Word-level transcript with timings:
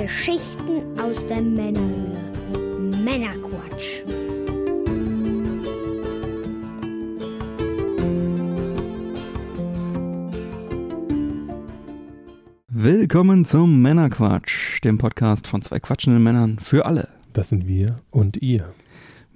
Geschichten 0.00 0.98
aus 0.98 1.26
der 1.26 1.42
Männerhöhle. 1.42 2.32
Männerquatsch. 3.04 4.00
Willkommen 12.68 13.44
zum 13.44 13.82
Männerquatsch, 13.82 14.82
dem 14.84 14.96
Podcast 14.96 15.46
von 15.46 15.60
zwei 15.60 15.80
quatschenden 15.80 16.22
Männern 16.22 16.58
für 16.60 16.86
alle. 16.86 17.08
Das 17.34 17.50
sind 17.50 17.66
wir 17.66 17.96
und 18.10 18.38
ihr. 18.38 18.72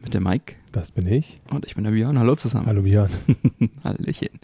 Mit 0.03 0.15
dem 0.15 0.23
Mike 0.23 0.55
Das 0.73 0.93
bin 0.93 1.07
ich. 1.07 1.43
und 1.51 1.67
ich 1.67 1.75
bin 1.75 1.85
der 1.85 1.91
Björn. 1.91 2.19
Hallo 2.19 2.37
zusammen. 2.37 2.65
Hallo 2.67 2.81
Björn. 2.81 3.11
Hallöchen. 3.85 4.41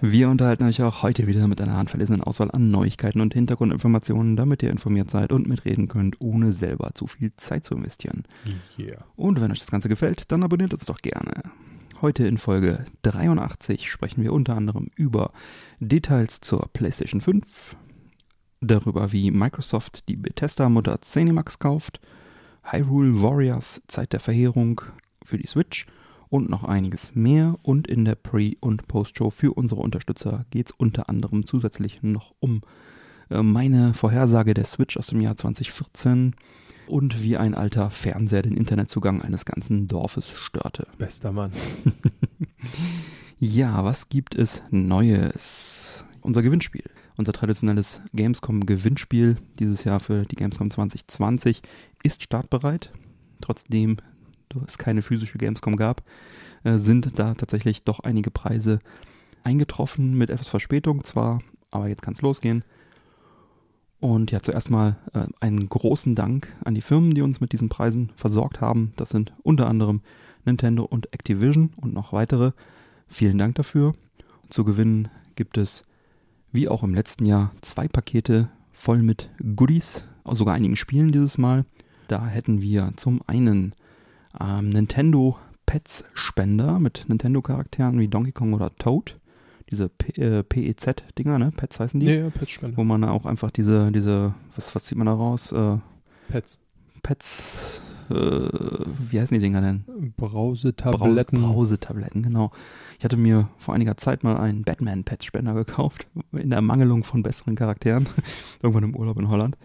Wir 0.00 0.28
unterhalten 0.28 0.62
euch 0.64 0.80
auch 0.80 1.02
heute 1.02 1.26
wieder 1.26 1.48
mit 1.48 1.60
einer 1.60 1.76
handverlesenen 1.76 2.22
Auswahl 2.22 2.52
an 2.52 2.70
Neuigkeiten 2.70 3.20
und 3.20 3.34
Hintergrundinformationen, 3.34 4.36
damit 4.36 4.62
ihr 4.62 4.70
informiert 4.70 5.10
seid 5.10 5.32
und 5.32 5.48
mitreden 5.48 5.88
könnt, 5.88 6.20
ohne 6.20 6.52
selber 6.52 6.92
zu 6.94 7.08
viel 7.08 7.32
Zeit 7.36 7.64
zu 7.64 7.74
investieren. 7.74 8.22
Yeah. 8.78 9.04
Und 9.16 9.40
wenn 9.40 9.50
euch 9.50 9.58
das 9.58 9.72
Ganze 9.72 9.88
gefällt, 9.88 10.30
dann 10.30 10.44
abonniert 10.44 10.72
uns 10.72 10.86
doch 10.86 10.98
gerne. 10.98 11.42
Heute 12.00 12.28
in 12.28 12.38
Folge 12.38 12.84
83 13.02 13.90
sprechen 13.90 14.22
wir 14.22 14.32
unter 14.32 14.56
anderem 14.56 14.88
über 14.94 15.32
Details 15.80 16.40
zur 16.40 16.68
PlayStation 16.72 17.20
5, 17.20 17.76
darüber, 18.60 19.10
wie 19.10 19.32
Microsoft 19.32 20.08
die 20.08 20.16
Bethesda-Mutter 20.16 21.02
Zenimax 21.02 21.58
kauft, 21.58 22.00
Hyrule 22.62 23.20
Warriors 23.20 23.82
Zeit 23.88 24.12
der 24.12 24.20
Verheerung 24.20 24.80
für 25.24 25.38
die 25.38 25.48
Switch 25.48 25.86
und 26.28 26.48
noch 26.48 26.64
einiges 26.64 27.14
mehr. 27.14 27.56
Und 27.62 27.86
in 27.86 28.04
der 28.04 28.14
Pre- 28.14 28.56
und 28.60 28.88
Post-Show 28.88 29.30
für 29.30 29.52
unsere 29.52 29.80
Unterstützer 29.80 30.44
geht 30.50 30.66
es 30.66 30.72
unter 30.76 31.08
anderem 31.08 31.46
zusätzlich 31.46 32.02
noch 32.02 32.34
um 32.40 32.62
äh, 33.30 33.42
meine 33.42 33.94
Vorhersage 33.94 34.54
der 34.54 34.64
Switch 34.64 34.96
aus 34.96 35.08
dem 35.08 35.20
Jahr 35.20 35.36
2014 35.36 36.34
und 36.86 37.22
wie 37.22 37.36
ein 37.36 37.54
alter 37.54 37.90
Fernseher 37.90 38.42
den 38.42 38.56
Internetzugang 38.56 39.22
eines 39.22 39.44
ganzen 39.44 39.88
Dorfes 39.88 40.30
störte. 40.30 40.86
Bester 40.98 41.32
Mann. 41.32 41.52
Ja, 43.40 43.84
was 43.84 44.08
gibt 44.08 44.34
es 44.34 44.62
Neues? 44.72 46.04
Unser 46.22 46.42
Gewinnspiel. 46.42 46.82
Unser 47.16 47.32
traditionelles 47.32 48.00
Gamescom-Gewinnspiel 48.12 49.36
dieses 49.60 49.84
Jahr 49.84 50.00
für 50.00 50.24
die 50.24 50.34
Gamescom 50.34 50.72
2020 50.72 51.62
ist 52.02 52.24
startbereit. 52.24 52.92
Trotzdem 53.40 53.98
es 54.66 54.78
keine 54.78 55.02
physische 55.02 55.38
Gamescom 55.38 55.76
gab, 55.76 56.02
äh, 56.64 56.78
sind 56.78 57.18
da 57.18 57.34
tatsächlich 57.34 57.84
doch 57.84 58.00
einige 58.00 58.30
Preise 58.30 58.80
eingetroffen 59.44 60.16
mit 60.16 60.30
etwas 60.30 60.48
Verspätung 60.48 61.04
zwar, 61.04 61.40
aber 61.70 61.88
jetzt 61.88 62.02
kann 62.02 62.14
es 62.14 62.22
losgehen. 62.22 62.64
Und 64.00 64.30
ja, 64.30 64.40
zuerst 64.40 64.70
mal 64.70 64.96
äh, 65.12 65.26
einen 65.40 65.68
großen 65.68 66.14
Dank 66.14 66.54
an 66.64 66.74
die 66.74 66.82
Firmen, 66.82 67.14
die 67.14 67.22
uns 67.22 67.40
mit 67.40 67.52
diesen 67.52 67.68
Preisen 67.68 68.12
versorgt 68.16 68.60
haben. 68.60 68.92
Das 68.96 69.10
sind 69.10 69.32
unter 69.42 69.66
anderem 69.66 70.02
Nintendo 70.44 70.84
und 70.84 71.12
Activision 71.12 71.72
und 71.76 71.94
noch 71.94 72.12
weitere. 72.12 72.52
Vielen 73.08 73.38
Dank 73.38 73.56
dafür. 73.56 73.94
Zu 74.50 74.64
gewinnen 74.64 75.08
gibt 75.34 75.58
es, 75.58 75.84
wie 76.52 76.68
auch 76.68 76.82
im 76.82 76.94
letzten 76.94 77.26
Jahr, 77.26 77.52
zwei 77.60 77.88
Pakete 77.88 78.50
voll 78.72 79.02
mit 79.02 79.30
Goodies, 79.56 80.04
sogar 80.30 80.54
einigen 80.54 80.76
Spielen 80.76 81.10
dieses 81.10 81.36
Mal. 81.36 81.64
Da 82.06 82.26
hätten 82.26 82.62
wir 82.62 82.92
zum 82.96 83.20
einen 83.26 83.74
ähm, 84.40 84.70
Nintendo 84.70 85.38
Pets 85.66 86.04
Spender 86.14 86.78
mit 86.78 87.04
Nintendo-Charakteren 87.08 88.00
wie 88.00 88.08
Donkey 88.08 88.32
Kong 88.32 88.54
oder 88.54 88.74
Toad. 88.74 89.18
Diese 89.70 89.90
äh, 90.14 90.42
PEZ-Dinger, 90.42 91.38
ne? 91.38 91.52
Pets 91.54 91.78
heißen 91.78 92.00
die. 92.00 92.06
Ja, 92.06 92.12
ja, 92.14 92.30
Petsspender. 92.30 92.78
Wo 92.78 92.84
man 92.84 93.04
auch 93.04 93.26
einfach 93.26 93.50
diese, 93.50 93.92
diese, 93.92 94.34
was, 94.56 94.74
was 94.74 94.84
zieht 94.84 94.96
man 94.96 95.06
da 95.06 95.12
raus? 95.12 95.52
Äh, 95.52 95.76
Pets. 96.28 96.58
Pets, 97.02 97.82
äh, 98.10 98.14
wie 98.14 99.20
heißen 99.20 99.34
die 99.34 99.40
Dinger 99.40 99.60
denn? 99.60 99.84
Brausetabletten. 100.16 101.38
Brause, 101.38 101.76
Brausetabletten, 101.76 102.22
genau. 102.22 102.50
Ich 102.98 103.04
hatte 103.04 103.18
mir 103.18 103.48
vor 103.58 103.74
einiger 103.74 103.98
Zeit 103.98 104.24
mal 104.24 104.38
einen 104.38 104.64
Batman-Pet-Spender 104.64 105.52
gekauft, 105.52 106.06
in 106.32 106.50
der 106.50 106.62
Mangelung 106.62 107.04
von 107.04 107.22
besseren 107.22 107.54
Charakteren, 107.54 108.06
irgendwann 108.62 108.84
im 108.84 108.96
Urlaub 108.96 109.18
in 109.18 109.28
Holland. 109.28 109.58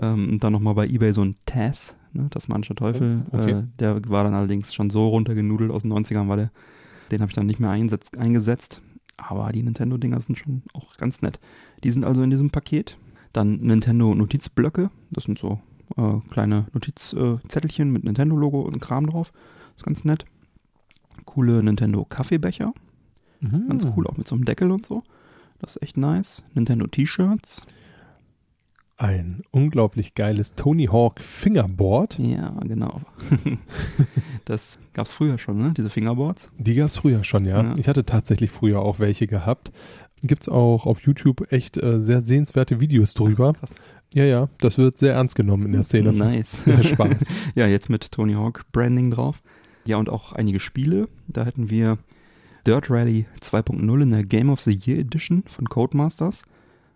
Ähm, 0.00 0.30
und 0.30 0.44
dann 0.44 0.52
nochmal 0.52 0.74
bei 0.74 0.88
Ebay 0.88 1.12
so 1.12 1.22
ein 1.22 1.36
Taz, 1.46 1.94
ne, 2.14 2.28
das 2.30 2.48
manche 2.48 2.74
Teufel. 2.74 3.22
Oh, 3.30 3.38
okay. 3.38 3.50
äh, 3.50 3.62
der 3.78 4.08
war 4.08 4.24
dann 4.24 4.34
allerdings 4.34 4.72
schon 4.72 4.90
so 4.90 5.08
runtergenudelt 5.08 5.70
aus 5.70 5.82
den 5.82 5.92
90ern, 5.92 6.28
weil 6.28 6.36
der, 6.36 6.50
den 7.10 7.20
habe 7.20 7.30
ich 7.30 7.34
dann 7.34 7.46
nicht 7.46 7.60
mehr 7.60 7.70
einsetzt, 7.70 8.16
eingesetzt. 8.16 8.80
Aber 9.16 9.52
die 9.52 9.62
Nintendo-Dinger 9.62 10.20
sind 10.20 10.38
schon 10.38 10.62
auch 10.72 10.96
ganz 10.96 11.22
nett. 11.22 11.38
Die 11.84 11.90
sind 11.90 12.04
also 12.04 12.22
in 12.22 12.30
diesem 12.30 12.50
Paket. 12.50 12.98
Dann 13.32 13.58
Nintendo-Notizblöcke, 13.60 14.90
das 15.10 15.24
sind 15.24 15.38
so 15.38 15.60
äh, 15.96 16.18
kleine 16.30 16.66
Notizzettelchen 16.72 17.92
mit 17.92 18.04
Nintendo-Logo 18.04 18.60
und 18.60 18.80
Kram 18.80 19.06
drauf. 19.06 19.32
Das 19.72 19.78
ist 19.78 19.84
ganz 19.84 20.04
nett. 20.04 20.24
Coole 21.24 21.62
Nintendo-Kaffeebecher. 21.62 22.72
Mhm. 23.40 23.68
Ganz 23.68 23.86
cool, 23.96 24.06
auch 24.06 24.16
mit 24.16 24.26
so 24.26 24.34
einem 24.34 24.44
Deckel 24.44 24.70
und 24.70 24.86
so. 24.86 25.02
Das 25.58 25.76
ist 25.76 25.82
echt 25.82 25.96
nice. 25.96 26.42
Nintendo-T-Shirts. 26.54 27.62
Ein 28.96 29.42
unglaublich 29.50 30.14
geiles 30.14 30.54
Tony 30.54 30.86
Hawk 30.86 31.20
Fingerboard. 31.20 32.16
Ja, 32.18 32.50
genau. 32.62 33.00
das 34.44 34.78
gab 34.92 35.06
es 35.06 35.12
früher 35.12 35.36
schon, 35.38 35.58
ne? 35.58 35.74
Diese 35.76 35.90
Fingerboards. 35.90 36.48
Die 36.58 36.76
gab 36.76 36.90
es 36.90 36.98
früher 36.98 37.24
schon, 37.24 37.44
ja. 37.44 37.62
Ja. 37.62 37.76
Ich 37.76 37.88
hatte 37.88 38.06
tatsächlich 38.06 38.52
früher 38.52 38.80
auch 38.80 39.00
welche 39.00 39.26
gehabt. 39.26 39.72
Gibt 40.22 40.42
es 40.42 40.48
auch 40.48 40.86
auf 40.86 41.00
YouTube 41.00 41.50
echt 41.52 41.76
äh, 41.76 42.00
sehr 42.00 42.22
sehenswerte 42.22 42.80
Videos 42.80 43.14
drüber. 43.14 43.54
Krass. 43.54 43.74
Ja, 44.14 44.24
ja, 44.24 44.48
das 44.58 44.78
wird 44.78 44.96
sehr 44.96 45.14
ernst 45.14 45.34
genommen 45.34 45.66
in 45.66 45.72
der 45.72 45.82
Szene. 45.82 46.12
Nice. 46.12 46.62
Ja, 46.66 46.82
Spaß. 46.82 47.26
ja, 47.56 47.66
jetzt 47.66 47.90
mit 47.90 48.12
Tony 48.12 48.34
Hawk 48.34 48.64
Branding 48.70 49.10
drauf. 49.10 49.42
Ja, 49.86 49.96
und 49.96 50.08
auch 50.08 50.32
einige 50.32 50.60
Spiele. 50.60 51.08
Da 51.26 51.44
hätten 51.44 51.68
wir 51.68 51.98
Dirt 52.64 52.90
Rally 52.90 53.26
2.0 53.40 54.02
in 54.02 54.10
der 54.10 54.22
Game 54.22 54.50
of 54.50 54.60
the 54.60 54.78
Year 54.84 55.00
Edition 55.00 55.42
von 55.48 55.68
Codemasters. 55.68 56.44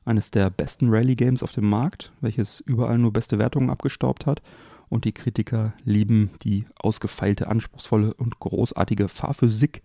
Eines 0.08 0.30
der 0.30 0.48
besten 0.50 0.88
Rally-Games 0.88 1.42
auf 1.42 1.52
dem 1.52 1.68
Markt, 1.68 2.12
welches 2.22 2.60
überall 2.60 2.96
nur 2.98 3.12
beste 3.12 3.38
Wertungen 3.38 3.68
abgestaubt 3.70 4.24
hat. 4.26 4.40
Und 4.88 5.04
die 5.04 5.12
Kritiker 5.12 5.74
lieben 5.84 6.30
die 6.42 6.64
ausgefeilte, 6.80 7.48
anspruchsvolle 7.48 8.14
und 8.14 8.38
großartige 8.40 9.08
Fahrphysik. 9.08 9.82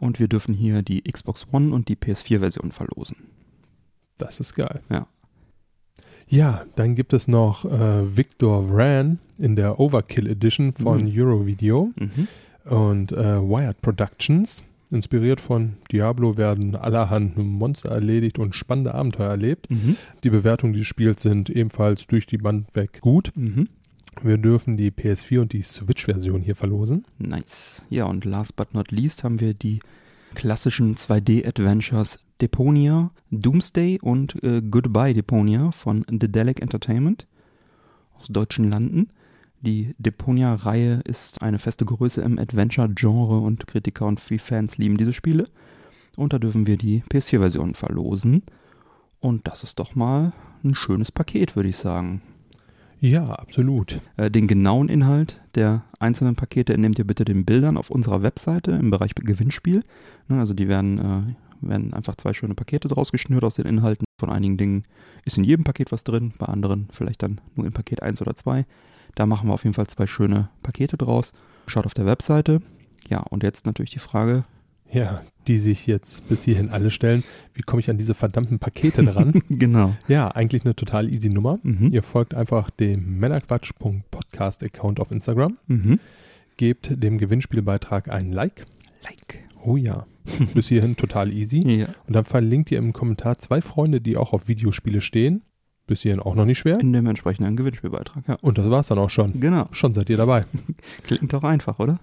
Und 0.00 0.18
wir 0.18 0.26
dürfen 0.28 0.54
hier 0.54 0.80
die 0.82 1.02
Xbox 1.02 1.46
One 1.52 1.74
und 1.74 1.88
die 1.88 1.96
PS4-Version 1.96 2.72
verlosen. 2.72 3.16
Das 4.16 4.40
ist 4.40 4.54
geil. 4.54 4.80
Ja. 4.88 5.06
Ja, 6.28 6.64
dann 6.76 6.94
gibt 6.94 7.12
es 7.12 7.28
noch 7.28 7.66
äh, 7.66 8.16
Victor 8.16 8.68
Vran 8.68 9.18
in 9.36 9.54
der 9.54 9.78
Overkill 9.78 10.26
Edition 10.28 10.72
von 10.72 11.04
Mhm. 11.04 11.12
Eurovideo 11.14 11.90
Mhm. 11.96 12.28
und 12.72 13.12
äh, 13.12 13.38
Wired 13.38 13.82
Productions. 13.82 14.62
Inspiriert 14.92 15.40
von 15.40 15.74
Diablo 15.90 16.36
werden 16.36 16.76
allerhand 16.76 17.36
Monster 17.36 17.90
erledigt 17.90 18.38
und 18.38 18.54
spannende 18.54 18.94
Abenteuer 18.94 19.30
erlebt. 19.30 19.70
Mhm. 19.70 19.96
Die 20.22 20.30
Bewertungen 20.30 20.74
dieses 20.74 20.88
Spiels 20.88 21.22
sind 21.22 21.48
ebenfalls 21.48 22.06
durch 22.06 22.26
die 22.26 22.38
Band 22.38 22.74
weg 22.74 23.00
gut. 23.00 23.32
Mhm. 23.34 23.68
Wir 24.20 24.36
dürfen 24.36 24.76
die 24.76 24.90
PS4 24.90 25.40
und 25.40 25.52
die 25.54 25.62
Switch-Version 25.62 26.42
hier 26.42 26.54
verlosen. 26.54 27.06
Nice. 27.18 27.82
Ja, 27.88 28.04
und 28.04 28.26
last 28.26 28.54
but 28.56 28.74
not 28.74 28.90
least 28.90 29.24
haben 29.24 29.40
wir 29.40 29.54
die 29.54 29.78
klassischen 30.34 30.94
2D-Adventures 30.94 32.20
Deponia, 32.42 33.10
Doomsday 33.30 33.98
und 34.00 34.42
äh, 34.42 34.60
Goodbye 34.60 35.14
Deponia 35.14 35.72
von 35.72 36.04
Dedelic 36.08 36.60
Entertainment 36.60 37.26
aus 38.18 38.26
deutschen 38.28 38.70
Landen. 38.70 39.08
Die 39.62 39.94
Deponia-Reihe 39.98 41.02
ist 41.04 41.40
eine 41.40 41.60
feste 41.60 41.84
Größe 41.84 42.20
im 42.20 42.38
Adventure-Genre 42.38 43.38
und 43.38 43.68
Kritiker 43.68 44.06
und 44.06 44.18
viele 44.18 44.40
Fans 44.40 44.76
lieben 44.76 44.96
diese 44.96 45.12
Spiele. 45.12 45.48
Und 46.16 46.32
da 46.32 46.40
dürfen 46.40 46.66
wir 46.66 46.76
die 46.76 47.02
PS4-Version 47.08 47.74
verlosen. 47.74 48.42
Und 49.20 49.46
das 49.46 49.62
ist 49.62 49.78
doch 49.78 49.94
mal 49.94 50.32
ein 50.64 50.74
schönes 50.74 51.12
Paket, 51.12 51.54
würde 51.54 51.68
ich 51.68 51.76
sagen. 51.76 52.22
Ja, 52.98 53.24
absolut. 53.24 54.00
Äh, 54.16 54.30
Den 54.30 54.48
genauen 54.48 54.88
Inhalt 54.88 55.40
der 55.54 55.84
einzelnen 56.00 56.34
Pakete 56.34 56.72
entnehmt 56.72 56.98
ihr 56.98 57.06
bitte 57.06 57.24
den 57.24 57.44
Bildern 57.44 57.76
auf 57.76 57.90
unserer 57.90 58.22
Webseite 58.22 58.72
im 58.72 58.90
Bereich 58.90 59.14
Gewinnspiel. 59.14 59.84
Ne, 60.28 60.40
Also 60.40 60.54
die 60.54 60.66
werden, 60.66 60.98
äh, 60.98 61.68
werden 61.68 61.94
einfach 61.94 62.16
zwei 62.16 62.32
schöne 62.32 62.54
Pakete 62.54 62.88
draus 62.88 63.12
geschnürt 63.12 63.44
aus 63.44 63.54
den 63.54 63.66
Inhalten. 63.66 64.04
Von 64.18 64.30
einigen 64.30 64.56
Dingen 64.56 64.84
ist 65.24 65.38
in 65.38 65.44
jedem 65.44 65.64
Paket 65.64 65.92
was 65.92 66.02
drin, 66.02 66.32
bei 66.38 66.46
anderen 66.46 66.88
vielleicht 66.92 67.22
dann 67.22 67.40
nur 67.54 67.66
in 67.66 67.72
Paket 67.72 68.02
1 68.02 68.22
oder 68.22 68.34
2. 68.34 68.66
Da 69.14 69.26
machen 69.26 69.48
wir 69.48 69.54
auf 69.54 69.64
jeden 69.64 69.74
Fall 69.74 69.86
zwei 69.88 70.06
schöne 70.06 70.48
Pakete 70.62 70.96
draus. 70.96 71.32
Schaut 71.66 71.86
auf 71.86 71.94
der 71.94 72.06
Webseite. 72.06 72.60
Ja, 73.08 73.20
und 73.20 73.42
jetzt 73.42 73.66
natürlich 73.66 73.90
die 73.90 73.98
Frage, 73.98 74.44
Ja, 74.90 75.22
die 75.46 75.58
sich 75.58 75.86
jetzt 75.86 76.28
bis 76.28 76.44
hierhin 76.44 76.70
alle 76.70 76.90
stellen. 76.90 77.24
Wie 77.54 77.62
komme 77.62 77.80
ich 77.80 77.90
an 77.90 77.98
diese 77.98 78.14
verdammten 78.14 78.58
Pakete 78.58 79.04
dran? 79.04 79.42
genau. 79.48 79.94
ja, 80.08 80.28
eigentlich 80.28 80.64
eine 80.64 80.74
total 80.76 81.12
easy 81.12 81.28
Nummer. 81.30 81.58
Mhm. 81.62 81.88
Ihr 81.92 82.02
folgt 82.02 82.34
einfach 82.34 82.70
dem 82.70 83.18
Männerquatsch.podcast-Account 83.18 85.00
auf 85.00 85.10
Instagram, 85.10 85.58
Mhm. 85.66 85.98
gebt 86.56 86.90
dem 87.02 87.18
Gewinnspielbeitrag 87.18 88.08
ein 88.10 88.32
Like. 88.32 88.66
Like. 89.02 89.40
Oh 89.64 89.76
ja, 89.76 90.06
bis 90.54 90.68
hierhin 90.68 90.96
total 90.96 91.32
easy. 91.32 91.60
Ja. 91.66 91.86
Und 92.06 92.14
dann 92.14 92.24
verlinkt 92.24 92.70
ihr 92.70 92.78
im 92.78 92.92
Kommentar 92.92 93.38
zwei 93.38 93.60
Freunde, 93.60 94.00
die 94.00 94.16
auch 94.16 94.32
auf 94.32 94.48
Videospiele 94.48 95.00
stehen. 95.00 95.42
Bis 95.92 96.00
hierhin 96.00 96.20
auch 96.20 96.34
noch 96.34 96.46
nicht 96.46 96.58
schwer. 96.58 96.80
In 96.80 96.94
dem 96.94 97.04
entsprechenden 97.04 97.54
Gewinnspielbeitrag, 97.54 98.26
ja. 98.26 98.38
Und 98.40 98.56
das 98.56 98.70
war's 98.70 98.86
dann 98.86 98.98
auch 98.98 99.10
schon. 99.10 99.40
Genau. 99.40 99.68
Schon 99.72 99.92
seid 99.92 100.08
ihr 100.08 100.16
dabei. 100.16 100.46
Klingt 101.02 101.34
doch 101.34 101.44
einfach, 101.44 101.78
oder? 101.78 102.00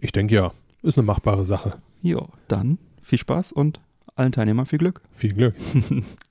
Ich 0.00 0.10
denke 0.10 0.34
ja, 0.34 0.52
ist 0.80 0.96
eine 0.96 1.06
machbare 1.06 1.44
Sache. 1.44 1.74
Jo, 2.00 2.28
dann 2.48 2.78
viel 3.02 3.18
Spaß 3.18 3.52
und 3.52 3.78
allen 4.16 4.32
Teilnehmern 4.32 4.64
viel 4.64 4.78
Glück. 4.78 5.02
Viel 5.10 5.34
Glück. 5.34 5.54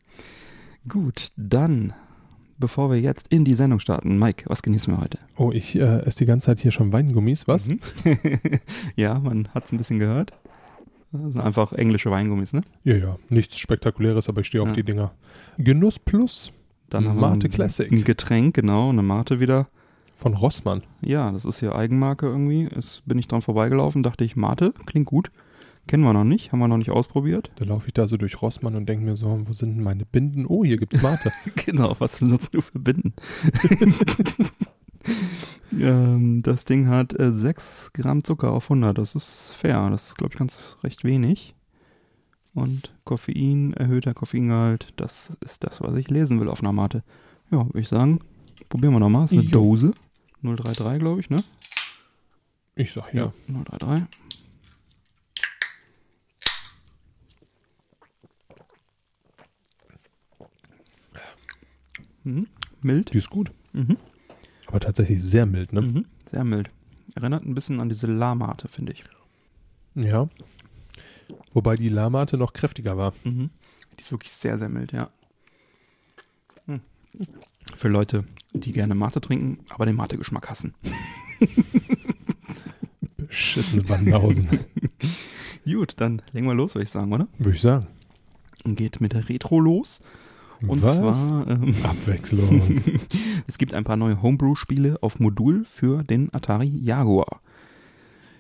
Gut, 0.88 1.30
dann, 1.38 1.94
bevor 2.58 2.90
wir 2.90 3.00
jetzt 3.00 3.28
in 3.28 3.46
die 3.46 3.54
Sendung 3.54 3.80
starten, 3.80 4.18
Mike, 4.18 4.46
was 4.48 4.64
genießen 4.64 4.92
wir 4.92 5.00
heute? 5.00 5.20
Oh, 5.38 5.52
ich 5.52 5.76
äh, 5.76 6.00
esse 6.08 6.20
die 6.20 6.26
ganze 6.26 6.48
Zeit 6.48 6.60
hier 6.60 6.72
schon 6.72 6.92
Weingummis, 6.92 7.48
was? 7.48 7.68
Mhm. 7.68 7.80
ja, 8.96 9.20
man 9.20 9.48
hat 9.50 9.66
es 9.66 9.72
ein 9.72 9.78
bisschen 9.78 10.00
gehört. 10.00 10.34
Das 11.12 11.34
sind 11.34 11.42
einfach 11.42 11.74
englische 11.74 12.10
Weingummis, 12.12 12.54
ne? 12.54 12.62
Ja, 12.84 12.96
ja, 12.96 13.18
nichts 13.30 13.58
Spektakuläres, 13.60 14.30
aber 14.30 14.42
ich 14.42 14.48
stehe 14.48 14.62
auf 14.62 14.70
Ja. 14.70 14.76
die 14.76 14.84
Dinger. 14.84 15.12
Genuss 15.58 16.00
Plus 16.00 16.52
Dann 16.90 17.08
haben 17.08 17.20
Mate 17.20 17.44
wir 17.44 17.50
ein, 17.50 17.54
Classic. 17.54 17.92
ein 17.92 18.04
Getränk, 18.04 18.56
genau, 18.56 18.90
eine 18.90 19.02
Mate 19.04 19.40
wieder. 19.40 19.68
von 20.16 20.34
Rossmann. 20.36 20.84
Ja, 21.02 21.32
das 21.32 21.46
ist 21.46 21.60
hier 21.60 21.74
Eigenmarke 21.76 22.28
irgendwie. 22.28 22.66
Es 22.66 23.02
bin 23.06 23.18
ich 23.18 23.28
dran 23.28 23.42
vorbeigelaufen, 23.42 24.04
dachte 24.04 24.24
ich, 24.24 24.36
Mate, 24.36 24.74
klingt 24.86 25.08
gut. 25.08 25.32
Kennen 25.88 26.04
wir 26.04 26.14
noch 26.14 26.24
nicht, 26.24 26.52
haben 26.52 26.60
wir 26.60 26.68
noch 26.68 26.78
nicht 26.78 26.92
ausprobiert. 26.92 27.50
Da 27.56 27.66
laufe 27.66 27.88
ich 27.88 27.94
da 27.94 28.06
so 28.08 28.16
durch 28.16 28.40
Rossmann 28.42 28.76
und 28.76 28.88
denke 28.88 29.04
mir 29.04 29.16
so, 29.16 29.42
wo 29.46 29.54
sind 29.54 29.76
denn 29.78 29.84
meine 29.84 30.06
Binden? 30.06 30.46
Oh, 30.46 30.64
hier 30.64 30.78
gibt's 30.78 31.02
Mate. 31.02 31.32
genau, 31.66 31.96
was 31.98 32.20
benutzt 32.20 32.54
du 32.54 32.62
für 32.62 32.78
Binden? 32.80 33.14
ähm, 35.80 36.42
das 36.42 36.66
Ding 36.66 36.88
hat 36.88 37.18
äh, 37.20 37.32
6 37.32 37.92
Gramm 37.94 38.24
Zucker 38.24 38.52
auf 38.52 38.66
100. 38.66 38.98
Das 38.98 39.16
ist 39.16 39.54
fair. 39.54 39.90
Das 39.90 40.08
ist, 40.08 40.18
glaube 40.18 40.34
ich, 40.34 40.40
ganz 40.40 40.78
recht 40.84 41.04
wenig. 41.04 41.56
Und 42.54 42.94
Koffein, 43.06 43.74
erhöhter 43.74 44.14
Koffeingehalt, 44.14 44.94
das 44.98 45.32
ist 45.40 45.64
das, 45.64 45.80
was 45.82 45.96
ich 45.96 46.10
lesen 46.10 46.40
will 46.42 46.50
auf 46.50 46.62
einer 46.62 46.74
Mate. 46.74 47.04
Ja, 47.50 47.66
würde 47.66 47.80
ich 47.80 47.88
sagen, 47.88 48.20
probieren 48.68 48.94
wir 48.94 49.00
nochmal. 49.00 49.24
Das 49.24 49.32
ist 49.32 49.40
eine 49.40 49.48
Jo. 49.48 49.62
Dose. 49.62 49.94
033, 50.44 51.00
glaube 51.00 51.22
ich, 51.22 51.30
ne? 51.30 51.38
Ich 52.76 52.92
sag 52.92 53.14
ja. 53.14 53.32
033. 53.48 54.06
Mhm. 62.24 62.48
Mild. 62.82 63.14
Die 63.14 63.18
ist 63.18 63.30
gut. 63.30 63.52
Mhm. 63.74 63.98
Aber 64.72 64.80
tatsächlich 64.80 65.22
sehr 65.22 65.46
mild, 65.46 65.74
ne? 65.74 65.82
Mhm. 65.82 66.06
Sehr 66.32 66.46
mild. 66.46 66.72
Erinnert 67.14 67.46
ein 67.46 67.54
bisschen 67.54 67.82
an 67.82 67.90
diese 67.90 68.08
Lamate, 68.08 68.70
finde 68.70 68.94
ich. 68.94 69.04
Ja. 69.96 70.30
Wobei 71.54 71.76
die 71.76 71.90
Lamate 71.90 72.38
noch 72.38 72.54
kräftiger 72.54 72.98
war. 72.98 73.14
Mhm. 73.26 73.50
Die 73.98 74.02
ist 74.02 74.12
wirklich 74.12 74.32
sehr, 74.32 74.58
sehr 74.58 74.70
mild, 74.70 74.94
ja. 74.94 75.10
Hm. 76.68 76.80
Für 77.76 77.90
Leute, 77.90 78.24
die 78.54 78.72
gerne 78.72 78.96
Mate 78.96 79.20
trinken, 79.20 79.60
aber 79.70 79.86
den 79.86 79.98
Mate-Geschmack 79.98 80.50
hassen. 80.50 80.74
Beschissene 83.18 83.84
Banausen. 83.84 84.48
Gut, 85.66 85.96
dann 85.98 86.22
legen 86.32 86.48
wir 86.48 86.56
los, 86.56 86.76
würde 86.76 86.84
ich 86.84 86.90
sagen, 86.90 87.12
oder? 87.12 87.28
Würde 87.38 87.56
ich 87.56 87.62
sagen. 87.62 87.88
Und 88.64 88.76
geht 88.76 89.02
mit 89.02 89.12
der 89.12 89.28
Retro 89.28 89.60
los. 89.60 90.00
Und 90.68 90.82
Was? 90.84 90.98
zwar, 90.98 91.48
ähm, 91.50 91.76
Abwechslung. 91.84 92.82
es 93.48 93.58
gibt 93.58 93.74
ein 93.74 93.84
paar 93.84 93.98
neue 93.98 94.22
Homebrew-Spiele 94.22 94.98
auf 95.02 95.20
Modul 95.20 95.66
für 95.66 96.04
den 96.04 96.34
Atari 96.34 96.68
Jaguar. 96.68 97.42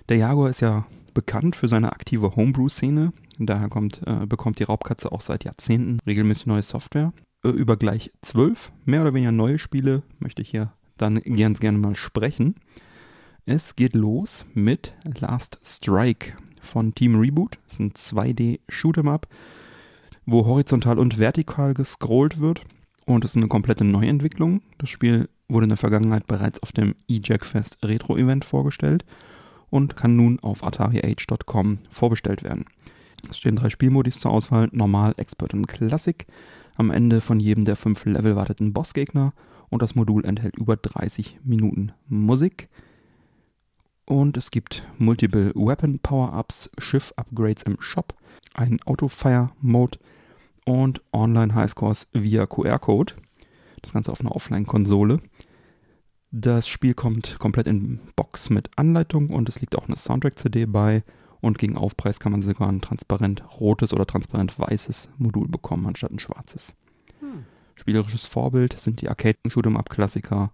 Der 0.09 0.18
Jaguar 0.18 0.50
ist 0.50 0.62
ja 0.62 0.85
bekannt 1.13 1.56
für 1.56 1.68
seine 1.68 1.91
aktive 1.91 2.35
Homebrew-Szene. 2.35 3.13
Daher 3.39 3.69
kommt, 3.69 4.01
äh, 4.06 4.25
bekommt 4.25 4.59
die 4.59 4.63
Raubkatze 4.63 5.12
auch 5.12 5.21
seit 5.21 5.44
Jahrzehnten 5.44 6.00
regelmäßig 6.06 6.45
neue 6.45 6.63
Software. 6.63 7.13
Äh, 7.44 7.50
über 7.50 7.77
gleich 7.77 8.12
zwölf 8.21 8.71
mehr 8.85 9.01
oder 9.01 9.13
weniger 9.13 9.31
neue 9.31 9.59
Spiele 9.59 10.03
möchte 10.19 10.41
ich 10.41 10.50
hier 10.50 10.74
dann 10.97 11.15
ganz 11.21 11.59
gerne 11.59 11.77
mal 11.77 11.95
sprechen. 11.95 12.56
Es 13.45 13.75
geht 13.75 13.95
los 13.95 14.45
mit 14.53 14.94
Last 15.19 15.59
Strike 15.63 16.33
von 16.62 16.94
Team 16.94 17.19
Reboot. 17.19 17.57
Das 17.65 17.74
ist 17.74 17.79
ein 17.79 17.91
2D-Shoot'em-up, 17.94 19.27
wo 20.25 20.45
horizontal 20.45 21.00
und 21.00 21.19
vertikal 21.19 21.73
gescrollt 21.73 22.39
wird. 22.39 22.62
Und 23.06 23.25
es 23.25 23.31
ist 23.31 23.38
eine 23.38 23.47
komplette 23.47 23.83
Neuentwicklung. 23.83 24.62
Das 24.77 24.89
Spiel 24.89 25.29
wurde 25.47 25.65
in 25.65 25.69
der 25.69 25.77
Vergangenheit 25.77 26.27
bereits 26.27 26.62
auf 26.63 26.71
dem 26.71 26.95
eJack 27.09 27.45
Fest 27.45 27.77
Retro 27.83 28.18
Event 28.18 28.45
vorgestellt 28.45 29.06
und 29.69 29.95
kann 29.95 30.15
nun 30.15 30.39
auf 30.39 30.63
atariage.com 30.63 31.79
vorbestellt 31.89 32.44
werden. 32.44 32.65
Es 33.29 33.38
stehen 33.38 33.56
drei 33.56 33.69
Spielmodis 33.69 34.19
zur 34.19 34.31
Auswahl: 34.31 34.69
Normal, 34.71 35.13
Expert 35.18 35.53
und 35.53 35.68
Classic. 35.68 36.25
Am 36.77 36.91
Ende 36.91 37.21
von 37.21 37.39
jedem 37.39 37.65
der 37.65 37.75
fünf 37.75 38.06
Level 38.06 38.35
wartet 38.35 38.59
ein 38.59 38.74
Bossgegner 38.74 39.33
und 39.69 39.81
das 39.81 39.95
Modul 39.95 40.25
enthält 40.25 40.57
über 40.57 40.75
30 40.77 41.39
Minuten 41.44 41.91
Musik. 42.07 42.69
Und 44.06 44.35
es 44.38 44.51
gibt 44.51 44.83
Multiple 44.97 45.53
Weapon 45.56 46.00
Power-Ups, 46.00 46.69
Schiff-Upgrades 46.77 47.63
im 47.63 47.77
Shop, 47.79 48.13
einen 48.53 48.81
Auto-Fire-Mode 48.83 50.00
und 50.66 51.02
Online-Highscores 51.12 52.08
via 52.13 52.46
QR-Code. 52.46 53.13
Das 53.81 53.94
Ganze 53.94 54.12
auf 54.12 54.22
einer 54.22 54.36
Offline-Konsole. 54.36 55.22
Das 56.31 56.68
Spiel 56.68 56.94
kommt 56.94 57.40
komplett 57.40 57.68
in 57.68 58.00
Box 58.16 58.50
mit 58.50 58.69
Anleitung 58.78 59.30
und 59.31 59.50
es 59.50 59.60
liegt 59.60 59.75
auch 59.75 59.88
eine 59.88 59.98
Soundtrack-CD 59.98 60.66
bei. 60.66 61.04
Und 61.42 61.58
gegen 61.58 61.75
Aufpreis 61.75 62.19
kann 62.19 62.31
man 62.31 62.44
sogar 62.44 62.69
ein 62.69 62.81
transparent 62.81 63.44
rotes 63.60 63.94
oder 63.94 64.06
transparent 64.06 64.58
weißes 64.58 65.10
Modul 65.18 65.48
bekommen, 65.48 65.88
anstatt 65.88 66.12
ein 66.12 66.19
schwarzes. 66.19 66.75
Spielerisches 67.75 68.28
Vorbild 68.28 68.80
sind 68.80 69.02
die 69.02 69.10
Arcade-Shoot'em-Up-Klassiker 69.10 70.52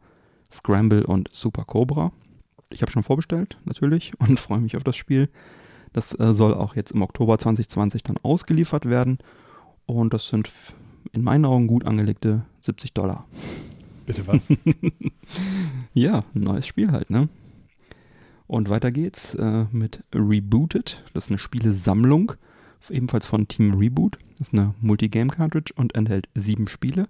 Scramble 0.51 1.06
und 1.06 1.30
Super 1.33 1.65
Cobra. 1.65 2.13
Ich 2.69 2.81
habe 2.81 2.92
schon 2.92 3.04
vorbestellt, 3.04 3.57
natürlich, 3.65 4.13
und 4.19 4.39
freue 4.39 4.62
mich 4.62 4.77
auf 4.77 4.83
das 4.83 4.95
Spiel. 4.95 5.30
Das 5.94 6.18
äh, 6.19 6.33
soll 6.33 6.54
auch 6.54 6.75
jetzt 6.75 6.92
im 6.92 7.01
Oktober 7.01 7.38
2020 7.38 8.04
dann 8.04 8.18
ausgeliefert 8.24 8.89
werden. 8.89 9.19
Und 9.87 10.13
das 10.13 10.27
sind 10.27 10.51
in 11.11 11.23
meinen 11.23 11.45
Augen 11.45 11.65
gut 11.65 11.85
angelegte 11.85 12.45
70 12.61 12.93
Dollar. 12.93 13.25
Bitte 14.05 14.27
was? 14.27 14.49
Ja, 15.93 16.23
ein 16.35 16.41
neues 16.41 16.67
Spiel 16.67 16.91
halt, 16.91 17.09
ne? 17.09 17.27
Und 18.45 18.69
weiter 18.69 18.91
geht's 18.91 19.33
äh, 19.33 19.65
mit 19.71 20.03
Rebooted. 20.13 21.03
Das 21.13 21.25
ist 21.25 21.31
eine 21.31 21.39
Spielesammlung, 21.39 22.33
ebenfalls 22.91 23.25
von 23.25 23.47
Team 23.47 23.73
Reboot. 23.73 24.19
Das 24.37 24.49
ist 24.49 24.53
eine 24.53 24.75
Multigame-Cartridge 24.79 25.73
und 25.75 25.95
enthält 25.95 26.29
sieben 26.35 26.67
Spiele, 26.67 27.07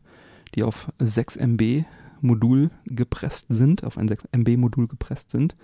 die 0.55 0.63
auf 0.63 0.89
6 0.99 1.35
MB 1.35 1.83
Modul 2.21 2.71
gepresst 2.85 3.47
sind, 3.49 3.83
auf 3.83 3.97
ein 3.97 4.07
6 4.07 4.29
MB 4.31 4.55
Modul 4.55 4.87
gepresst 4.87 5.31
sind. 5.31 5.57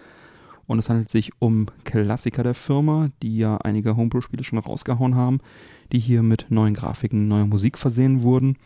Und 0.65 0.79
es 0.79 0.89
handelt 0.89 1.09
sich 1.09 1.31
um 1.39 1.67
Klassiker 1.83 2.43
der 2.43 2.55
Firma, 2.55 3.09
die 3.21 3.37
ja 3.37 3.57
einige 3.57 3.97
Homebrew-Spiele 3.97 4.43
schon 4.43 4.59
rausgehauen 4.59 5.15
haben, 5.15 5.39
die 5.91 5.99
hier 5.99 6.23
mit 6.23 6.47
neuen 6.49 6.73
Grafiken, 6.73 7.27
neuer 7.27 7.45
Musik 7.45 7.77
versehen 7.77 8.21
wurden. 8.21 8.57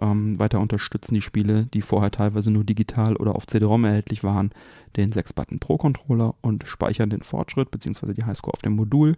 Ähm, 0.00 0.38
weiter 0.38 0.60
unterstützen 0.60 1.14
die 1.14 1.22
Spiele, 1.22 1.66
die 1.66 1.82
vorher 1.82 2.10
teilweise 2.10 2.50
nur 2.50 2.64
digital 2.64 3.16
oder 3.16 3.34
auf 3.34 3.46
CD-ROM 3.46 3.84
erhältlich 3.84 4.24
waren, 4.24 4.50
den 4.96 5.12
6-Button 5.12 5.58
Pro-Controller 5.58 6.34
und 6.40 6.66
speichern 6.66 7.10
den 7.10 7.22
Fortschritt 7.22 7.70
bzw. 7.70 8.14
die 8.14 8.24
Highscore 8.24 8.54
auf 8.54 8.62
dem 8.62 8.74
Modul. 8.74 9.16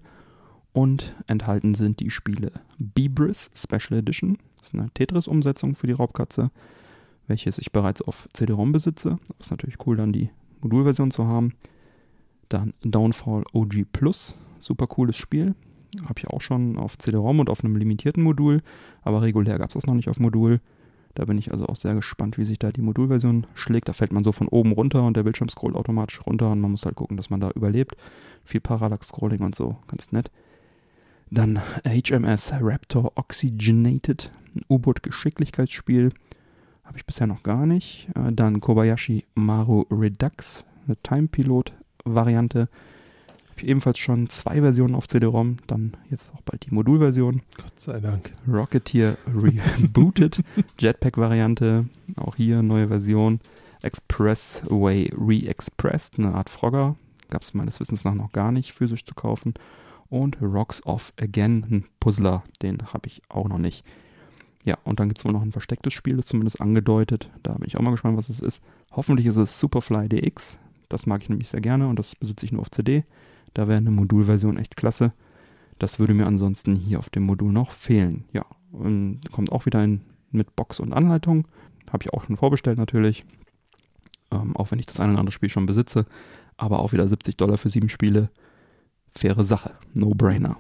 Und 0.73 1.15
enthalten 1.29 1.75
sind 1.75 2.01
die 2.01 2.11
Spiele 2.11 2.51
Bebris 2.79 3.51
Special 3.55 4.01
Edition, 4.01 4.39
das 4.57 4.69
ist 4.69 4.75
eine 4.75 4.91
Tetris-Umsetzung 4.91 5.77
für 5.77 5.87
die 5.87 5.93
Raubkatze, 5.93 6.51
welches 7.29 7.59
ich 7.59 7.71
bereits 7.71 8.03
auf 8.03 8.29
CD-ROM 8.33 8.73
besitze. 8.73 9.19
Das 9.39 9.47
ist 9.47 9.51
natürlich 9.53 9.87
cool, 9.87 9.97
dann 9.97 10.13
die 10.13 10.31
Modulversion 10.63 11.13
zu 11.13 11.27
haben. 11.27 11.53
Dann 12.49 12.73
Downfall 12.83 13.45
OG 13.53 13.87
Plus, 13.93 14.35
super 14.61 14.87
cooles 14.87 15.17
Spiel. 15.17 15.55
Habe 16.03 16.19
ich 16.19 16.27
auch 16.29 16.41
schon 16.41 16.77
auf 16.77 16.99
CD-ROM 16.99 17.41
und 17.41 17.49
auf 17.49 17.63
einem 17.63 17.77
limitierten 17.77 18.23
Modul, 18.23 18.63
aber 19.03 19.23
regulär 19.23 19.59
gab 19.59 19.69
es 19.69 19.75
das 19.75 19.87
noch 19.87 19.95
nicht 19.95 20.09
auf 20.09 20.19
Modul. 20.19 20.61
Da 21.15 21.25
bin 21.27 21.39
ich 21.39 21.53
also 21.53 21.67
auch 21.67 21.77
sehr 21.77 21.95
gespannt, 21.95 22.39
wie 22.39 22.45
sich 22.45 22.59
da 22.59 22.73
die 22.73 22.83
Modulversion 22.83 23.47
schlägt. 23.55 23.89
Da 23.89 23.93
fällt 23.93 24.13
man 24.13 24.25
so 24.25 24.33
von 24.33 24.49
oben 24.49 24.73
runter 24.73 25.05
und 25.05 25.17
der 25.17 25.23
Bildschirm 25.23 25.49
scrollt 25.49 25.77
automatisch 25.77 26.21
runter 26.27 26.51
und 26.51 26.61
man 26.61 26.73
muss 26.73 26.85
halt 26.85 26.97
gucken, 26.97 27.17
dass 27.17 27.31
man 27.31 27.41
da 27.41 27.51
überlebt. 27.51 27.97
Viel 28.45 28.61
Parallax-Scrolling 28.61 29.43
und 29.43 29.55
so, 29.55 29.77
ganz 29.87 30.11
nett. 30.11 30.31
Dann 31.31 31.61
HMS 31.85 32.53
Raptor 32.61 33.13
Oxygenated, 33.15 34.33
ein 34.55 34.63
U-Boot-Geschicklichkeitsspiel. 34.69 36.13
Habe 36.85 36.99
ich 36.99 37.07
bisher 37.07 37.27
noch 37.27 37.43
gar 37.43 37.65
nicht. 37.67 38.09
Äh, 38.15 38.33
Dann 38.33 38.61
Kobayashi 38.61 39.25
Maru 39.35 39.85
Redux, 39.91 40.65
eine 40.87 41.01
Time-Pilot-Variante. 42.05 42.69
Habe 43.51 43.61
ich 43.61 43.69
ebenfalls 43.69 43.99
schon 43.99 44.29
zwei 44.29 44.61
Versionen 44.61 44.95
auf 44.95 45.09
CD-ROM. 45.09 45.59
Dann 45.67 45.97
jetzt 46.11 46.33
auch 46.35 46.43
bald 46.43 46.67
die 46.67 46.75
Modulversion. 46.75 47.43
Gott 47.57 47.79
sei 47.79 48.01
Dank. 48.01 48.33
Rocketeer 48.49 49.17
Rebooted, 49.27 50.43
Jetpack-Variante, 50.79 51.87
auch 52.17 52.37
hier 52.37 52.63
neue 52.63 52.89
Version. 52.89 53.41
Expressway 53.83 55.11
Re-Expressed, 55.15 56.19
eine 56.19 56.35
Art 56.35 56.49
Frogger, 56.49 56.97
gab 57.29 57.43
es 57.43 57.53
meines 57.53 57.81
Wissens 57.81 58.05
nach 58.05 58.15
noch 58.15 58.33
gar 58.33 58.51
nicht 58.51 58.73
physisch 58.73 59.05
zu 59.05 59.15
kaufen. 59.15 59.55
Und 60.09 60.41
Rocks 60.41 60.85
Off 60.87 61.13
Again, 61.21 61.67
ein 61.71 61.85
Puzzler, 62.01 62.45
den 62.63 62.79
habe 62.95 63.09
ich 63.09 63.21
auch 63.29 63.47
noch 63.49 63.59
nicht. 63.59 63.85
Ja, 64.65 64.79
und 64.85 65.01
dann 65.01 65.09
gibt 65.09 65.19
es 65.19 65.25
wohl 65.27 65.33
noch 65.33 65.43
ein 65.43 65.53
verstecktes 65.53 65.93
Spiel, 65.93 66.17
das 66.17 66.27
zumindest 66.27 66.63
angedeutet. 66.63 67.29
Da 67.43 67.53
bin 67.53 67.67
ich 67.67 67.77
auch 67.77 67.83
mal 67.83 67.91
gespannt, 67.91 68.17
was 68.17 68.31
es 68.31 68.41
ist. 68.41 68.63
Hoffentlich 68.93 69.27
ist 69.27 69.37
es 69.37 69.61
Superfly 69.61 70.09
DX. 70.09 70.59
Das 70.89 71.07
mag 71.07 71.23
ich 71.23 71.29
nämlich 71.29 71.49
sehr 71.49 71.61
gerne 71.61 71.89
und 71.89 71.99
das 71.99 72.15
besitze 72.17 72.47
ich 72.47 72.53
nur 72.53 72.61
auf 72.61 72.71
CD. 72.71 73.05
Da 73.53 73.69
wäre 73.69 73.79
eine 73.79 73.91
Modulversion 73.91 74.59
echt 74.59 74.77
klasse. 74.77 75.13
Das 75.79 75.99
würde 75.99 76.15
mir 76.15 76.27
ansonsten 76.27 76.77
hier 76.77 76.99
auf 76.99 77.11
dem 77.11 77.25
Modul 77.25 77.53
noch 77.53 77.71
fehlen. 77.71 78.25
Ja, 78.33 78.45
und 78.73 79.21
kommt 79.31 79.53
auch 79.53 79.67
wieder 79.67 79.83
in, 79.83 80.03
mit 80.31 80.55
Box 80.57 80.81
und 80.81 80.93
Anleitung. 80.93 81.47
Habe 81.91 82.05
ich 82.05 82.13
auch 82.13 82.25
schon 82.25 82.37
vorbestellt 82.37 82.79
natürlich. 82.79 83.25
Ähm, 84.31 84.57
auch 84.57 84.71
wenn 84.71 84.79
ich 84.79 84.87
das 84.87 85.01
eine 85.01 85.13
oder 85.13 85.21
andere 85.21 85.33
Spiel 85.33 85.49
schon 85.49 85.67
besitze. 85.67 86.07
Aber 86.57 86.81
auch 86.81 86.93
wieder 86.93 87.07
70 87.07 87.37
Dollar 87.37 87.59
für 87.59 87.71
sieben 87.71 87.89
Spiele. 87.89 88.31
Faire 89.13 89.45
Sache. 89.45 89.75
No-brainer. 89.93 90.57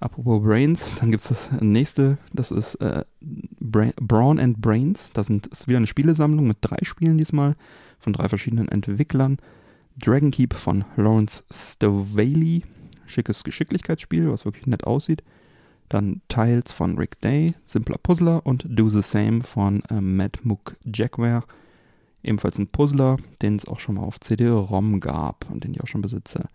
Apropos 0.00 0.42
Brains, 0.42 0.96
dann 1.00 1.10
gibt 1.10 1.22
es 1.22 1.28
das 1.28 1.60
nächste, 1.60 2.18
das 2.32 2.52
ist 2.52 2.76
äh, 2.76 3.04
Bra 3.20 3.90
Brawn 3.96 4.38
and 4.38 4.60
Brains. 4.60 5.10
Das 5.12 5.26
sind, 5.26 5.48
ist 5.48 5.66
wieder 5.66 5.78
eine 5.78 5.88
Spielesammlung 5.88 6.46
mit 6.46 6.58
drei 6.60 6.78
Spielen 6.82 7.18
diesmal 7.18 7.56
von 7.98 8.12
drei 8.12 8.28
verschiedenen 8.28 8.68
Entwicklern. 8.68 9.38
Dragon 10.00 10.30
Keep 10.30 10.54
von 10.54 10.84
Lawrence 10.96 11.42
Stovely, 11.50 12.62
schickes 13.06 13.42
Geschicklichkeitsspiel, 13.42 14.30
was 14.30 14.44
wirklich 14.44 14.66
nett 14.66 14.84
aussieht. 14.84 15.22
Dann 15.88 16.20
Tiles 16.28 16.72
von 16.72 16.98
Rick 16.98 17.20
Day, 17.20 17.54
simpler 17.64 17.98
Puzzler 17.98 18.44
und 18.44 18.66
Do 18.68 18.88
the 18.88 19.02
Same 19.02 19.42
von 19.42 19.82
äh, 19.90 20.00
Matt 20.00 20.44
Mook 20.44 20.76
Jackware, 20.84 21.44
ebenfalls 22.22 22.58
ein 22.58 22.68
Puzzler, 22.68 23.16
den 23.42 23.56
es 23.56 23.66
auch 23.66 23.80
schon 23.80 23.94
mal 23.94 24.02
auf 24.02 24.20
CD-ROM 24.20 25.00
gab 25.00 25.50
und 25.50 25.64
den 25.64 25.72
ich 25.72 25.80
auch 25.80 25.86
schon 25.86 26.02
besitze. 26.02 26.48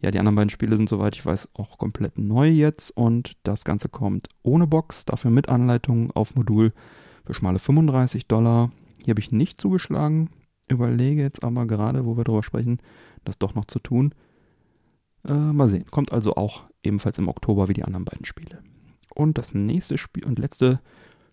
Ja, 0.00 0.10
die 0.10 0.18
anderen 0.18 0.36
beiden 0.36 0.50
Spiele 0.50 0.76
sind, 0.76 0.88
soweit 0.88 1.14
ich 1.14 1.24
weiß, 1.24 1.48
auch 1.54 1.78
komplett 1.78 2.18
neu 2.18 2.48
jetzt 2.48 2.90
und 2.94 3.38
das 3.44 3.64
Ganze 3.64 3.88
kommt 3.88 4.28
ohne 4.42 4.66
Box, 4.66 5.04
dafür 5.06 5.30
mit 5.30 5.48
Anleitung 5.48 6.10
auf 6.10 6.34
Modul 6.34 6.72
für 7.24 7.32
schmale 7.32 7.58
35 7.58 8.26
Dollar. 8.26 8.70
Hier 9.02 9.12
habe 9.12 9.20
ich 9.20 9.32
nicht 9.32 9.60
zugeschlagen, 9.60 10.28
überlege 10.68 11.22
jetzt 11.22 11.42
aber 11.42 11.66
gerade, 11.66 12.06
wo 12.06 12.16
wir 12.16 12.24
drüber 12.24 12.42
sprechen, 12.42 12.78
das 13.24 13.38
doch 13.38 13.54
noch 13.54 13.66
zu 13.66 13.78
tun. 13.78 14.14
Äh, 15.26 15.32
mal 15.32 15.68
sehen. 15.68 15.86
Kommt 15.90 16.12
also 16.12 16.34
auch 16.34 16.64
ebenfalls 16.82 17.18
im 17.18 17.28
Oktober 17.28 17.68
wie 17.68 17.74
die 17.74 17.84
anderen 17.84 18.04
beiden 18.04 18.24
Spiele. 18.24 18.62
Und 19.14 19.38
das 19.38 19.54
nächste 19.54 19.98
Spiel 19.98 20.24
und 20.24 20.38
letzte 20.38 20.80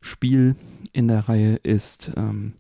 Spiel 0.02 0.56
in 0.94 1.08
der 1.08 1.28
Reihe 1.28 1.56
ist 1.56 2.12
ähm, 2.16 2.54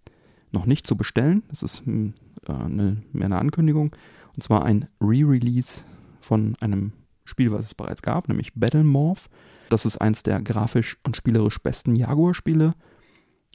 noch 0.51 0.65
nicht 0.65 0.85
zu 0.85 0.95
bestellen. 0.95 1.43
Das 1.49 1.63
ist 1.63 1.83
äh, 1.87 2.11
eine, 2.47 2.97
mehr 3.13 3.25
eine 3.25 3.39
Ankündigung. 3.39 3.95
Und 4.35 4.43
zwar 4.43 4.65
ein 4.65 4.87
Re-Release 4.99 5.83
von 6.21 6.55
einem 6.59 6.93
Spiel, 7.25 7.51
was 7.51 7.65
es 7.65 7.75
bereits 7.75 8.01
gab, 8.01 8.27
nämlich 8.27 8.53
Battle 8.55 8.83
Morph. 8.83 9.29
Das 9.69 9.85
ist 9.85 9.99
eins 9.99 10.23
der 10.23 10.41
grafisch 10.41 10.97
und 11.03 11.15
spielerisch 11.15 11.59
besten 11.59 11.95
Jaguar-Spiele 11.95 12.73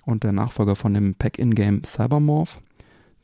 und 0.05 0.25
der 0.25 0.33
Nachfolger 0.33 0.77
von 0.77 0.95
dem 0.95 1.15
Pack-In-Game 1.15 1.85
Cybermorph, 1.85 2.61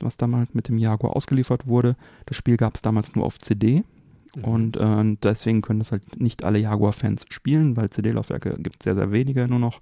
was 0.05 0.17
damals 0.17 0.55
mit 0.55 0.69
dem 0.69 0.79
Jaguar 0.79 1.17
ausgeliefert 1.17 1.67
wurde. 1.67 1.97
Das 2.27 2.37
Spiel 2.37 2.57
gab 2.57 2.75
es 2.75 2.83
damals 2.83 3.15
nur 3.15 3.25
auf 3.25 3.39
CD 3.39 3.85
mhm. 4.35 4.45
und 4.45 4.77
äh, 4.77 5.17
deswegen 5.23 5.63
können 5.63 5.79
das 5.81 5.93
halt 5.93 6.21
nicht 6.21 6.45
alle 6.45 6.59
Jaguar-Fans 6.59 7.27
spielen, 7.29 7.77
weil 7.77 7.91
CD-Laufwerke 7.91 8.57
gibt 8.59 8.77
es 8.81 8.85
sehr, 8.85 8.95
sehr 8.95 9.13
wenige 9.13 9.49
nur 9.49 9.59
noch, 9.59 9.81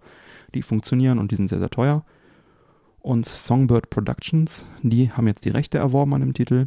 die 0.54 0.62
funktionieren 0.62 1.18
und 1.18 1.30
die 1.30 1.36
sind 1.36 1.48
sehr, 1.48 1.60
sehr 1.60 1.70
teuer. 1.70 2.04
Und 3.00 3.26
Songbird 3.26 3.88
Productions, 3.88 4.66
die 4.82 5.10
haben 5.10 5.26
jetzt 5.26 5.44
die 5.44 5.50
Rechte 5.50 5.78
erworben 5.78 6.14
an 6.14 6.20
dem 6.20 6.34
Titel 6.34 6.66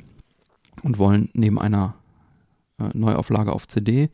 und 0.82 0.98
wollen 0.98 1.30
neben 1.34 1.60
einer 1.60 1.96
äh, 2.80 2.90
Neuauflage 2.94 3.52
auf 3.52 3.68
CD 3.68 4.10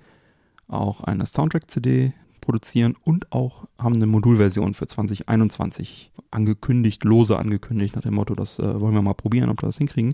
auch 0.67 1.01
eine 1.01 1.25
Soundtrack-CD 1.25 2.13
produzieren 2.41 2.95
und 3.03 3.31
auch 3.31 3.67
haben 3.77 3.95
eine 3.95 4.07
Modulversion 4.07 4.73
für 4.73 4.87
2021 4.87 6.11
angekündigt, 6.31 7.03
lose 7.03 7.37
angekündigt, 7.37 7.95
nach 7.95 8.03
dem 8.03 8.15
Motto, 8.15 8.35
das 8.35 8.59
äh, 8.59 8.79
wollen 8.79 8.93
wir 8.93 9.01
mal 9.01 9.13
probieren, 9.13 9.49
ob 9.49 9.61
wir 9.61 9.67
das 9.67 9.77
hinkriegen. 9.77 10.13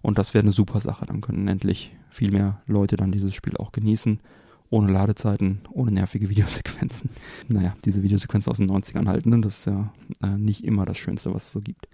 Und 0.00 0.18
das 0.18 0.34
wäre 0.34 0.42
eine 0.42 0.52
super 0.52 0.80
Sache. 0.80 1.06
Dann 1.06 1.20
könnten 1.20 1.46
endlich 1.46 1.94
viel 2.10 2.32
mehr 2.32 2.60
Leute 2.66 2.96
dann 2.96 3.12
dieses 3.12 3.34
Spiel 3.34 3.56
auch 3.56 3.72
genießen. 3.72 4.20
Ohne 4.68 4.90
Ladezeiten, 4.90 5.60
ohne 5.70 5.92
nervige 5.92 6.28
Videosequenzen. 6.30 7.10
Naja, 7.48 7.76
diese 7.84 8.02
Videosequenzen 8.02 8.50
aus 8.50 8.58
den 8.58 8.70
90ern 8.70 9.06
halten, 9.06 9.30
ne? 9.30 9.40
das 9.40 9.58
ist 9.58 9.66
ja 9.66 9.92
äh, 10.22 10.38
nicht 10.38 10.64
immer 10.64 10.84
das 10.84 10.98
Schönste, 10.98 11.32
was 11.34 11.44
es 11.46 11.52
so 11.52 11.60
gibt. 11.60 11.88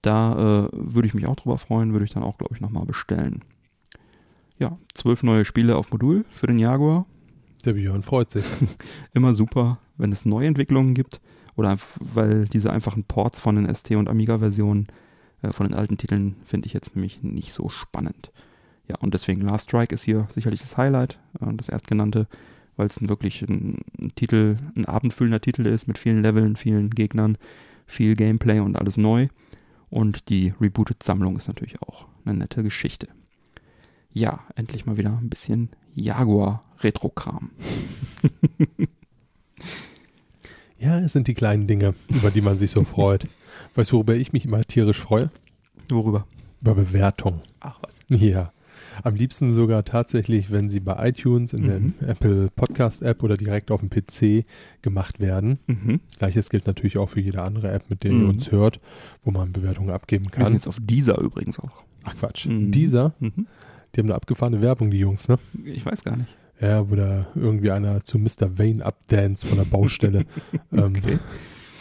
Da 0.00 0.66
äh, 0.66 0.68
würde 0.72 1.06
ich 1.06 1.14
mich 1.14 1.26
auch 1.26 1.36
drüber 1.36 1.58
freuen, 1.58 1.92
würde 1.92 2.04
ich 2.04 2.12
dann 2.12 2.24
auch, 2.24 2.38
glaube 2.38 2.54
ich, 2.54 2.60
nochmal 2.60 2.86
bestellen 2.86 3.42
ja, 4.62 4.78
zwölf 4.94 5.22
neue 5.22 5.44
Spiele 5.44 5.76
auf 5.76 5.90
Modul 5.90 6.24
für 6.30 6.46
den 6.46 6.58
Jaguar. 6.58 7.04
Der 7.64 7.74
Björn 7.74 8.02
freut 8.02 8.30
sich. 8.30 8.44
Immer 9.14 9.34
super, 9.34 9.78
wenn 9.96 10.12
es 10.12 10.24
Neuentwicklungen 10.24 10.94
gibt 10.94 11.20
oder 11.54 11.76
weil 12.00 12.46
diese 12.46 12.72
einfachen 12.72 13.04
Ports 13.04 13.40
von 13.40 13.56
den 13.56 13.72
ST- 13.72 13.96
und 13.96 14.08
Amiga-Versionen 14.08 14.88
äh, 15.42 15.52
von 15.52 15.68
den 15.68 15.74
alten 15.74 15.96
Titeln 15.96 16.36
finde 16.44 16.66
ich 16.66 16.72
jetzt 16.72 16.96
nämlich 16.96 17.22
nicht 17.22 17.52
so 17.52 17.68
spannend. 17.68 18.32
Ja, 18.88 18.96
und 18.96 19.14
deswegen 19.14 19.42
Last 19.42 19.68
Strike 19.68 19.94
ist 19.94 20.02
hier 20.02 20.26
sicherlich 20.34 20.60
das 20.60 20.76
Highlight, 20.76 21.18
äh, 21.40 21.52
das 21.54 21.68
erstgenannte, 21.68 22.26
weil 22.76 22.88
es 22.88 23.00
ein 23.00 23.08
wirklich 23.08 23.42
ein, 23.42 23.78
ein, 24.00 24.12
Titel, 24.16 24.56
ein 24.74 24.86
abendfüllender 24.86 25.40
Titel 25.40 25.66
ist 25.66 25.86
mit 25.86 25.98
vielen 25.98 26.22
Leveln, 26.22 26.56
vielen 26.56 26.90
Gegnern, 26.90 27.38
viel 27.86 28.16
Gameplay 28.16 28.58
und 28.60 28.76
alles 28.76 28.96
neu. 28.96 29.28
Und 29.88 30.30
die 30.30 30.54
Rebooted-Sammlung 30.60 31.36
ist 31.36 31.48
natürlich 31.48 31.80
auch 31.82 32.06
eine 32.24 32.38
nette 32.38 32.62
Geschichte 32.62 33.08
ja, 34.12 34.40
endlich 34.56 34.86
mal 34.86 34.96
wieder 34.96 35.18
ein 35.18 35.28
bisschen 35.28 35.70
Jaguar-Retro-Kram. 35.94 37.50
ja, 40.78 40.98
es 40.98 41.12
sind 41.12 41.28
die 41.28 41.34
kleinen 41.34 41.66
Dinge, 41.66 41.94
über 42.08 42.30
die 42.30 42.40
man 42.40 42.58
sich 42.58 42.70
so 42.70 42.84
freut. 42.84 43.26
Weißt 43.74 43.90
du, 43.92 43.96
worüber 43.96 44.14
ich 44.14 44.32
mich 44.32 44.44
immer 44.44 44.62
tierisch 44.64 44.98
freue? 44.98 45.30
Worüber? 45.88 46.26
Über 46.60 46.74
Bewertung. 46.74 47.40
Ach 47.60 47.78
was. 47.82 47.94
Ja. 48.20 48.52
Am 49.02 49.14
liebsten 49.14 49.54
sogar 49.54 49.84
tatsächlich, 49.84 50.50
wenn 50.50 50.68
sie 50.68 50.80
bei 50.80 51.08
iTunes 51.08 51.54
in 51.54 51.62
mhm. 51.62 51.94
der 52.00 52.10
Apple 52.10 52.50
Podcast 52.54 53.00
App 53.00 53.22
oder 53.22 53.34
direkt 53.34 53.70
auf 53.70 53.80
dem 53.80 53.88
PC 53.88 54.44
gemacht 54.82 55.18
werden. 55.18 55.58
Mhm. 55.66 56.00
Gleiches 56.18 56.50
gilt 56.50 56.66
natürlich 56.66 56.98
auch 56.98 57.08
für 57.08 57.20
jede 57.20 57.40
andere 57.40 57.70
App, 57.70 57.88
mit 57.88 58.04
der 58.04 58.12
mhm. 58.12 58.22
ihr 58.22 58.28
uns 58.28 58.52
hört, 58.52 58.80
wo 59.22 59.30
man 59.30 59.52
Bewertungen 59.52 59.90
abgeben 59.90 60.30
kann. 60.30 60.42
Wir 60.42 60.46
sind 60.46 60.54
jetzt 60.54 60.66
auf 60.66 60.78
dieser 60.80 61.18
übrigens 61.18 61.58
auch. 61.58 61.84
Ach 62.04 62.16
Quatsch. 62.16 62.46
Mhm. 62.46 62.70
Dieser? 62.70 63.14
Die 63.94 64.00
haben 64.00 64.06
eine 64.06 64.14
abgefahrene 64.14 64.62
Werbung, 64.62 64.90
die 64.90 64.98
Jungs, 64.98 65.28
ne? 65.28 65.38
Ich 65.64 65.84
weiß 65.84 66.04
gar 66.04 66.16
nicht. 66.16 66.34
Ja, 66.60 66.88
wo 66.88 66.94
da 66.94 67.26
irgendwie 67.34 67.70
einer 67.70 68.04
zu 68.04 68.18
Mr. 68.18 68.58
Wayne 68.58 68.84
abdance 68.84 69.46
von 69.46 69.58
der 69.58 69.64
Baustelle. 69.64 70.24
ähm, 70.72 70.94
okay. 70.96 71.18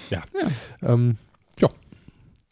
Ja. 0.09 0.23
Ja. 0.33 0.93
Ähm, 0.93 1.17
ja. 1.59 1.69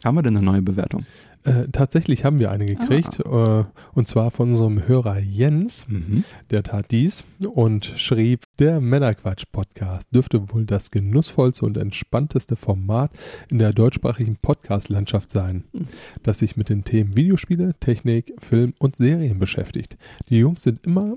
Haben 0.04 0.16
wir 0.16 0.22
denn 0.22 0.38
eine 0.38 0.46
neue 0.46 0.62
Bewertung? 0.62 1.06
Äh, 1.46 1.70
tatsächlich 1.72 2.26
haben 2.26 2.38
wir 2.40 2.52
eine 2.52 2.66
gekriegt, 2.66 3.26
ah. 3.26 3.62
äh, 3.62 3.66
und 3.94 4.08
zwar 4.08 4.32
von 4.32 4.52
unserem 4.52 4.88
Hörer 4.88 5.20
Jens. 5.20 5.88
Mhm. 5.88 6.26
Der 6.50 6.64
tat 6.64 6.92
dies 6.92 7.24
und 7.54 7.86
schrieb, 7.86 8.44
der 8.60 8.82
Männerquatsch-Podcast 8.82 10.14
dürfte 10.14 10.52
wohl 10.52 10.66
das 10.66 10.92
genussvollste 10.92 11.66
und 11.66 11.78
entspannteste 11.78 12.56
Format 12.56 13.12
in 13.50 13.58
der 13.58 13.72
deutschsprachigen 13.72 14.36
Podcast-Landschaft 14.36 15.32
sein, 15.32 15.64
mhm. 15.72 15.84
das 16.24 16.40
sich 16.40 16.58
mit 16.58 16.70
den 16.70 16.84
Themen 16.84 17.16
Videospiele, 17.16 17.74
Technik, 17.80 18.34
Film 18.40 18.74
und 18.78 18.98
Serien 18.98 19.40
beschäftigt. 19.40 19.98
Die 20.30 20.40
Jungs 20.40 20.64
sind 20.64 20.86
immer 20.86 21.16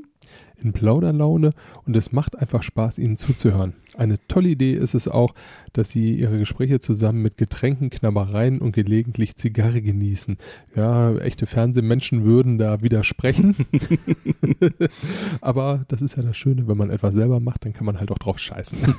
in 0.63 0.73
Plauderlaune 0.73 1.53
und 1.85 1.97
es 1.97 2.13
macht 2.13 2.39
einfach 2.39 2.63
Spaß, 2.63 2.99
ihnen 2.99 3.17
zuzuhören. 3.17 3.75
Eine 3.97 4.19
tolle 4.27 4.49
Idee 4.49 4.75
ist 4.75 4.95
es 4.95 5.07
auch, 5.07 5.35
dass 5.73 5.91
sie 5.91 6.15
ihre 6.15 6.39
Gespräche 6.39 6.81
zusammen 6.81 7.23
mit 7.23 7.37
Getränken, 7.37 7.91
Knabbereien 7.91 8.59
und 8.59 8.73
gelegentlich 8.73 9.37
Zigarre 9.37 9.83
genießen. 9.83 10.39
Ja, 10.75 11.15
echte 11.17 11.47
Fernsehmenschen 11.47 12.25
würden 12.25 12.59
da 12.59 12.83
widersprechen. 12.83 13.55
Aber 15.41 15.85
das 15.89 16.01
ist 16.01 16.17
ja 16.17 16.23
das 16.23 16.37
Schöne, 16.37 16.69
wenn 16.69 16.77
man 16.77 16.91
etwas 16.91 17.15
selber 17.15 17.41
macht, 17.41 17.65
dann 17.65 17.73
kann 17.73 17.87
man 17.87 17.99
halt 17.99 18.11
auch 18.11 18.19
drauf 18.19 18.39
scheißen. 18.39 18.79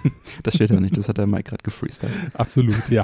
Das 0.43 0.55
steht 0.55 0.71
ja 0.71 0.79
nicht, 0.79 0.97
das 0.97 1.07
hat 1.07 1.17
der 1.17 1.27
Mike 1.27 1.49
gerade 1.49 1.63
gefreestylt. 1.63 2.11
Absolut, 2.33 2.89
ja. 2.89 3.03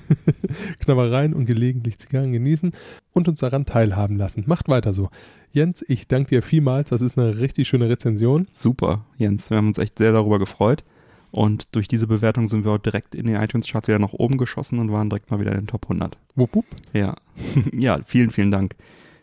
Knabbereien 0.80 1.32
und 1.32 1.46
gelegentlich 1.46 1.98
Zigarren 1.98 2.32
genießen 2.32 2.72
und 3.12 3.28
uns 3.28 3.40
daran 3.40 3.66
teilhaben 3.66 4.16
lassen. 4.16 4.44
Macht 4.46 4.68
weiter 4.68 4.92
so. 4.92 5.10
Jens, 5.52 5.84
ich 5.88 6.06
danke 6.06 6.30
dir 6.30 6.42
vielmals. 6.42 6.90
Das 6.90 7.02
ist 7.02 7.18
eine 7.18 7.38
richtig 7.38 7.68
schöne 7.68 7.88
Rezension. 7.88 8.48
Super, 8.52 9.04
Jens. 9.16 9.50
Wir 9.50 9.56
haben 9.56 9.68
uns 9.68 9.78
echt 9.78 9.98
sehr 9.98 10.12
darüber 10.12 10.38
gefreut. 10.38 10.84
Und 11.32 11.74
durch 11.74 11.86
diese 11.86 12.06
Bewertung 12.06 12.48
sind 12.48 12.64
wir 12.64 12.72
auch 12.72 12.78
direkt 12.78 13.14
in 13.14 13.26
den 13.26 13.36
iTunes-Charts 13.36 13.88
wieder 13.88 13.98
nach 13.98 14.12
oben 14.12 14.36
geschossen 14.36 14.78
und 14.78 14.90
waren 14.90 15.10
direkt 15.10 15.30
mal 15.30 15.40
wieder 15.40 15.52
in 15.52 15.58
den 15.58 15.66
Top 15.66 15.84
100. 15.84 16.16
Wupp, 16.34 16.54
wupp. 16.54 16.66
Ja. 16.92 17.16
ja, 17.72 18.00
vielen, 18.04 18.30
vielen 18.30 18.50
Dank. 18.50 18.74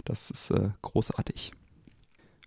Das 0.05 0.31
ist 0.31 0.51
äh, 0.51 0.69
großartig. 0.81 1.51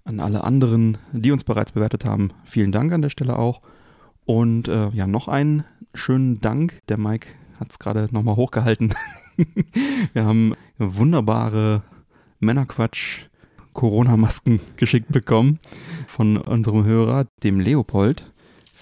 An 0.04 0.20
alle 0.20 0.44
anderen, 0.44 0.96
die 1.12 1.30
uns 1.30 1.44
bereits 1.44 1.72
bewertet 1.72 2.06
haben, 2.06 2.30
vielen 2.44 2.72
Dank 2.72 2.90
an 2.92 3.02
der 3.02 3.10
Stelle 3.10 3.38
auch. 3.38 3.60
Und 4.24 4.68
äh, 4.68 4.88
ja, 4.90 5.06
noch 5.06 5.28
einen 5.28 5.64
schönen 5.92 6.40
Dank. 6.40 6.80
Der 6.88 6.96
Mike 6.96 7.28
hat 7.58 7.70
es 7.70 7.78
gerade 7.78 8.08
nochmal 8.12 8.36
hochgehalten. 8.36 8.94
wir 10.14 10.24
haben 10.24 10.54
wunderbare 10.78 11.82
Männerquatsch 12.38 13.26
Corona-Masken 13.74 14.60
geschickt 14.76 15.12
bekommen 15.12 15.58
von 16.06 16.38
unserem 16.38 16.84
Hörer, 16.84 17.26
dem 17.42 17.60
Leopold. 17.60 18.30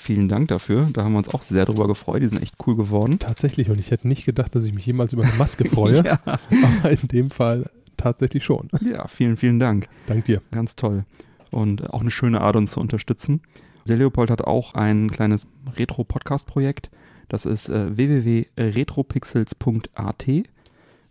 Vielen 0.01 0.29
Dank 0.29 0.47
dafür. 0.49 0.87
Da 0.93 1.03
haben 1.03 1.13
wir 1.13 1.19
uns 1.19 1.29
auch 1.29 1.43
sehr 1.43 1.67
drüber 1.67 1.89
gefreut. 1.89 2.23
Die 2.23 2.29
sind 2.29 2.41
echt 2.41 2.55
cool 2.67 2.77
geworden. 2.77 3.19
Tatsächlich. 3.19 3.69
Und 3.69 3.81
ich 3.81 3.91
hätte 3.91 4.07
nicht 4.07 4.25
gedacht, 4.25 4.55
dass 4.55 4.65
ich 4.65 4.73
mich 4.73 4.87
jemals 4.87 5.13
über 5.13 5.25
eine 5.25 5.35
Maske 5.35 5.65
freue. 5.69 6.05
ja. 6.05 6.21
Aber 6.25 6.91
in 6.91 7.09
dem 7.09 7.31
Fall 7.31 7.69
tatsächlich 7.97 8.45
schon. 8.45 8.69
Ja, 8.81 9.09
vielen, 9.09 9.37
vielen 9.37 9.59
Dank. 9.59 9.89
Dank 10.07 10.25
dir. 10.25 10.41
Ganz 10.53 10.77
toll. 10.77 11.05
Und 11.51 11.93
auch 11.93 12.01
eine 12.01 12.13
schöne 12.13 12.43
Art, 12.43 12.55
uns 12.55 12.71
zu 12.71 12.79
unterstützen. 12.81 13.41
Der 13.89 13.97
Leopold 13.97 14.31
hat 14.31 14.43
auch 14.43 14.75
ein 14.75 15.11
kleines 15.11 15.49
Retro-Podcast-Projekt. 15.77 16.91
Das 17.29 17.45
ist 17.45 17.69
äh, 17.69 17.97
www.retropixels.at. 17.97 20.27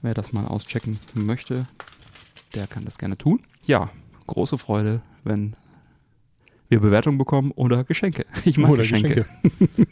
Wer 0.01 0.13
das 0.13 0.32
mal 0.32 0.46
auschecken 0.46 0.98
möchte, 1.13 1.67
der 2.56 2.67
kann 2.67 2.86
das 2.86 2.98
gerne 2.98 3.17
tun. 3.17 3.41
Ja, 3.65 3.89
große 4.27 4.58
Freude, 4.58 5.01
wenn 5.25 5.58
wir 6.70 6.80
Bewertungen 6.80 7.18
bekommen 7.18 7.52
oder 7.52 7.84
Geschenke. 7.84 8.26
Ich 8.46 8.58
mag 8.58 8.72
oder 8.72 8.84
Geschenke. 8.84 9.26
Geschenke. 9.44 9.88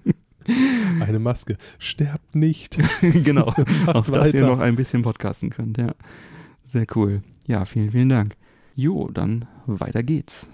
Eine 1.00 1.20
Maske. 1.20 1.58
Sterbt 1.80 2.36
nicht. 2.36 2.78
genau. 3.02 3.54
Auf 3.88 4.10
weiter. 4.12 4.26
dass 4.26 4.34
ihr 4.34 4.46
noch 4.46 4.60
ein 4.60 4.76
bisschen 4.76 5.02
podcasten 5.02 5.50
könnt, 5.50 5.78
ja. 5.78 5.96
Sehr 6.66 6.86
cool. 6.96 7.24
Ja, 7.48 7.66
vielen, 7.66 7.92
vielen 7.92 8.10
Dank. 8.10 8.36
Jo, 8.76 9.10
dann 9.10 9.46
weiter 9.66 10.04
geht's. 10.04 10.50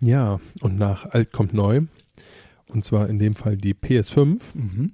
Ja, 0.00 0.40
und 0.60 0.78
nach 0.78 1.06
Alt 1.06 1.32
kommt 1.32 1.54
neu. 1.54 1.82
Und 2.68 2.84
zwar 2.84 3.08
in 3.08 3.18
dem 3.18 3.34
Fall 3.34 3.56
die 3.56 3.74
PS5. 3.74 4.40
Mhm. 4.54 4.92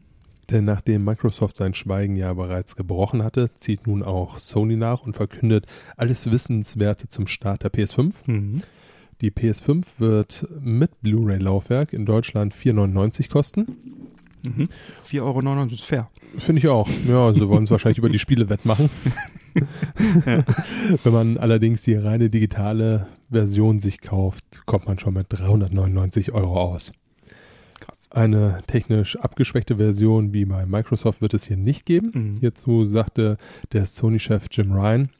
Denn 0.50 0.64
nachdem 0.64 1.04
Microsoft 1.04 1.58
sein 1.58 1.74
Schweigen 1.74 2.16
ja 2.16 2.32
bereits 2.32 2.74
gebrochen 2.74 3.22
hatte, 3.22 3.50
zieht 3.54 3.86
nun 3.86 4.02
auch 4.02 4.38
Sony 4.38 4.76
nach 4.76 5.02
und 5.02 5.14
verkündet 5.14 5.66
alles 5.96 6.30
Wissenswerte 6.30 7.08
zum 7.08 7.26
Start 7.26 7.64
der 7.64 7.72
PS5. 7.72 8.12
Mhm. 8.26 8.62
Die 9.20 9.32
PS5 9.32 9.84
wird 9.98 10.46
mit 10.60 11.00
Blu-ray-Laufwerk 11.02 11.92
in 11.92 12.06
Deutschland 12.06 12.54
4,99 12.54 13.28
kosten. 13.28 13.76
Mhm. 14.46 14.68
4,99 15.04 15.22
Euro 15.22 15.64
ist 15.72 15.84
fair. 15.84 16.08
Finde 16.38 16.60
ich 16.60 16.68
auch. 16.68 16.88
Ja, 17.08 17.34
so 17.34 17.48
wollen 17.48 17.64
es 17.64 17.70
wahrscheinlich 17.70 17.98
über 17.98 18.10
die 18.10 18.20
Spiele 18.20 18.48
wettmachen. 18.48 18.90
ja. 20.26 20.44
Wenn 21.02 21.12
man 21.12 21.36
allerdings 21.36 21.82
die 21.82 21.94
reine 21.94 22.30
digitale 22.30 23.08
Version 23.30 23.80
sich 23.80 24.00
kauft, 24.00 24.44
kommt 24.66 24.86
man 24.86 25.00
schon 25.00 25.14
mit 25.14 25.26
399 25.30 26.32
Euro 26.32 26.60
aus. 26.60 26.92
Krass. 27.80 27.98
Eine 28.10 28.60
technisch 28.68 29.16
abgeschwächte 29.16 29.76
Version 29.76 30.32
wie 30.32 30.44
bei 30.44 30.64
Microsoft 30.64 31.20
wird 31.20 31.34
es 31.34 31.44
hier 31.44 31.56
nicht 31.56 31.86
geben. 31.86 32.12
Mhm. 32.14 32.36
Hierzu 32.38 32.86
sagte 32.86 33.36
der 33.72 33.86
Sony-Chef 33.86 34.46
Jim 34.52 34.72
Ryan, 34.72 35.10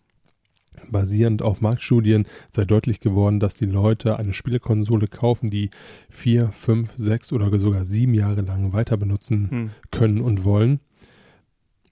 basierend 0.90 1.42
auf 1.42 1.60
Marktstudien 1.60 2.26
sei 2.50 2.64
deutlich 2.64 3.00
geworden, 3.00 3.40
dass 3.40 3.54
die 3.54 3.66
Leute 3.66 4.18
eine 4.18 4.32
Spielekonsole 4.32 5.06
kaufen, 5.06 5.50
die 5.50 5.70
vier, 6.10 6.50
fünf, 6.52 6.90
sechs 6.96 7.32
oder 7.32 7.58
sogar 7.58 7.84
sieben 7.84 8.14
Jahre 8.14 8.42
lang 8.42 8.72
weiter 8.72 8.96
benutzen 8.96 9.50
hm. 9.50 9.70
können 9.90 10.20
und 10.20 10.44
wollen. 10.44 10.80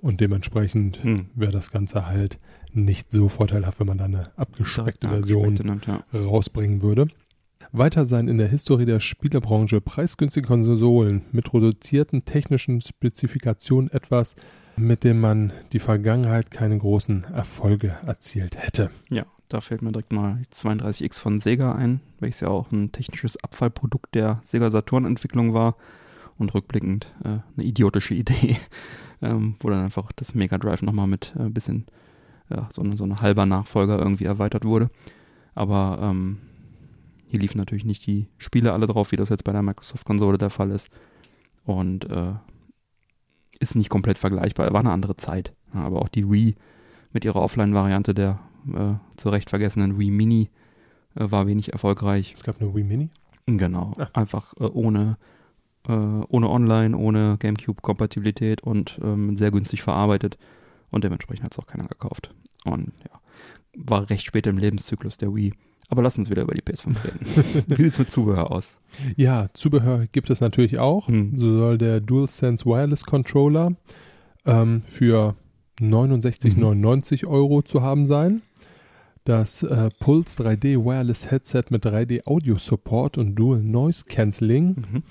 Und 0.00 0.20
dementsprechend 0.20 1.02
hm. 1.02 1.26
wäre 1.34 1.52
das 1.52 1.70
Ganze 1.70 2.06
halt 2.06 2.38
nicht 2.72 3.10
so 3.10 3.28
vorteilhaft, 3.28 3.80
wenn 3.80 3.86
man 3.86 3.98
da 3.98 4.04
eine 4.04 4.30
abgespeckte 4.36 5.08
Version 5.08 5.54
nimmt, 5.54 5.86
ja. 5.86 6.04
rausbringen 6.14 6.82
würde. 6.82 7.08
Weiter 7.72 8.06
seien 8.06 8.28
in 8.28 8.38
der 8.38 8.48
Historie 8.48 8.84
der 8.84 9.00
Spielebranche 9.00 9.80
preisgünstige 9.80 10.46
Konsolen 10.46 11.22
mit 11.32 11.52
reduzierten 11.52 12.24
technischen 12.24 12.80
Spezifikationen 12.80 13.90
etwas, 13.90 14.36
mit 14.76 15.04
dem 15.04 15.20
man 15.20 15.52
die 15.72 15.78
Vergangenheit 15.78 16.50
keine 16.50 16.78
großen 16.78 17.24
Erfolge 17.24 17.96
erzielt 18.06 18.56
hätte. 18.56 18.90
Ja, 19.10 19.24
da 19.48 19.60
fällt 19.60 19.82
mir 19.82 19.92
direkt 19.92 20.12
mal 20.12 20.42
32X 20.52 21.20
von 21.20 21.40
Sega 21.40 21.74
ein, 21.74 22.00
welches 22.20 22.40
ja 22.40 22.48
auch 22.48 22.70
ein 22.72 22.92
technisches 22.92 23.42
Abfallprodukt 23.42 24.14
der 24.14 24.40
Sega 24.44 24.70
Saturn-Entwicklung 24.70 25.54
war 25.54 25.76
und 26.38 26.54
rückblickend 26.54 27.12
äh, 27.24 27.38
eine 27.56 27.66
idiotische 27.66 28.14
Idee, 28.14 28.56
ähm, 29.22 29.56
wo 29.60 29.70
dann 29.70 29.84
einfach 29.84 30.12
das 30.12 30.34
Mega 30.34 30.58
Drive 30.58 30.82
nochmal 30.82 31.06
mit 31.06 31.34
ein 31.36 31.46
äh, 31.46 31.50
bisschen 31.50 31.86
ja, 32.50 32.68
so, 32.70 32.82
eine, 32.82 32.96
so 32.96 33.04
ein 33.04 33.20
halber 33.20 33.46
Nachfolger 33.46 33.98
irgendwie 33.98 34.24
erweitert 34.24 34.64
wurde. 34.64 34.90
Aber 35.54 35.98
ähm, 36.02 36.38
hier 37.28 37.40
liefen 37.40 37.58
natürlich 37.58 37.84
nicht 37.84 38.06
die 38.06 38.28
Spiele 38.38 38.72
alle 38.72 38.86
drauf, 38.86 39.12
wie 39.12 39.16
das 39.16 39.30
jetzt 39.30 39.44
bei 39.44 39.52
der 39.52 39.62
Microsoft-Konsole 39.62 40.38
der 40.38 40.50
Fall 40.50 40.70
ist. 40.70 40.90
Und 41.64 42.08
äh, 42.10 42.34
ist 43.60 43.74
nicht 43.74 43.88
komplett 43.88 44.18
vergleichbar. 44.18 44.72
War 44.72 44.80
eine 44.80 44.92
andere 44.92 45.16
Zeit. 45.16 45.52
Aber 45.72 46.02
auch 46.02 46.08
die 46.08 46.30
Wii 46.30 46.54
mit 47.12 47.24
ihrer 47.24 47.40
Offline-Variante 47.40 48.14
der 48.14 48.38
äh, 48.74 48.94
zu 49.16 49.28
Recht 49.28 49.50
vergessenen 49.50 49.98
Wii 49.98 50.10
Mini 50.10 50.50
äh, 51.14 51.30
war 51.30 51.46
wenig 51.46 51.72
erfolgreich. 51.72 52.32
Es 52.34 52.42
gab 52.42 52.60
eine 52.60 52.74
Wii 52.74 52.84
Mini? 52.84 53.10
Genau. 53.46 53.92
Ach. 53.98 54.10
Einfach 54.14 54.54
äh, 54.58 54.64
ohne, 54.64 55.16
äh, 55.88 55.92
ohne 55.92 56.48
Online, 56.48 56.96
ohne 56.96 57.36
GameCube-Kompatibilität 57.38 58.62
und 58.62 58.98
ähm, 59.02 59.36
sehr 59.36 59.50
günstig 59.50 59.82
verarbeitet. 59.82 60.38
Und 60.90 61.04
dementsprechend 61.04 61.44
hat 61.44 61.52
es 61.52 61.58
auch 61.58 61.66
keiner 61.66 61.86
gekauft. 61.86 62.34
Und 62.64 62.92
ja, 63.04 63.20
war 63.76 64.08
recht 64.10 64.26
spät 64.26 64.46
im 64.46 64.58
Lebenszyklus 64.58 65.16
der 65.18 65.34
Wii. 65.34 65.52
Aber 65.88 66.02
lass 66.02 66.18
uns 66.18 66.30
wieder 66.30 66.42
über 66.42 66.54
die 66.54 66.62
PS5 66.62 66.96
reden. 67.04 67.64
Wie 67.68 67.84
sieht 67.84 67.92
es 67.92 67.98
mit 67.98 68.10
Zubehör 68.10 68.50
aus? 68.50 68.76
Ja, 69.16 69.48
Zubehör 69.52 70.06
gibt 70.10 70.30
es 70.30 70.40
natürlich 70.40 70.78
auch. 70.78 71.08
Hm. 71.08 71.38
So 71.38 71.58
soll 71.58 71.78
der 71.78 72.00
DualSense 72.00 72.64
Wireless 72.64 73.04
Controller 73.04 73.72
ähm, 74.44 74.82
für 74.84 75.36
69,99 75.80 77.24
mhm. 77.24 77.30
Euro 77.30 77.62
zu 77.62 77.82
haben 77.82 78.06
sein. 78.06 78.42
Das 79.24 79.62
äh, 79.62 79.90
Pulse 79.98 80.42
3D 80.42 80.84
Wireless 80.84 81.30
Headset 81.30 81.64
mit 81.70 81.84
3D 81.84 82.26
Audio 82.26 82.56
Support 82.56 83.18
und 83.18 83.34
Dual 83.34 83.60
Noise 83.60 84.04
Cancelling 84.08 84.76
mhm. 84.76 85.02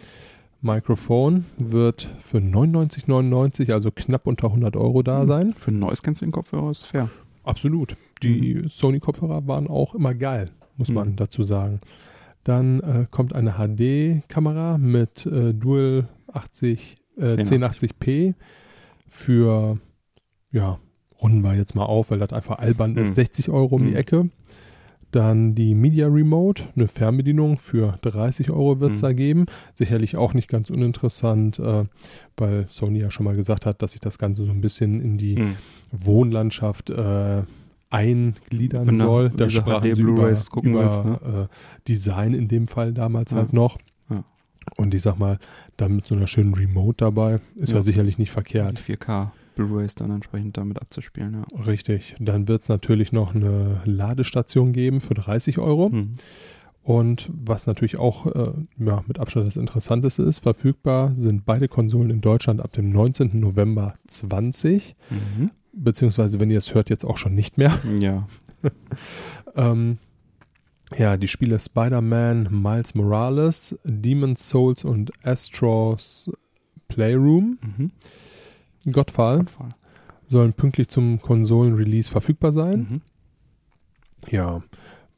Mikrofon 0.62 1.46
wird 1.58 2.10
für 2.20 2.38
99,99, 2.40 3.72
also 3.72 3.92
knapp 3.92 4.26
unter 4.26 4.48
100 4.48 4.76
Euro 4.78 5.04
da 5.04 5.24
mhm. 5.24 5.28
sein. 5.28 5.54
Für 5.54 5.70
einen 5.70 5.80
Noise 5.80 6.02
Cancelling 6.02 6.32
Kopfhörer 6.32 6.72
ist 6.72 6.86
fair. 6.86 7.10
Absolut. 7.44 7.96
Die 8.24 8.56
mhm. 8.56 8.70
Sony 8.70 9.00
Kopfhörer 9.00 9.48
waren 9.48 9.68
auch 9.68 9.94
immer 9.94 10.16
geil 10.16 10.50
muss 10.78 10.90
man 10.90 11.10
mhm. 11.10 11.16
dazu 11.16 11.44
sagen. 11.44 11.82
Dann 12.44 12.80
äh, 12.82 13.06
kommt 13.10 13.34
eine 13.34 13.54
HD-Kamera 13.54 14.78
mit 14.78 15.26
äh, 15.26 15.54
Dual 15.54 16.08
80, 16.32 16.98
äh, 17.18 17.24
1080p 17.24 18.36
für, 19.10 19.80
ja, 20.52 20.80
runden 21.22 21.42
wir 21.42 21.56
jetzt 21.56 21.76
mal 21.76 21.86
auf, 21.86 22.12
weil 22.12 22.20
das 22.20 22.34
einfach 22.34 22.60
albern 22.60 22.92
mhm. 22.92 23.00
ist, 23.00 23.16
60 23.16 23.50
Euro 23.50 23.76
um 23.76 23.84
mhm. 23.84 23.88
die 23.88 23.96
Ecke. 23.96 24.30
Dann 25.12 25.56
die 25.56 25.76
Media 25.76 26.08
Remote, 26.08 26.64
eine 26.76 26.88
Fernbedienung 26.88 27.58
für 27.58 27.98
30 28.02 28.50
Euro 28.52 28.82
wird 28.82 28.94
es 28.94 28.98
mhm. 28.98 29.06
da 29.06 29.14
geben. 29.14 29.46
Sicherlich 29.74 30.18
auch 30.18 30.34
nicht 30.34 30.50
ganz 30.50 30.70
uninteressant, 30.70 31.58
äh, 31.58 31.86
weil 32.36 32.68
Sony 32.68 33.00
ja 33.00 33.10
schon 33.10 33.24
mal 33.24 33.36
gesagt 33.36 33.66
hat, 33.66 33.82
dass 33.82 33.94
sich 33.94 34.02
das 34.02 34.18
Ganze 34.18 34.44
so 34.44 34.52
ein 34.52 34.62
bisschen 34.62 35.02
in 35.02 35.18
die 35.18 35.38
mhm. 35.38 35.56
Wohnlandschaft 35.92 36.90
äh, 36.90 37.44
eingliedern 37.90 38.88
Wenn 38.88 38.98
soll. 38.98 39.30
Da 39.30 39.50
sprachen 39.50 39.96
sie 39.96 40.02
über, 40.02 40.12
über 40.12 40.24
willst, 40.28 40.54
ne? 41.06 41.48
äh, 41.50 41.88
Design 41.88 42.34
in 42.34 42.48
dem 42.48 42.68
Fall 42.68 42.94
damals 42.94 43.32
ja. 43.32 43.38
halt 43.38 43.54
noch. 43.54 43.78
Ja. 44.10 44.24
Und 44.76 44.94
ich 44.94 45.02
sag 45.02 45.18
mal, 45.18 45.40
dann 45.78 45.98
mit 45.98 46.08
so 46.08 46.16
einer 46.16 46.28
schönen 46.28 46.54
Remote 46.54 46.98
dabei 46.98 47.40
ist 47.56 47.72
ja, 47.72 47.78
ja 47.78 47.82
sicherlich 47.84 48.18
nicht 48.18 48.32
verkehrt. 48.32 48.80
4K 48.80 49.32
Blu-rays 49.56 49.96
dann 49.96 50.12
entsprechend 50.12 50.58
damit 50.58 50.82
abzuspielen, 50.82 51.34
ja. 51.34 51.64
Richtig. 51.64 52.16
Dann 52.20 52.48
wird 52.48 52.64
es 52.64 52.70
natürlich 52.70 53.12
noch 53.12 53.34
eine 53.34 53.82
Ladestation 53.86 54.74
geben 54.74 55.00
für 55.00 55.14
30 55.14 55.60
Euro. 55.60 55.92
Hm. 55.92 56.12
Und 56.84 57.32
was 57.34 57.66
natürlich 57.66 57.98
auch 57.98 58.28
äh, 58.28 58.52
ja, 58.78 59.04
mit 59.08 59.18
Abstand 59.18 59.48
das 59.48 59.58
Interessanteste 59.58 60.22
ist, 60.24 60.40
verfügbar 60.40 61.14
sind 61.16 61.46
beide 61.46 61.68
Konsolen 61.68 62.12
in 62.12 62.22
Deutschland 62.22 62.62
ab 62.62 62.74
dem 62.74 62.92
19. 62.92 63.40
November 63.40 63.96
20. 64.08 64.96
Mhm 65.10 65.52
beziehungsweise 65.76 66.40
wenn 66.40 66.50
ihr 66.50 66.58
es 66.58 66.74
hört, 66.74 66.90
jetzt 66.90 67.06
auch 67.06 67.18
schon 67.18 67.36
nicht 67.36 67.58
mehr. 67.58 67.78
Ja. 68.00 68.28
ähm, 69.56 69.98
ja, 70.98 71.18
die 71.18 71.28
Spiele 71.28 71.60
Spider-Man, 71.60 72.50
Miles 72.52 72.96
Morales, 72.96 73.78
Demon's 73.84 74.50
Souls 74.50 74.84
und 74.84 75.12
Astros 75.26 76.32
Playroom, 76.88 77.58
mhm. 77.62 77.92
Godfall, 78.92 79.40
Godfall, 79.40 79.70
sollen 80.28 80.54
pünktlich 80.54 80.88
zum 80.90 81.22
Konsolen-Release 81.22 82.10
verfügbar 82.10 82.54
sein. 82.54 82.88
Mhm. 82.90 83.02
Ja, 84.32 84.64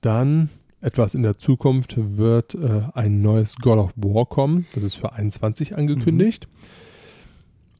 dann 0.01 0.49
etwas 0.81 1.15
in 1.15 1.23
der 1.23 1.37
Zukunft 1.37 1.95
wird 1.97 2.55
äh, 2.55 2.83
ein 2.93 3.21
neues 3.21 3.55
God 3.57 3.77
of 3.77 3.93
War 3.95 4.25
kommen. 4.25 4.67
Das 4.73 4.83
ist 4.83 4.95
für 4.95 5.13
21 5.13 5.77
angekündigt. 5.77 6.47
Mhm. 6.47 6.86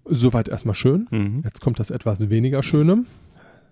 Soweit 0.10 0.48
erstmal 0.48 0.76
schön. 0.76 1.08
Mhm. 1.12 1.42
Jetzt 1.44 1.62
kommt 1.62 1.80
das 1.80 1.90
etwas 1.90 2.30
weniger 2.30 2.64
Schöne. 2.64 3.06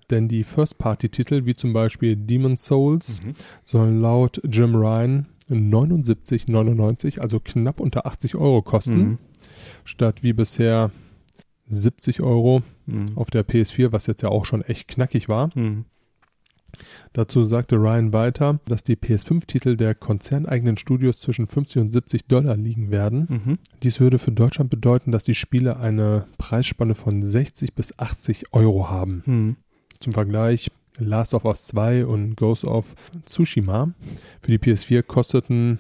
Denn 0.10 0.28
die 0.28 0.43
First-Party-Titel, 0.43 1.45
wie 1.45 1.56
zum 1.56 1.74
Beispiel 1.74 2.15
Demon's 2.15 2.65
Souls, 2.65 3.21
mhm. 3.21 3.34
sollen 3.63 4.02
laut 4.02 4.39
Jim 4.48 4.76
Ryan 4.76 5.28
79,99, 5.50 7.19
also 7.19 7.39
knapp 7.39 7.80
unter 7.80 8.06
80 8.06 8.36
Euro 8.36 8.62
kosten. 8.62 8.98
Mhm. 8.98 9.17
Statt 9.84 10.24
wie 10.24 10.34
bisher 10.34 10.91
70 11.69 12.21
Euro 12.21 12.62
mhm. 12.86 13.13
auf 13.15 13.30
der 13.30 13.45
PS4, 13.45 13.91
was 13.91 14.08
jetzt 14.08 14.21
ja 14.21 14.30
auch 14.30 14.45
schon 14.45 14.62
echt 14.62 14.88
knackig 14.88 15.30
war. 15.30 15.50
Mhm. 15.56 15.86
Dazu 17.13 17.43
sagte 17.43 17.75
Ryan 17.77 18.13
weiter, 18.13 18.59
dass 18.65 18.83
die 18.83 18.95
PS5-Titel 18.95 19.75
der 19.75 19.95
konzerneigenen 19.95 20.77
Studios 20.77 21.19
zwischen 21.19 21.47
50 21.47 21.81
und 21.81 21.89
70 21.91 22.25
Dollar 22.25 22.55
liegen 22.55 22.91
werden. 22.91 23.27
Mhm. 23.29 23.57
Dies 23.83 23.99
würde 23.99 24.19
für 24.19 24.31
Deutschland 24.31 24.69
bedeuten, 24.69 25.11
dass 25.11 25.23
die 25.23 25.35
Spiele 25.35 25.77
eine 25.77 26.25
Preisspanne 26.38 26.95
von 26.95 27.23
60 27.23 27.73
bis 27.73 27.97
80 27.97 28.53
Euro 28.53 28.89
haben. 28.89 29.23
Mhm. 29.25 29.55
Zum 29.99 30.13
Vergleich, 30.13 30.71
Last 30.97 31.33
of 31.33 31.45
Us 31.45 31.67
2 31.67 32.05
und 32.05 32.35
Ghost 32.35 32.63
of 32.63 32.95
Tsushima 33.25 33.93
für 34.39 34.51
die 34.51 34.59
PS4 34.59 35.03
kosteten 35.03 35.79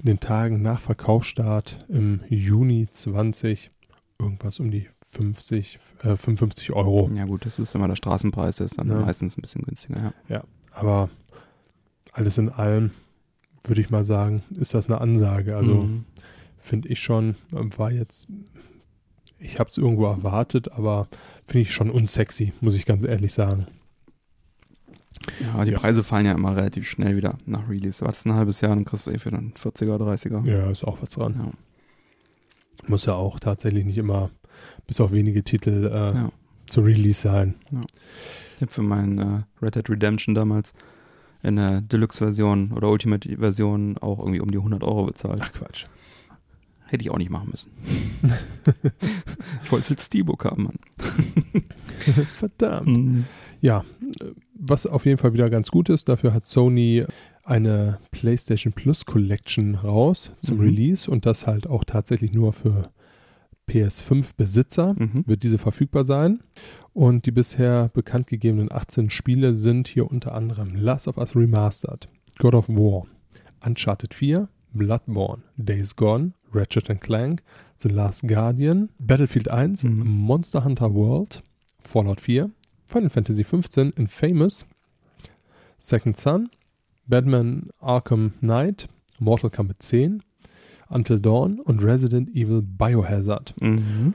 in 0.00 0.06
den 0.06 0.20
Tagen 0.20 0.62
nach 0.62 0.80
Verkaufsstart 0.80 1.84
im 1.88 2.20
Juni 2.28 2.88
20 2.90 3.70
irgendwas 4.18 4.60
um 4.60 4.70
die 4.70 4.88
50, 5.16 5.78
äh, 6.02 6.16
55 6.16 6.72
Euro. 6.72 7.10
Ja 7.14 7.24
gut, 7.24 7.46
das 7.46 7.58
ist 7.58 7.74
immer 7.74 7.88
der 7.88 7.96
Straßenpreis, 7.96 8.56
der 8.56 8.66
ist 8.66 8.78
dann 8.78 8.88
Ja. 8.88 9.00
meistens 9.00 9.36
ein 9.36 9.40
bisschen 9.42 9.62
günstiger. 9.62 10.12
Ja. 10.28 10.44
Aber 10.72 11.08
alles 12.12 12.38
in 12.38 12.48
allem 12.50 12.90
würde 13.64 13.80
ich 13.80 13.90
mal 13.90 14.04
sagen, 14.04 14.42
ist 14.54 14.74
das 14.74 14.88
eine 14.88 15.00
Ansage. 15.00 15.56
Also 15.56 15.74
Mhm. 15.82 16.04
finde 16.58 16.88
ich 16.88 17.00
schon, 17.00 17.36
war 17.50 17.90
jetzt, 17.90 18.28
ich 19.38 19.58
habe 19.58 19.68
es 19.70 19.76
irgendwo 19.78 20.06
erwartet, 20.06 20.70
aber 20.72 21.08
finde 21.46 21.62
ich 21.62 21.72
schon 21.72 21.90
unsexy, 21.90 22.52
muss 22.60 22.74
ich 22.76 22.86
ganz 22.86 23.04
ehrlich 23.04 23.32
sagen. 23.32 23.66
ja, 25.40 25.64
die 25.64 25.72
Ja. 25.72 25.78
Preise 25.78 26.04
fallen 26.04 26.26
ja 26.26 26.32
immer 26.32 26.54
relativ 26.56 26.86
schnell 26.86 27.16
wieder 27.16 27.38
nach 27.46 27.68
Release. 27.68 28.04
Wartest 28.04 28.26
ein 28.26 28.34
halbes 28.34 28.60
Jahr, 28.60 28.74
dann 28.76 28.84
kriegst 28.84 29.06
du 29.06 29.10
eh 29.10 29.18
für 29.18 29.30
einen 29.30 29.52
40er, 29.54 29.96
30er. 29.98 30.44
Ja, 30.46 30.70
ist 30.70 30.84
auch 30.84 31.00
was 31.00 31.10
dran. 31.10 31.34
Ja. 31.38 31.50
Muss 32.88 33.06
ja 33.06 33.14
auch 33.14 33.40
tatsächlich 33.40 33.84
nicht 33.86 33.96
immer 33.98 34.30
bis 34.86 35.00
auf 35.00 35.12
wenige 35.12 35.42
Titel 35.42 35.86
äh, 35.92 36.14
Ja. 36.14 36.32
zu 36.66 36.80
Release 36.82 37.20
sein. 37.20 37.54
Ich 38.56 38.62
habe 38.62 38.72
für 38.72 38.82
meinen 38.82 39.18
äh, 39.18 39.42
Red 39.62 39.74
Dead 39.76 39.88
Redemption 39.90 40.34
damals 40.34 40.72
in 41.42 41.56
der 41.56 41.80
Deluxe-Version 41.82 42.72
oder 42.72 42.88
Ultimate-Version 42.90 43.98
auch 43.98 44.18
irgendwie 44.18 44.40
um 44.40 44.50
die 44.50 44.58
100 44.58 44.82
Euro 44.82 45.06
bezahlt. 45.06 45.40
Ach 45.42 45.52
Quatsch. 45.52 45.86
Hätte 46.88 47.02
ich 47.02 47.10
auch 47.10 47.18
nicht 47.18 47.30
machen 47.30 47.50
müssen. 47.50 47.70
ich 49.64 49.72
wollte 49.72 49.84
es 49.84 49.90
als 49.90 50.06
Steelbook 50.06 50.44
haben, 50.44 50.64
Mann. 50.64 50.78
Verdammt. 52.36 52.86
Mhm. 52.86 53.24
Ja, 53.60 53.84
was 54.54 54.86
auf 54.86 55.04
jeden 55.04 55.18
Fall 55.18 55.32
wieder 55.32 55.50
ganz 55.50 55.70
gut 55.70 55.88
ist, 55.88 56.08
dafür 56.08 56.32
hat 56.32 56.46
Sony 56.46 57.04
eine 57.44 57.98
PlayStation 58.12 58.72
Plus 58.72 59.04
Collection 59.04 59.74
raus 59.76 60.30
zum 60.40 60.58
Mhm. 60.58 60.62
Release 60.64 61.10
und 61.10 61.26
das 61.26 61.46
halt 61.46 61.66
auch 61.66 61.84
tatsächlich 61.84 62.32
nur 62.32 62.52
für 62.52 62.90
PS5-Besitzer 63.68 64.94
Mhm. 64.98 65.24
wird 65.26 65.42
diese 65.42 65.58
verfügbar 65.58 66.04
sein. 66.04 66.40
Und 66.92 67.26
die 67.26 67.30
bisher 67.30 67.88
bekannt 67.92 68.26
gegebenen 68.28 68.72
18 68.72 69.10
Spiele 69.10 69.54
sind 69.54 69.88
hier 69.88 70.10
unter 70.10 70.34
anderem 70.34 70.74
Last 70.76 71.08
of 71.08 71.18
Us 71.18 71.36
Remastered, 71.36 72.08
God 72.38 72.54
of 72.54 72.68
War, 72.68 73.06
Uncharted 73.64 74.14
4, 74.14 74.48
Bloodborne, 74.72 75.42
Days 75.56 75.94
Gone, 75.96 76.32
Ratchet 76.52 76.86
Clank, 77.00 77.42
The 77.76 77.88
Last 77.88 78.26
Guardian, 78.26 78.88
Battlefield 78.98 79.48
1, 79.50 79.82
Mhm. 79.82 80.06
Monster 80.06 80.64
Hunter 80.64 80.94
World, 80.94 81.42
Fallout 81.82 82.20
4, 82.20 82.50
Final 82.86 83.10
Fantasy 83.10 83.44
15, 83.44 83.90
Infamous, 83.96 84.64
Second 85.78 86.16
Son, 86.16 86.48
Batman 87.06 87.68
Arkham 87.80 88.32
Knight, 88.40 88.88
Mortal 89.18 89.50
Kombat 89.50 89.82
10, 89.82 90.22
Until 90.88 91.20
Dawn 91.20 91.60
und 91.60 91.82
Resident 91.82 92.30
Evil 92.30 92.62
Biohazard. 92.62 93.54
Mhm. 93.60 94.14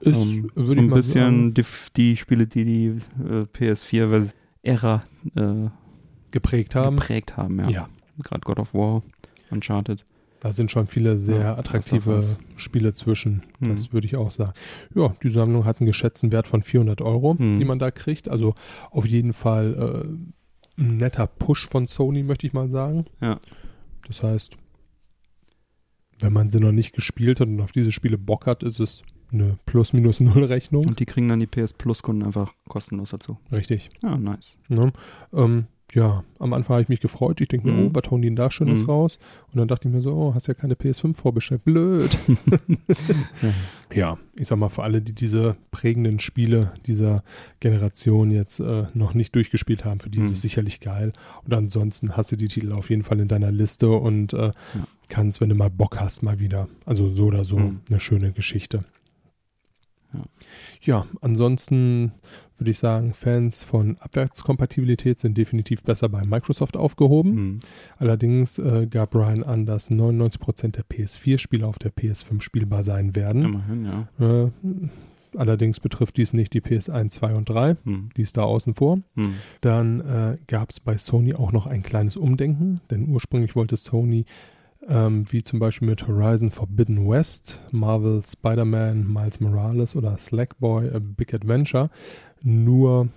Ist, 0.00 0.32
Ähm, 0.38 0.50
so 0.56 0.72
ein 0.72 0.88
bisschen 0.90 1.52
die, 1.54 1.64
die 1.96 2.16
Spiele, 2.16 2.46
die 2.46 2.64
die 2.64 2.86
äh, 3.22 3.42
PS4-Ära 3.52 5.02
äh, 5.36 5.68
geprägt 6.30 6.74
haben. 6.74 6.96
geprägt 6.96 7.36
haben. 7.36 7.58
Ja. 7.60 7.68
Ja. 7.70 7.88
Gerade 8.22 8.40
God 8.42 8.58
of 8.60 8.74
War, 8.74 9.02
Uncharted. 9.50 10.04
Da 10.40 10.52
sind 10.52 10.70
schon 10.70 10.86
viele 10.86 11.18
sehr 11.18 11.40
Ja, 11.40 11.58
attraktive 11.58 12.22
Spiele 12.56 12.94
zwischen. 12.94 13.42
Mhm. 13.58 13.68
Das 13.70 13.92
würde 13.92 14.06
ich 14.06 14.16
auch 14.16 14.30
sagen. 14.30 14.52
Ja, 14.94 15.14
die 15.22 15.28
Sammlung 15.28 15.66
hat 15.66 15.80
einen 15.80 15.86
geschätzten 15.86 16.32
Wert 16.32 16.48
von 16.48 16.62
400 16.62 17.02
Euro, 17.02 17.34
Mhm. 17.34 17.56
die 17.56 17.64
man 17.66 17.78
da 17.78 17.90
kriegt. 17.90 18.30
Also 18.30 18.54
auf 18.90 19.06
jeden 19.06 19.34
Fall 19.34 20.06
äh, 20.78 20.80
ein 20.80 20.96
netter 20.96 21.26
Push 21.26 21.68
von 21.68 21.86
Sony, 21.86 22.22
möchte 22.22 22.46
ich 22.46 22.54
mal 22.54 22.70
sagen. 22.70 23.04
Ja. 23.20 23.38
Das 24.06 24.22
heißt, 24.22 24.56
wenn 26.20 26.32
man 26.32 26.50
sie 26.50 26.60
noch 26.60 26.72
nicht 26.72 26.94
gespielt 26.94 27.40
hat 27.40 27.48
und 27.48 27.60
auf 27.60 27.72
diese 27.72 27.92
Spiele 27.92 28.18
Bock 28.18 28.46
hat, 28.46 28.62
ist 28.62 28.80
es 28.80 29.02
eine 29.32 29.58
Plus-Minus-Null-Rechnung. 29.66 30.86
Und 30.86 31.00
die 31.00 31.06
kriegen 31.06 31.28
dann 31.28 31.40
die 31.40 31.46
PS 31.46 31.72
Plus-Kunden 31.72 32.24
einfach 32.24 32.52
kostenlos 32.68 33.10
dazu. 33.10 33.38
Richtig. 33.52 33.90
Ja, 34.02 34.16
nice. 34.16 34.56
Ne? 34.68 34.92
Ähm, 35.32 35.66
ja, 35.94 36.22
am 36.38 36.52
Anfang 36.52 36.74
habe 36.74 36.82
ich 36.82 36.88
mich 36.88 37.00
gefreut. 37.00 37.40
Ich 37.40 37.48
denke 37.48 37.66
mir, 37.66 37.72
Mhm. 37.72 37.86
oh, 37.86 37.90
was 37.94 38.10
hauen 38.10 38.22
die 38.22 38.28
denn 38.28 38.36
da 38.36 38.50
Schönes 38.50 38.82
Mhm. 38.84 38.90
raus? 38.90 39.18
Und 39.52 39.56
dann 39.58 39.66
dachte 39.68 39.88
ich 39.88 39.94
mir 39.94 40.02
so, 40.02 40.12
oh, 40.14 40.34
hast 40.34 40.46
ja 40.46 40.54
keine 40.54 40.74
PS5 40.76 41.16
vorbestellt. 41.16 41.64
Blöd. 41.64 42.16
ja, 43.92 44.18
ich 44.34 44.48
sag 44.48 44.58
mal, 44.58 44.68
für 44.68 44.82
alle, 44.82 45.02
die 45.02 45.12
diese 45.12 45.56
prägenden 45.70 46.18
Spiele 46.20 46.72
dieser 46.86 47.22
Generation 47.60 48.30
jetzt 48.30 48.60
äh, 48.60 48.84
noch 48.94 49.14
nicht 49.14 49.34
durchgespielt 49.34 49.84
haben, 49.84 50.00
für 50.00 50.10
die 50.10 50.18
ist 50.20 50.28
Mhm. 50.28 50.34
es 50.34 50.42
sicherlich 50.42 50.80
geil. 50.80 51.12
Und 51.44 51.54
ansonsten 51.54 52.16
hast 52.16 52.30
du 52.32 52.36
die 52.36 52.48
Titel 52.48 52.72
auf 52.72 52.90
jeden 52.90 53.02
Fall 53.02 53.20
in 53.20 53.28
deiner 53.28 53.50
Liste 53.50 53.90
und 53.90 54.32
äh, 54.32 54.52
kannst, 55.08 55.40
wenn 55.40 55.48
du 55.48 55.54
mal 55.56 55.70
Bock 55.70 55.98
hast, 56.00 56.22
mal 56.22 56.38
wieder. 56.38 56.68
Also 56.86 57.08
so 57.10 57.26
oder 57.26 57.44
so 57.44 57.58
Mhm. 57.58 57.80
eine 57.90 57.98
schöne 58.00 58.32
Geschichte. 58.32 58.84
Ja. 60.12 60.20
Ja, 60.82 61.06
ansonsten 61.20 62.12
würde 62.60 62.70
ich 62.70 62.78
sagen, 62.78 63.14
Fans 63.14 63.62
von 63.62 63.96
Abwärtskompatibilität 63.98 65.18
sind 65.18 65.36
definitiv 65.36 65.82
besser 65.82 66.08
bei 66.08 66.24
Microsoft 66.24 66.76
aufgehoben. 66.76 67.34
Mhm. 67.34 67.60
Allerdings 67.98 68.58
äh, 68.58 68.86
gab 68.86 69.10
Brian 69.10 69.42
an, 69.42 69.66
dass 69.66 69.90
99% 69.90 70.72
der 70.72 70.84
PS4-Spiele 70.84 71.66
auf 71.66 71.78
der 71.78 71.92
PS5 71.92 72.40
spielbar 72.40 72.82
sein 72.82 73.16
werden. 73.16 73.44
Immerhin, 73.44 73.84
ja. 73.84 74.44
Äh, 74.44 74.50
allerdings 75.36 75.80
betrifft 75.80 76.16
dies 76.16 76.32
nicht 76.32 76.52
die 76.52 76.60
PS1, 76.60 77.10
2 77.10 77.34
und 77.34 77.48
3. 77.48 77.76
Mhm. 77.84 78.10
Die 78.16 78.22
ist 78.22 78.36
da 78.36 78.42
außen 78.42 78.74
vor. 78.74 78.98
Mhm. 79.14 79.34
Dann 79.60 80.00
äh, 80.00 80.36
gab 80.46 80.70
es 80.70 80.80
bei 80.80 80.96
Sony 80.98 81.34
auch 81.34 81.52
noch 81.52 81.66
ein 81.66 81.82
kleines 81.82 82.16
Umdenken, 82.16 82.80
denn 82.90 83.08
ursprünglich 83.08 83.56
wollte 83.56 83.76
Sony, 83.76 84.26
ähm, 84.88 85.24
wie 85.30 85.42
zum 85.42 85.58
Beispiel 85.58 85.88
mit 85.88 86.06
Horizon 86.06 86.50
Forbidden 86.50 87.08
West, 87.08 87.60
Marvel 87.70 88.22
Spider-Man, 88.26 89.10
Miles 89.12 89.40
Morales 89.40 89.94
oder 89.94 90.18
Slackboy, 90.18 90.90
A 90.90 90.98
Big 90.98 91.34
Adventure, 91.34 91.90
nur 92.42 93.08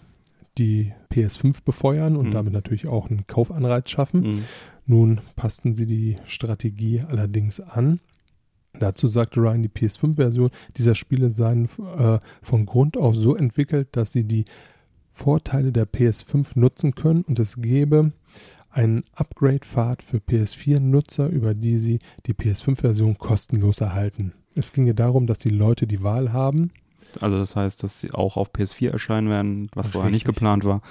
die 0.57 0.93
PS5 1.11 1.63
befeuern 1.63 2.15
und 2.15 2.27
Mhm. 2.27 2.31
damit 2.31 2.53
natürlich 2.53 2.87
auch 2.87 3.09
einen 3.09 3.25
Kaufanreiz 3.27 3.89
schaffen. 3.89 4.21
Mhm. 4.21 4.43
Nun 4.85 5.21
passten 5.35 5.73
sie 5.73 5.85
die 5.85 6.17
Strategie 6.25 7.01
allerdings 7.07 7.59
an. 7.59 7.99
Dazu 8.79 9.07
sagte 9.07 9.39
Ryan, 9.39 9.61
die 9.63 9.69
PS5-Version 9.69 10.49
dieser 10.77 10.95
Spiele 10.95 11.33
seien 11.33 11.69
äh, 11.97 12.19
von 12.41 12.65
Grund 12.65 12.97
auf 12.97 13.15
so 13.15 13.35
entwickelt, 13.35 13.89
dass 13.91 14.11
sie 14.11 14.23
die 14.23 14.45
Vorteile 15.11 15.71
der 15.71 15.87
PS5 15.87 16.57
nutzen 16.59 16.95
können 16.95 17.21
und 17.23 17.39
es 17.39 17.61
gäbe 17.61 18.11
einen 18.71 19.03
Upgrade-Pfad 19.13 20.01
für 20.01 20.17
PS4-Nutzer, 20.17 21.27
über 21.29 21.53
die 21.53 21.77
sie 21.77 21.99
die 22.25 22.33
PS5-Version 22.33 23.19
kostenlos 23.19 23.79
erhalten. 23.81 24.33
Es 24.55 24.71
ginge 24.73 24.95
darum, 24.95 25.27
dass 25.27 25.37
die 25.37 25.49
Leute 25.49 25.85
die 25.85 26.01
Wahl 26.01 26.33
haben, 26.33 26.71
Also 27.21 27.37
das 27.37 27.55
heißt, 27.55 27.83
dass 27.83 27.99
sie 27.99 28.11
auch 28.11 28.37
auf 28.37 28.51
PS4 28.53 28.89
erscheinen 28.91 29.29
werden, 29.29 29.69
was 29.75 29.87
vorher 29.89 30.11
nicht 30.11 30.25
geplant 30.25 30.63
war, 30.65 30.81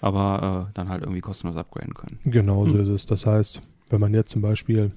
aber 0.00 0.68
äh, 0.68 0.72
dann 0.74 0.88
halt 0.88 1.02
irgendwie 1.02 1.20
kostenlos 1.20 1.56
upgraden 1.56 1.94
können. 1.94 2.18
Genau 2.24 2.66
so 2.66 2.74
Hm. 2.74 2.82
ist 2.82 2.88
es. 2.88 3.06
Das 3.06 3.26
heißt, 3.26 3.60
wenn 3.90 4.00
man 4.00 4.14
jetzt 4.14 4.30
zum 4.30 4.42
Beispiel 4.42 4.92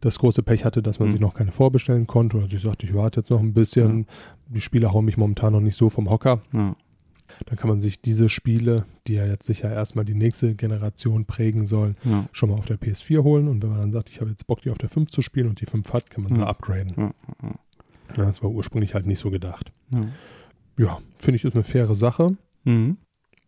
das 0.00 0.18
große 0.18 0.42
Pech 0.42 0.64
hatte, 0.64 0.82
dass 0.82 0.98
man 0.98 1.08
Hm. 1.08 1.12
sich 1.12 1.20
noch 1.20 1.34
keine 1.34 1.52
vorbestellen 1.52 2.06
konnte 2.06 2.36
oder 2.36 2.48
sich 2.48 2.62
sagt, 2.62 2.82
ich 2.82 2.94
warte 2.94 3.20
jetzt 3.20 3.30
noch 3.30 3.40
ein 3.40 3.52
bisschen, 3.54 4.06
die 4.48 4.60
Spiele 4.60 4.92
hauen 4.92 5.04
mich 5.04 5.16
momentan 5.16 5.52
noch 5.52 5.60
nicht 5.60 5.76
so 5.76 5.88
vom 5.90 6.10
Hocker, 6.10 6.40
Ja. 6.52 6.74
dann 7.46 7.56
kann 7.56 7.68
man 7.70 7.80
sich 7.80 8.00
diese 8.02 8.28
Spiele, 8.28 8.84
die 9.06 9.14
ja 9.14 9.24
jetzt 9.26 9.46
sicher 9.46 9.70
erstmal 9.72 10.04
die 10.04 10.14
nächste 10.14 10.54
Generation 10.56 11.24
prägen 11.24 11.66
sollen, 11.68 11.94
Ja. 12.04 12.24
schon 12.32 12.50
mal 12.50 12.56
auf 12.56 12.66
der 12.66 12.78
PS4 12.78 13.22
holen 13.22 13.46
und 13.48 13.62
wenn 13.62 13.70
man 13.70 13.78
dann 13.80 13.92
sagt, 13.92 14.10
ich 14.10 14.20
habe 14.20 14.30
jetzt 14.30 14.46
Bock, 14.48 14.60
die 14.62 14.70
auf 14.70 14.78
der 14.78 14.88
5 14.88 15.10
zu 15.12 15.22
spielen 15.22 15.48
und 15.48 15.60
die 15.60 15.66
5 15.66 15.92
hat, 15.92 16.10
kann 16.10 16.24
man 16.24 16.34
sie 16.34 16.40
Ja. 16.40 16.48
upgraden. 16.48 17.12
Ja. 18.16 18.24
Das 18.26 18.42
war 18.42 18.50
ursprünglich 18.50 18.94
halt 18.94 19.06
nicht 19.06 19.18
so 19.18 19.30
gedacht. 19.30 19.72
Ja. 19.90 20.00
Ja, 20.78 20.98
finde 21.18 21.36
ich, 21.36 21.44
ist 21.44 21.54
eine 21.54 21.64
faire 21.64 21.94
Sache. 21.94 22.36
Mhm. 22.64 22.96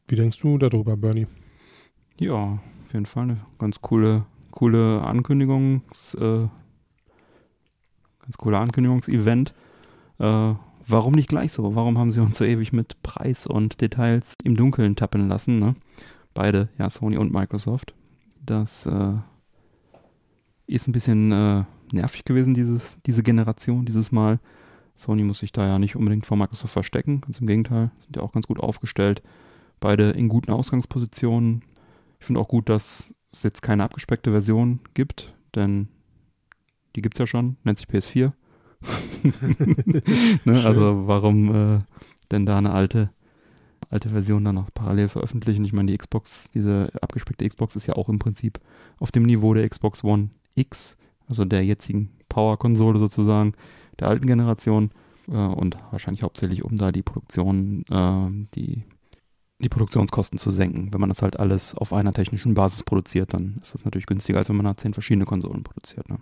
Wie 0.08 0.16
denkst 0.16 0.40
du 0.40 0.58
darüber, 0.58 0.96
Bernie? 0.96 1.26
Ja, 2.18 2.34
auf 2.34 2.92
jeden 2.92 3.06
Fall 3.06 3.24
eine 3.24 3.40
ganz 3.58 3.80
coole, 3.80 4.26
coole 4.50 5.02
Ankündigungs, 5.02 6.14
äh, 6.14 6.46
ganz 8.20 8.36
cooler 8.36 8.60
Ankündigungsevent. 8.60 9.54
Äh, 10.18 10.54
warum 10.86 11.14
nicht 11.14 11.28
gleich 11.28 11.52
so? 11.52 11.74
Warum 11.74 11.98
haben 11.98 12.10
sie 12.10 12.20
uns 12.20 12.38
so 12.38 12.44
ewig 12.44 12.72
mit 12.72 13.02
Preis 13.02 13.46
und 13.46 13.80
Details 13.80 14.34
im 14.44 14.56
Dunkeln 14.56 14.96
tappen 14.96 15.28
lassen? 15.28 15.58
Ne? 15.58 15.74
Beide, 16.34 16.68
ja, 16.78 16.90
Sony 16.90 17.16
und 17.16 17.32
Microsoft. 17.32 17.94
Das 18.44 18.86
äh, 18.86 19.14
ist 20.66 20.86
ein 20.86 20.92
bisschen 20.92 21.32
äh, 21.32 21.64
nervig 21.92 22.24
gewesen, 22.24 22.54
dieses, 22.54 22.98
diese 23.06 23.22
Generation, 23.22 23.84
dieses 23.84 24.12
Mal. 24.12 24.40
Sony 24.96 25.24
muss 25.24 25.40
sich 25.40 25.52
da 25.52 25.66
ja 25.66 25.78
nicht 25.78 25.96
unbedingt 25.96 26.24
vor 26.24 26.36
Microsoft 26.36 26.72
verstecken, 26.72 27.20
ganz 27.20 27.40
im 27.40 27.46
Gegenteil, 27.46 27.90
sind 27.98 28.16
ja 28.16 28.22
auch 28.22 28.32
ganz 28.32 28.46
gut 28.46 28.60
aufgestellt. 28.60 29.22
Beide 29.80 30.10
in 30.10 30.28
guten 30.28 30.52
Ausgangspositionen. 30.52 31.62
Ich 32.20 32.26
finde 32.26 32.40
auch 32.40 32.48
gut, 32.48 32.68
dass 32.68 33.12
es 33.32 33.42
jetzt 33.42 33.60
keine 33.60 33.82
abgespeckte 33.82 34.30
Version 34.30 34.80
gibt, 34.94 35.34
denn 35.54 35.88
die 36.94 37.02
gibt 37.02 37.16
es 37.16 37.18
ja 37.18 37.26
schon, 37.26 37.56
nennt 37.64 37.78
sich 37.78 37.88
PS4. 37.88 38.32
ne, 40.44 40.64
also 40.64 41.08
warum 41.08 41.54
äh, 41.54 41.80
denn 42.30 42.46
da 42.46 42.58
eine 42.58 42.72
alte, 42.72 43.10
alte 43.90 44.10
Version 44.10 44.44
dann 44.44 44.54
noch 44.54 44.72
parallel 44.72 45.08
veröffentlichen? 45.08 45.64
Ich 45.64 45.72
meine, 45.72 45.90
die 45.90 45.98
Xbox, 45.98 46.50
diese 46.52 46.90
abgespeckte 47.00 47.48
Xbox 47.48 47.76
ist 47.76 47.86
ja 47.86 47.94
auch 47.94 48.08
im 48.08 48.18
Prinzip 48.18 48.60
auf 48.98 49.10
dem 49.10 49.24
Niveau 49.24 49.54
der 49.54 49.68
Xbox 49.68 50.04
One 50.04 50.30
X, 50.54 50.96
also 51.28 51.44
der 51.44 51.64
jetzigen 51.64 52.10
Power-Konsole 52.28 52.98
sozusagen, 52.98 53.54
der 53.98 54.08
alten 54.08 54.26
Generation. 54.26 54.90
Äh, 55.28 55.36
und 55.36 55.76
wahrscheinlich 55.90 56.22
hauptsächlich, 56.22 56.64
um 56.64 56.76
da 56.76 56.92
die 56.92 57.02
Produktion, 57.02 57.84
äh, 57.90 58.46
die, 58.54 58.82
die 59.58 59.68
Produktionskosten 59.68 60.38
zu 60.38 60.50
senken. 60.50 60.92
Wenn 60.92 61.00
man 61.00 61.08
das 61.08 61.22
halt 61.22 61.38
alles 61.38 61.74
auf 61.74 61.92
einer 61.92 62.12
technischen 62.12 62.54
Basis 62.54 62.82
produziert, 62.82 63.34
dann 63.34 63.58
ist 63.60 63.74
das 63.74 63.84
natürlich 63.84 64.06
günstiger, 64.06 64.38
als 64.38 64.48
wenn 64.48 64.56
man 64.56 64.66
da 64.66 64.76
zehn 64.76 64.94
verschiedene 64.94 65.24
Konsolen 65.24 65.62
produziert. 65.62 66.08
Ne? 66.08 66.18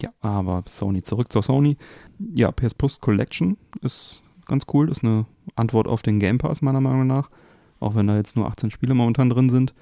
Ja, 0.00 0.10
aber 0.20 0.62
Sony, 0.66 1.02
zurück 1.02 1.32
zur 1.32 1.42
Sony. 1.42 1.76
Ja, 2.18 2.52
PS 2.52 2.74
Plus 2.74 3.00
Collection 3.00 3.56
ist 3.80 4.22
ganz 4.46 4.64
cool, 4.72 4.90
ist 4.90 5.02
eine 5.02 5.26
Antwort 5.54 5.88
auf 5.88 6.02
den 6.02 6.20
Game 6.20 6.38
Pass 6.38 6.62
meiner 6.62 6.80
Meinung 6.80 7.06
nach. 7.06 7.30
Auch 7.80 7.94
wenn 7.94 8.06
da 8.06 8.16
jetzt 8.16 8.36
nur 8.36 8.46
18 8.46 8.70
Spiele 8.70 8.94
momentan 8.94 9.30
drin 9.30 9.50
sind. 9.50 9.74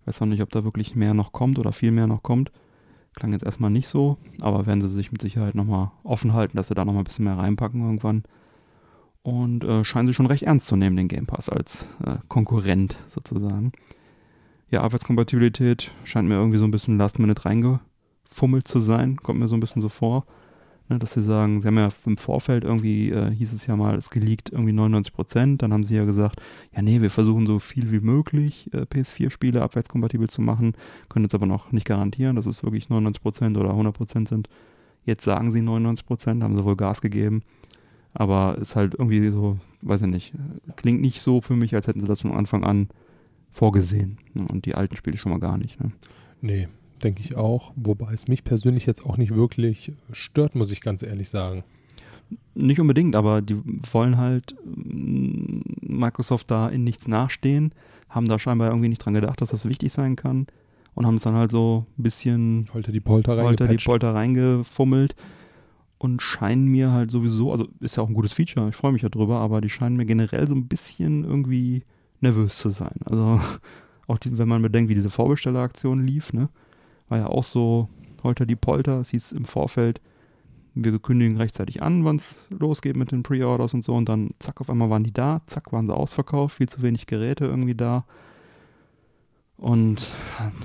Ich 0.00 0.06
weiß 0.06 0.22
auch 0.22 0.26
nicht, 0.26 0.42
ob 0.42 0.50
da 0.50 0.64
wirklich 0.64 0.94
mehr 0.94 1.14
noch 1.14 1.32
kommt 1.32 1.58
oder 1.58 1.72
viel 1.72 1.90
mehr 1.90 2.06
noch 2.06 2.22
kommt. 2.22 2.50
Klang 3.14 3.32
jetzt 3.32 3.44
erstmal 3.44 3.70
nicht 3.70 3.88
so, 3.88 4.16
aber 4.40 4.66
werden 4.66 4.80
sie 4.80 4.88
sich 4.88 5.12
mit 5.12 5.20
Sicherheit 5.20 5.54
nochmal 5.54 5.90
offen 6.02 6.32
halten, 6.32 6.56
dass 6.56 6.68
sie 6.68 6.74
da 6.74 6.84
nochmal 6.84 7.02
ein 7.02 7.04
bisschen 7.04 7.24
mehr 7.24 7.36
reinpacken 7.36 7.82
irgendwann. 7.82 8.24
Und 9.22 9.64
äh, 9.64 9.84
scheinen 9.84 10.08
sie 10.08 10.14
schon 10.14 10.26
recht 10.26 10.44
ernst 10.44 10.66
zu 10.66 10.76
nehmen, 10.76 10.96
den 10.96 11.08
Game 11.08 11.26
Pass 11.26 11.48
als 11.48 11.88
äh, 12.04 12.16
Konkurrent 12.28 12.96
sozusagen. 13.06 13.72
Ja, 14.70 14.80
Abwärtskompatibilität 14.82 15.92
scheint 16.04 16.28
mir 16.28 16.34
irgendwie 16.34 16.58
so 16.58 16.64
ein 16.64 16.70
bisschen 16.70 16.96
Last 16.96 17.18
Minute 17.18 17.44
reingefummelt 17.44 18.66
zu 18.66 18.78
sein, 18.78 19.16
kommt 19.16 19.38
mir 19.38 19.48
so 19.48 19.54
ein 19.54 19.60
bisschen 19.60 19.82
so 19.82 19.90
vor. 19.90 20.24
Ne, 20.88 20.98
dass 20.98 21.12
sie 21.12 21.22
sagen, 21.22 21.60
sie 21.60 21.68
haben 21.68 21.78
ja 21.78 21.90
im 22.06 22.16
Vorfeld 22.16 22.64
irgendwie, 22.64 23.10
äh, 23.10 23.30
hieß 23.30 23.52
es 23.52 23.66
ja 23.66 23.76
mal, 23.76 23.96
es 23.96 24.10
geleakt 24.10 24.50
irgendwie 24.50 24.72
99 24.72 25.12
Prozent. 25.12 25.62
Dann 25.62 25.72
haben 25.72 25.84
sie 25.84 25.96
ja 25.96 26.04
gesagt, 26.04 26.40
ja 26.74 26.82
nee, 26.82 27.00
wir 27.00 27.10
versuchen 27.10 27.46
so 27.46 27.58
viel 27.58 27.92
wie 27.92 28.00
möglich 28.00 28.68
äh, 28.72 28.82
PS4-Spiele 28.82 29.62
abwärtskompatibel 29.62 30.28
zu 30.28 30.42
machen, 30.42 30.74
können 31.08 31.24
jetzt 31.24 31.34
aber 31.34 31.46
noch 31.46 31.72
nicht 31.72 31.86
garantieren, 31.86 32.36
dass 32.36 32.46
es 32.46 32.62
wirklich 32.62 32.88
99 32.88 33.22
Prozent 33.22 33.58
oder 33.58 33.70
100 33.70 33.94
Prozent 33.94 34.28
sind. 34.28 34.48
Jetzt 35.04 35.24
sagen 35.24 35.50
sie 35.52 35.62
99 35.62 36.06
Prozent, 36.06 36.42
haben 36.42 36.56
sie 36.56 36.64
wohl 36.64 36.76
Gas 36.76 37.00
gegeben. 37.00 37.42
Aber 38.14 38.58
ist 38.58 38.76
halt 38.76 38.94
irgendwie 38.94 39.30
so, 39.30 39.58
weiß 39.80 40.02
ich 40.02 40.08
nicht, 40.08 40.34
klingt 40.76 41.00
nicht 41.00 41.20
so 41.20 41.40
für 41.40 41.56
mich, 41.56 41.74
als 41.74 41.86
hätten 41.86 42.00
sie 42.00 42.06
das 42.06 42.20
von 42.20 42.32
Anfang 42.32 42.62
an 42.62 42.88
vorgesehen. 43.50 44.18
Ne? 44.34 44.46
Und 44.48 44.66
die 44.66 44.74
alten 44.74 44.96
Spiele 44.96 45.16
schon 45.16 45.32
mal 45.32 45.40
gar 45.40 45.56
nicht. 45.56 45.80
Ne? 45.80 45.92
Nee, 46.40 46.68
denke 47.04 47.22
ich 47.22 47.36
auch. 47.36 47.72
Wobei 47.76 48.12
es 48.12 48.28
mich 48.28 48.44
persönlich 48.44 48.86
jetzt 48.86 49.04
auch 49.04 49.16
nicht 49.16 49.34
wirklich 49.34 49.92
stört, 50.10 50.54
muss 50.54 50.72
ich 50.72 50.80
ganz 50.80 51.02
ehrlich 51.02 51.28
sagen. 51.28 51.64
Nicht 52.54 52.80
unbedingt, 52.80 53.14
aber 53.14 53.42
die 53.42 53.60
wollen 53.92 54.16
halt 54.16 54.56
mm, 54.64 55.60
Microsoft 55.82 56.50
da 56.50 56.68
in 56.68 56.84
nichts 56.84 57.06
nachstehen, 57.06 57.74
haben 58.08 58.28
da 58.28 58.38
scheinbar 58.38 58.68
irgendwie 58.68 58.88
nicht 58.88 59.04
dran 59.04 59.14
gedacht, 59.14 59.40
dass 59.40 59.50
das 59.50 59.68
wichtig 59.68 59.92
sein 59.92 60.16
kann 60.16 60.46
und 60.94 61.06
haben 61.06 61.16
es 61.16 61.22
dann 61.22 61.34
halt 61.34 61.50
so 61.50 61.86
ein 61.98 62.02
bisschen 62.02 62.66
Holter 62.72 62.92
die 62.92 63.00
Polter, 63.00 63.42
Holter 63.42 63.68
die 63.68 63.76
Polter 63.76 64.14
reingefummelt 64.14 65.14
und 65.98 66.20
scheinen 66.20 66.66
mir 66.66 66.90
halt 66.90 67.10
sowieso, 67.10 67.52
also 67.52 67.68
ist 67.80 67.96
ja 67.96 68.02
auch 68.02 68.08
ein 68.08 68.14
gutes 68.14 68.32
Feature, 68.32 68.68
ich 68.68 68.76
freue 68.76 68.92
mich 68.92 69.02
ja 69.02 69.08
drüber, 69.08 69.38
aber 69.38 69.60
die 69.60 69.70
scheinen 69.70 69.96
mir 69.96 70.06
generell 70.06 70.48
so 70.48 70.54
ein 70.54 70.68
bisschen 70.68 71.24
irgendwie 71.24 71.84
nervös 72.20 72.58
zu 72.58 72.70
sein. 72.70 72.96
Also 73.04 73.40
auch 74.06 74.18
die, 74.18 74.36
wenn 74.36 74.48
man 74.48 74.62
bedenkt, 74.62 74.90
wie 74.90 74.94
diese 74.94 75.10
Vorbestelleraktion 75.10 76.06
lief, 76.06 76.32
ne? 76.32 76.48
War 77.12 77.18
ja 77.18 77.26
auch 77.26 77.44
so 77.44 77.90
holter 78.22 78.46
die 78.46 78.56
Polter. 78.56 79.00
Es 79.00 79.10
hieß 79.10 79.32
im 79.32 79.44
Vorfeld, 79.44 80.00
wir 80.74 80.98
kündigen 80.98 81.36
rechtzeitig 81.36 81.82
an, 81.82 82.06
wann 82.06 82.16
es 82.16 82.48
losgeht 82.58 82.96
mit 82.96 83.12
den 83.12 83.22
Pre-Orders 83.22 83.74
und 83.74 83.84
so. 83.84 83.94
Und 83.94 84.08
dann 84.08 84.30
zack, 84.38 84.62
auf 84.62 84.70
einmal 84.70 84.88
waren 84.88 85.04
die 85.04 85.12
da, 85.12 85.42
zack, 85.46 85.72
waren 85.72 85.86
sie 85.86 85.94
ausverkauft, 85.94 86.56
viel 86.56 86.70
zu 86.70 86.80
wenig 86.80 87.06
Geräte 87.06 87.44
irgendwie 87.44 87.74
da. 87.74 88.06
Und 89.58 90.10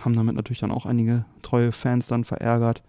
haben 0.05 0.15
damit 0.15 0.35
natürlich 0.35 0.61
dann 0.61 0.71
auch 0.71 0.85
einige 0.85 1.25
treue 1.41 1.73
Fans 1.73 2.07
dann 2.07 2.23
verärgert. 2.23 2.81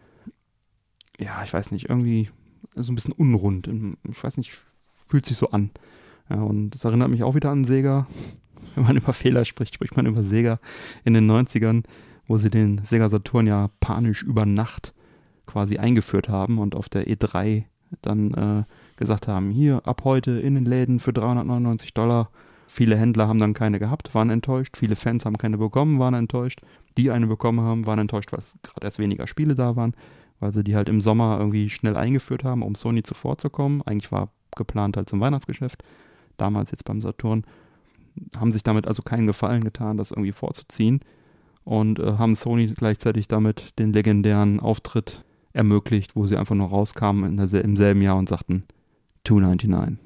Ja, 1.18 1.42
ich 1.42 1.52
weiß 1.52 1.72
nicht, 1.72 1.88
irgendwie 1.88 2.30
so 2.76 2.92
ein 2.92 2.94
bisschen 2.94 3.12
unrund. 3.12 3.68
Ich 4.08 4.22
weiß 4.22 4.36
nicht, 4.36 4.52
fühlt 5.08 5.26
sich 5.26 5.36
so 5.36 5.50
an. 5.50 5.70
Ja, 6.30 6.42
und 6.42 6.70
das 6.70 6.84
erinnert 6.84 7.10
mich 7.10 7.24
auch 7.24 7.34
wieder 7.34 7.50
an 7.50 7.64
Sega. 7.64 8.06
Wenn 8.76 8.84
man 8.84 8.96
über 8.96 9.12
Fehler 9.12 9.44
spricht, 9.44 9.74
spricht 9.74 9.96
man 9.96 10.06
über 10.06 10.22
Sega 10.22 10.60
in 11.04 11.14
den 11.14 11.28
90ern 11.28 11.82
wo 12.28 12.36
sie 12.36 12.50
den 12.50 12.82
Sega 12.84 13.08
Saturn 13.08 13.46
ja 13.46 13.70
panisch 13.80 14.22
über 14.22 14.46
Nacht 14.46 14.94
quasi 15.46 15.78
eingeführt 15.78 16.28
haben 16.28 16.58
und 16.58 16.76
auf 16.76 16.88
der 16.88 17.08
E3 17.08 17.64
dann 18.02 18.34
äh, 18.34 18.64
gesagt 18.96 19.26
haben, 19.26 19.50
hier 19.50 19.80
ab 19.86 20.02
heute 20.04 20.32
in 20.32 20.54
den 20.54 20.66
Läden 20.66 21.00
für 21.00 21.14
399 21.14 21.94
Dollar. 21.94 22.30
Viele 22.66 22.96
Händler 22.96 23.26
haben 23.28 23.38
dann 23.38 23.54
keine 23.54 23.78
gehabt, 23.78 24.14
waren 24.14 24.28
enttäuscht. 24.28 24.76
Viele 24.76 24.94
Fans 24.94 25.24
haben 25.24 25.38
keine 25.38 25.56
bekommen, 25.56 25.98
waren 25.98 26.12
enttäuscht. 26.12 26.60
Die 26.98 27.10
eine 27.10 27.26
bekommen 27.26 27.62
haben, 27.62 27.86
waren 27.86 27.98
enttäuscht, 27.98 28.30
weil 28.30 28.40
gerade 28.62 28.84
erst 28.84 28.98
weniger 28.98 29.26
Spiele 29.26 29.54
da 29.54 29.74
waren, 29.74 29.94
weil 30.38 30.52
sie 30.52 30.62
die 30.62 30.76
halt 30.76 30.90
im 30.90 31.00
Sommer 31.00 31.38
irgendwie 31.38 31.70
schnell 31.70 31.96
eingeführt 31.96 32.44
haben, 32.44 32.62
um 32.62 32.74
Sony 32.74 33.02
zuvorzukommen. 33.02 33.80
Eigentlich 33.82 34.12
war 34.12 34.28
geplant 34.54 34.98
halt 34.98 35.08
zum 35.08 35.20
Weihnachtsgeschäft. 35.20 35.82
Damals 36.36 36.72
jetzt 36.72 36.84
beim 36.84 37.00
Saturn. 37.00 37.44
Haben 38.36 38.52
sich 38.52 38.64
damit 38.64 38.86
also 38.86 39.02
keinen 39.02 39.26
Gefallen 39.26 39.64
getan, 39.64 39.96
das 39.96 40.10
irgendwie 40.10 40.32
vorzuziehen 40.32 41.00
und 41.68 41.98
äh, 41.98 42.16
haben 42.16 42.34
Sony 42.34 42.66
gleichzeitig 42.68 43.28
damit 43.28 43.78
den 43.78 43.92
legendären 43.92 44.58
Auftritt 44.58 45.22
ermöglicht, 45.52 46.16
wo 46.16 46.26
sie 46.26 46.38
einfach 46.38 46.54
nur 46.54 46.70
rauskamen 46.70 47.36
der, 47.36 47.62
im 47.62 47.76
selben 47.76 48.00
Jahr 48.00 48.16
und 48.16 48.26
sagten 48.26 48.64
299. 49.26 49.98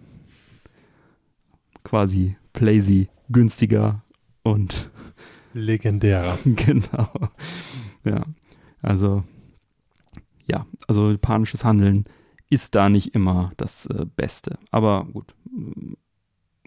Quasi 1.85 2.37
Playsy 2.53 3.09
günstiger 3.31 4.03
und 4.43 4.91
legendärer. 5.55 6.37
genau. 6.45 7.09
Ja, 8.05 8.25
also 8.81 9.23
ja, 10.49 10.67
also 10.89 11.17
panisches 11.17 11.65
Handeln 11.65 12.07
ist 12.51 12.75
da 12.75 12.89
nicht 12.89 13.15
immer 13.15 13.53
das 13.57 13.87
äh, 13.87 14.05
Beste. 14.17 14.59
Aber 14.73 15.07
gut, 15.13 15.33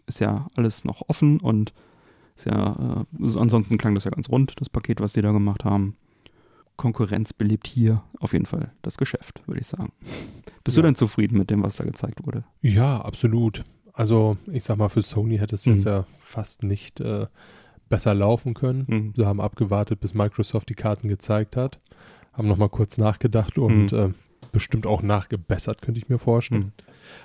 ist 0.08 0.22
ja 0.22 0.48
alles 0.56 0.86
noch 0.86 1.02
offen 1.10 1.42
und 1.42 1.74
ist 2.36 2.46
ja, 2.46 3.06
äh, 3.22 3.38
ansonsten 3.38 3.78
klang 3.78 3.96
das 3.96 4.04
ja 4.04 4.12
ganz 4.12 4.30
rund, 4.30 4.54
das 4.58 4.70
Paket, 4.70 5.00
was 5.00 5.14
sie 5.14 5.22
da 5.22 5.32
gemacht 5.32 5.64
haben. 5.64 5.96
Konkurrenz 6.78 7.32
belebt 7.32 7.68
hier 7.68 8.04
auf 8.20 8.34
jeden 8.34 8.46
Fall 8.46 8.72
das 8.82 8.98
Geschäft, 8.98 9.42
würde 9.48 9.62
ich 9.62 9.68
sagen. 9.68 9.94
Bist 10.64 10.76
ja. 10.76 10.82
du 10.82 10.88
denn 10.88 10.96
zufrieden 10.96 11.38
mit 11.38 11.50
dem, 11.50 11.64
was 11.64 11.78
da 11.78 11.86
gezeigt 11.86 12.26
wurde? 12.26 12.44
Ja, 12.62 13.02
absolut. 13.02 13.64
Also, 13.94 14.38
ich 14.52 14.66
sag 14.66 14.78
mal, 14.78 14.90
für 14.90 15.02
Sony 15.02 15.38
hätte 15.38 15.56
es 15.56 15.66
mhm. 15.66 15.76
jetzt 15.76 15.86
ja 15.86 16.06
fast 16.20 16.64
nicht 16.64 17.00
äh, 17.00 17.28
besser 17.88 18.14
laufen 18.14 18.54
können. 18.54 18.86
Mhm. 18.88 19.14
Sie 19.16 19.26
haben 19.26 19.40
abgewartet, 19.40 20.02
bis 20.02 20.14
Microsoft 20.14 20.68
die 20.70 20.76
Karten 20.76 21.08
gezeigt 21.08 21.56
hat, 21.56 21.80
haben 22.34 22.48
nochmal 22.48 22.70
kurz 22.70 22.98
nachgedacht 22.98 23.58
und 23.58 23.94
mhm. 23.94 23.98
äh, 23.98 24.10
bestimmt 24.52 24.86
auch 24.86 25.02
nachgebessert, 25.02 25.82
könnte 25.82 26.00
ich 26.00 26.10
mir 26.10 26.20
vorstellen. 26.20 26.74
Mhm. 26.78 26.84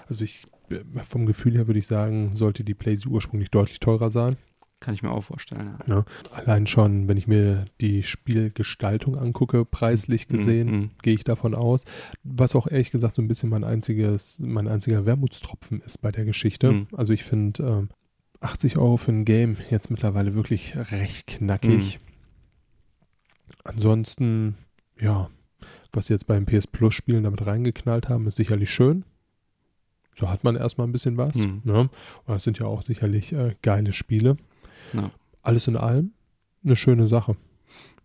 Also, 0.09 0.23
ich 0.23 0.47
äh, 0.71 1.03
vom 1.03 1.27
Gefühl 1.27 1.55
her 1.55 1.67
würde 1.67 1.81
ich 1.81 1.87
sagen, 1.87 2.37
sollte 2.37 2.63
die 2.63 2.75
PlayZ 2.75 3.07
ursprünglich 3.07 3.51
deutlich 3.51 3.81
teurer 3.81 4.11
sein. 4.11 4.37
Kann 4.81 4.95
ich 4.95 5.03
mir 5.03 5.11
auch 5.11 5.25
vorstellen. 5.25 5.77
Ja. 5.87 5.97
Ja, 5.97 6.05
allein 6.33 6.67
schon, 6.67 7.07
wenn 7.07 7.19
ich 7.19 7.27
mir 7.27 7.67
die 7.83 8.03
Spielgestaltung 8.03 9.17
angucke, 9.17 9.67
preislich 9.67 10.29
mhm, 10.29 10.37
gesehen, 10.37 10.71
mhm. 10.71 10.91
gehe 11.03 11.15
ich 11.15 11.25
davon 11.25 11.55
aus. 11.55 11.85
Was 12.25 12.57
auch 12.57 12.67
ehrlich 12.67 12.91
gesagt 12.91 13.17
so 13.17 13.23
ein 13.23 13.29
bisschen 13.29 13.51
mein 13.51 13.63
einziges, 13.63 14.41
mein 14.41 14.69
einziger 14.69 15.05
Wermutstropfen 15.05 15.83
ist 15.83 16.01
bei 16.01 16.11
der 16.11 16.25
Geschichte. 16.25 16.73
Mhm. 16.73 16.87
Also 16.97 17.13
ich 17.13 17.25
finde 17.25 17.89
äh, 18.41 18.45
80 18.45 18.79
Euro 18.79 18.97
für 18.97 19.13
ein 19.13 19.27
Game 19.27 19.59
jetzt 19.69 19.91
mittlerweile 19.91 20.35
wirklich 20.35 20.75
recht 20.91 21.27
knackig. 21.27 21.99
Mhm. 21.99 22.11
Ansonsten, 23.65 24.57
ja, 24.99 25.29
was 25.93 26.07
sie 26.07 26.15
jetzt 26.15 26.27
beim 26.27 26.47
PS 26.47 26.67
Plus 26.67 26.95
Spielen 26.95 27.25
damit 27.25 27.45
reingeknallt 27.45 28.09
haben, 28.09 28.27
ist 28.27 28.37
sicherlich 28.37 28.71
schön. 28.71 29.05
So 30.15 30.31
hat 30.31 30.45
man 30.45 30.57
erstmal 30.57 30.87
ein 30.87 30.93
bisschen 30.93 31.17
was. 31.17 31.37
Mhm. 31.37 31.61
Ne? 31.65 31.81
Und 31.81 31.91
das 32.27 32.45
sind 32.45 32.59
ja 32.59 32.67
auch 32.67 32.83
sicherlich 32.83 33.33
äh, 33.33 33.57
geile 33.63 33.93
Spiele. 33.93 34.37
Ja. 34.93 35.11
Alles 35.43 35.67
in 35.67 35.77
allem 35.77 36.13
eine 36.65 36.77
schöne 36.77 37.09
Sache. 37.09 37.37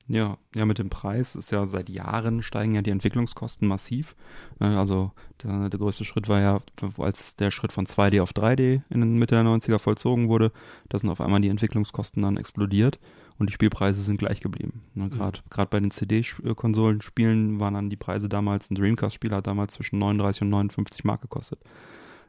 Ja, 0.07 0.37
ja, 0.53 0.65
mit 0.67 0.77
dem 0.77 0.91
Preis 0.91 1.33
ist 1.35 1.51
ja 1.51 1.65
seit 1.65 1.89
Jahren 1.89 2.43
steigen 2.43 2.75
ja 2.75 2.83
die 2.83 2.91
Entwicklungskosten 2.91 3.67
massiv. 3.67 4.15
Ne, 4.59 4.77
also 4.77 5.11
der, 5.41 5.69
der, 5.69 5.79
größte 5.79 6.05
Schritt 6.05 6.29
war 6.29 6.39
ja, 6.39 6.61
als 6.99 7.35
der 7.37 7.49
Schritt 7.49 7.71
von 7.71 7.87
2D 7.87 8.21
auf 8.21 8.31
3D 8.31 8.83
in 8.91 8.99
den 8.99 9.17
Mitte 9.17 9.33
der 9.33 9.43
90er 9.43 9.79
vollzogen 9.79 10.29
wurde, 10.29 10.51
da 10.89 10.99
sind 10.99 11.09
auf 11.09 11.21
einmal 11.21 11.41
die 11.41 11.47
Entwicklungskosten 11.47 12.21
dann 12.21 12.37
explodiert 12.37 12.99
und 13.39 13.49
die 13.49 13.53
Spielpreise 13.53 13.99
sind 13.99 14.17
gleich 14.17 14.41
geblieben. 14.41 14.83
Gerade 14.93 15.39
ne, 15.57 15.65
bei 15.65 15.79
den 15.79 15.89
CD-Konsolenspielen 15.89 17.59
waren 17.59 17.73
dann 17.73 17.89
die 17.89 17.95
Preise 17.95 18.29
damals, 18.29 18.69
ein 18.69 18.75
Dreamcast-Spiel 18.75 19.31
hat 19.31 19.47
damals 19.47 19.73
zwischen 19.73 19.97
39 19.97 20.43
und 20.43 20.49
59 20.51 21.03
Mark 21.03 21.21
gekostet. 21.21 21.63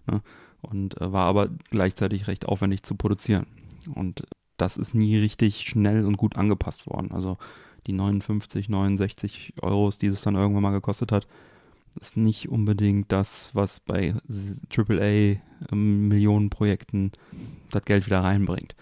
Ne? 0.06 0.22
Und 0.62 0.98
äh, 0.98 1.12
war 1.12 1.26
aber 1.26 1.50
gleichzeitig 1.70 2.26
recht 2.26 2.46
aufwendig 2.46 2.85
zu 2.85 2.94
produzieren. 2.94 3.46
Und 3.88 4.25
das 4.57 4.77
ist 4.77 4.94
nie 4.94 5.16
richtig 5.16 5.62
schnell 5.62 6.05
und 6.05 6.16
gut 6.16 6.37
angepasst 6.37 6.87
worden. 6.87 7.11
Also 7.12 7.38
die 7.87 7.92
59, 7.92 8.68
69 8.68 9.55
Euros, 9.62 9.99
die 9.99 10.09
es 10.09 10.22
dann 10.22 10.35
irgendwann 10.35 10.62
mal 10.62 10.72
gekostet 10.72 11.12
hat, 11.12 11.29
ist 12.01 12.16
nicht 12.16 12.49
unbedingt 12.49 13.12
das, 13.12 13.55
was 13.55 13.79
bei 13.81 14.14
AAA-Millionenprojekten 14.75 17.05
ähm, 17.05 17.12
das 17.70 17.85
Geld 17.85 18.07
wieder 18.07 18.20
reinbringt. 18.20 18.75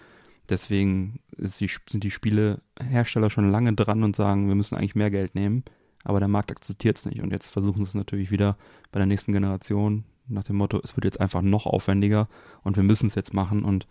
Deswegen 0.49 1.19
die, 1.37 1.69
sind 1.89 2.03
die 2.03 2.11
Spielehersteller 2.11 3.29
schon 3.29 3.51
lange 3.51 3.73
dran 3.73 4.03
und 4.03 4.15
sagen, 4.15 4.47
wir 4.47 4.55
müssen 4.55 4.75
eigentlich 4.75 4.95
mehr 4.95 5.11
Geld 5.11 5.35
nehmen, 5.35 5.63
aber 6.03 6.19
der 6.19 6.27
Markt 6.27 6.51
akzeptiert 6.51 6.97
es 6.97 7.05
nicht. 7.05 7.21
Und 7.21 7.31
jetzt 7.31 7.49
versuchen 7.49 7.83
sie 7.83 7.89
es 7.89 7.95
natürlich 7.95 8.31
wieder 8.31 8.57
bei 8.91 8.99
der 8.99 9.07
nächsten 9.07 9.31
Generation 9.31 10.03
nach 10.27 10.43
dem 10.43 10.57
Motto, 10.57 10.81
es 10.83 10.97
wird 10.97 11.05
jetzt 11.05 11.21
einfach 11.21 11.41
noch 11.41 11.65
aufwendiger 11.65 12.27
und 12.63 12.75
wir 12.77 12.83
müssen 12.83 13.07
es 13.07 13.15
jetzt 13.15 13.33
machen 13.33 13.63
und 13.63 13.87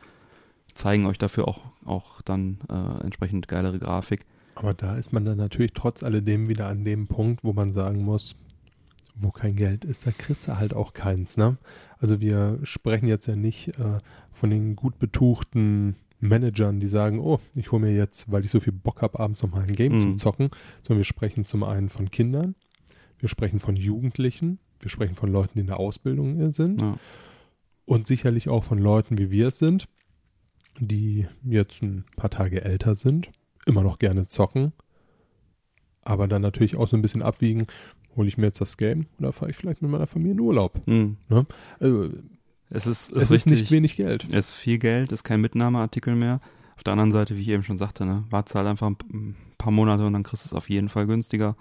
zeigen 0.73 1.07
euch 1.07 1.19
dafür 1.19 1.49
auch, 1.49 1.63
auch 1.85 2.23
dann 2.23 2.59
äh, 2.69 3.05
entsprechend 3.05 3.49
geilere 3.49 3.79
Grafik. 3.79 4.25
Aber 4.55 4.75
da 4.75 4.97
ist 4.97 5.13
man 5.13 5.25
dann 5.25 5.39
natürlich 5.39 5.73
trotz 5.73 6.03
alledem 6.03 6.49
wieder 6.49 6.69
an 6.69 6.85
dem 6.85 7.07
Punkt, 7.07 7.45
wo 7.45 7.53
man 7.53 7.73
sagen 7.73 8.05
muss, 8.05 8.37
wo 9.17 9.31
kein 9.31 9.57
Geld 9.57 9.85
ist, 9.85 10.07
da 10.07 10.11
kriegst 10.11 10.49
du 10.49 10.59
halt 10.59 10.75
auch 10.75 10.93
keins. 10.93 11.37
Ne? 11.37 11.57
Also 11.99 12.21
wir 12.21 12.59
sprechen 12.63 13.07
jetzt 13.09 13.27
ja 13.27 13.37
nicht 13.37 13.69
äh, 13.79 13.99
von 14.33 14.51
den 14.51 14.77
gut 14.77 14.99
betuchten 14.99 15.97
Managern, 16.21 16.81
die 16.81 16.89
sagen, 16.89 17.21
oh, 17.21 17.39
ich 17.55 17.71
hole 17.71 17.83
mir 17.83 17.95
jetzt, 17.95 18.31
weil 18.33 18.45
ich 18.45 18.51
so 18.51 18.61
viel 18.61 18.73
Bock 18.73 19.03
habe, 19.03 19.21
abends 19.21 19.43
nochmal 19.43 19.63
ein 19.63 19.75
Game 19.75 19.95
mhm. 19.95 20.01
zu 20.01 20.15
zocken, 20.17 20.51
sondern 20.83 20.99
wir 20.99 21.05
sprechen 21.05 21.45
zum 21.45 21.63
einen 21.63 21.91
von 21.91 22.11
Kindern, 22.11 22.55
wir 23.19 23.29
sprechen 23.29 23.61
von 23.61 23.77
Jugendlichen, 23.77 24.59
wir 24.81 24.91
sprechen 24.91 25.15
von 25.15 25.29
Leuten, 25.29 25.53
die 25.55 25.61
in 25.61 25.67
der 25.67 25.79
Ausbildung 25.79 26.53
sind 26.53 26.83
ja. 26.83 26.97
und 27.85 28.07
sicherlich 28.07 28.49
auch 28.49 28.65
von 28.65 28.79
Leuten, 28.79 29.19
wie 29.19 29.31
wir 29.31 29.49
es 29.49 29.59
sind, 29.59 29.87
die 30.79 31.27
jetzt 31.45 31.83
ein 31.83 32.05
paar 32.17 32.31
Tage 32.31 32.65
älter 32.65 32.95
sind, 32.95 33.31
immer 33.67 33.83
noch 33.83 33.99
gerne 33.99 34.27
zocken, 34.27 34.73
aber 36.03 36.29
dann 36.29 36.43
natürlich 36.43 36.77
auch 36.77 36.89
so 36.89 36.97
ein 36.97 37.03
bisschen 37.03 37.23
abwiegen, 37.23 37.67
hole 38.17 38.29
ich 38.29 38.39
mir 38.39 38.47
jetzt 38.47 38.61
das 38.61 38.77
Game 38.77 39.07
oder 39.19 39.33
fahre 39.33 39.51
ich 39.51 39.57
vielleicht 39.57 39.83
mit 39.83 39.91
meiner 39.91 40.07
Familie 40.07 40.33
in 40.33 40.41
Urlaub. 40.41 40.81
Mhm. 40.87 41.17
Ne? 41.29 41.47
Also, 41.81 42.11
es 42.71 42.87
ist, 42.87 43.13
es, 43.13 43.25
es 43.25 43.31
ist 43.31 43.47
nicht 43.47 43.71
wenig 43.71 43.97
Geld. 43.97 44.27
Es 44.31 44.51
ist 44.51 44.55
viel 44.55 44.79
Geld, 44.79 45.13
es 45.13 45.21
ist 45.21 45.25
kein 45.25 45.41
Mitnahmeartikel 45.41 46.15
mehr. 46.15 46.41
Auf 46.77 46.83
der 46.83 46.93
anderen 46.93 47.13
Seite, 47.13 47.37
wie 47.37 47.43
ich 47.43 47.49
eben 47.49 47.63
schon 47.63 47.79
sagte, 47.79 48.05
ne, 48.05 48.25
warte 48.31 48.55
halt 48.55 48.67
einfach 48.67 48.89
ein 48.89 49.37
paar 49.59 49.71
Monate 49.71 50.05
und 50.05 50.13
dann 50.13 50.25
kriegst 50.25 50.45
du 50.45 50.49
es 50.49 50.55
auf 50.55 50.69
jeden 50.69 50.89
Fall 50.89 51.07
günstiger 51.07 51.57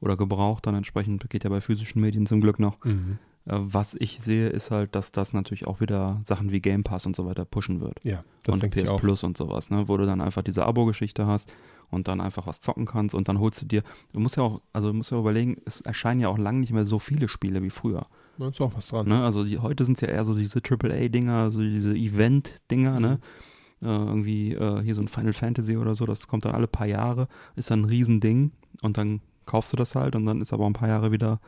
oder 0.00 0.16
gebraucht. 0.16 0.66
Dann 0.66 0.74
entsprechend 0.74 1.28
geht 1.30 1.44
ja 1.44 1.50
bei 1.50 1.60
physischen 1.60 2.02
Medien 2.02 2.26
zum 2.26 2.40
Glück 2.40 2.58
noch. 2.58 2.82
Mhm. 2.84 3.18
Äh, 3.46 3.56
was 3.58 3.94
ich 3.98 4.18
sehe, 4.20 4.48
ist 4.48 4.70
halt, 4.70 4.94
dass 4.94 5.12
das 5.12 5.32
natürlich 5.32 5.66
auch 5.66 5.80
wieder 5.80 6.20
Sachen 6.24 6.50
wie 6.50 6.60
Game 6.60 6.84
Pass 6.84 7.06
und 7.06 7.16
so 7.16 7.26
weiter 7.26 7.44
pushen 7.44 7.80
wird. 7.80 7.98
Ja, 8.02 8.24
das 8.42 8.60
und 8.60 8.70
PS 8.70 8.96
Plus 8.96 9.24
und 9.24 9.36
sowas, 9.36 9.70
ne? 9.70 9.88
wo 9.88 9.96
du 9.96 10.06
dann 10.06 10.20
einfach 10.20 10.42
diese 10.42 10.64
Abo-Geschichte 10.64 11.26
hast 11.26 11.52
und 11.90 12.08
dann 12.08 12.20
einfach 12.20 12.46
was 12.46 12.60
zocken 12.60 12.86
kannst 12.86 13.14
und 13.14 13.28
dann 13.28 13.40
holst 13.40 13.62
du 13.62 13.66
dir, 13.66 13.82
du 14.12 14.20
musst 14.20 14.36
ja 14.36 14.42
auch, 14.42 14.60
also 14.72 14.88
du 14.88 14.94
musst 14.94 15.10
ja 15.10 15.18
überlegen, 15.18 15.56
es 15.64 15.80
erscheinen 15.80 16.20
ja 16.20 16.28
auch 16.28 16.38
lange 16.38 16.60
nicht 16.60 16.72
mehr 16.72 16.86
so 16.86 16.98
viele 16.98 17.28
Spiele 17.28 17.62
wie 17.62 17.70
früher. 17.70 18.06
Da 18.38 18.48
ist 18.48 18.60
auch 18.60 18.74
was 18.74 18.88
dran. 18.88 19.08
Ne? 19.08 19.22
Also 19.22 19.44
die, 19.44 19.58
heute 19.58 19.84
sind 19.84 19.94
es 19.94 20.00
ja 20.00 20.08
eher 20.08 20.24
so 20.24 20.34
diese 20.34 20.60
AAA-Dinger, 20.60 21.50
so 21.50 21.60
diese 21.60 21.94
Event-Dinger, 21.94 23.00
ne? 23.00 23.00
mhm. 23.00 23.02
ne? 23.02 23.18
Äh, 23.82 23.86
irgendwie 23.86 24.52
äh, 24.52 24.82
hier 24.82 24.94
so 24.94 25.00
ein 25.00 25.08
Final 25.08 25.32
Fantasy 25.32 25.76
oder 25.76 25.94
so, 25.94 26.04
das 26.04 26.28
kommt 26.28 26.44
dann 26.44 26.54
alle 26.54 26.66
paar 26.66 26.86
Jahre, 26.86 27.28
ist 27.56 27.70
dann 27.70 27.82
ein 27.82 27.84
Riesending 27.86 28.52
und 28.82 28.98
dann 28.98 29.20
kaufst 29.46 29.72
du 29.72 29.76
das 29.76 29.94
halt 29.94 30.14
und 30.14 30.26
dann 30.26 30.42
ist 30.42 30.52
aber 30.52 30.66
ein 30.66 30.74
paar 30.74 30.88
Jahre 30.88 31.12
wieder 31.12 31.40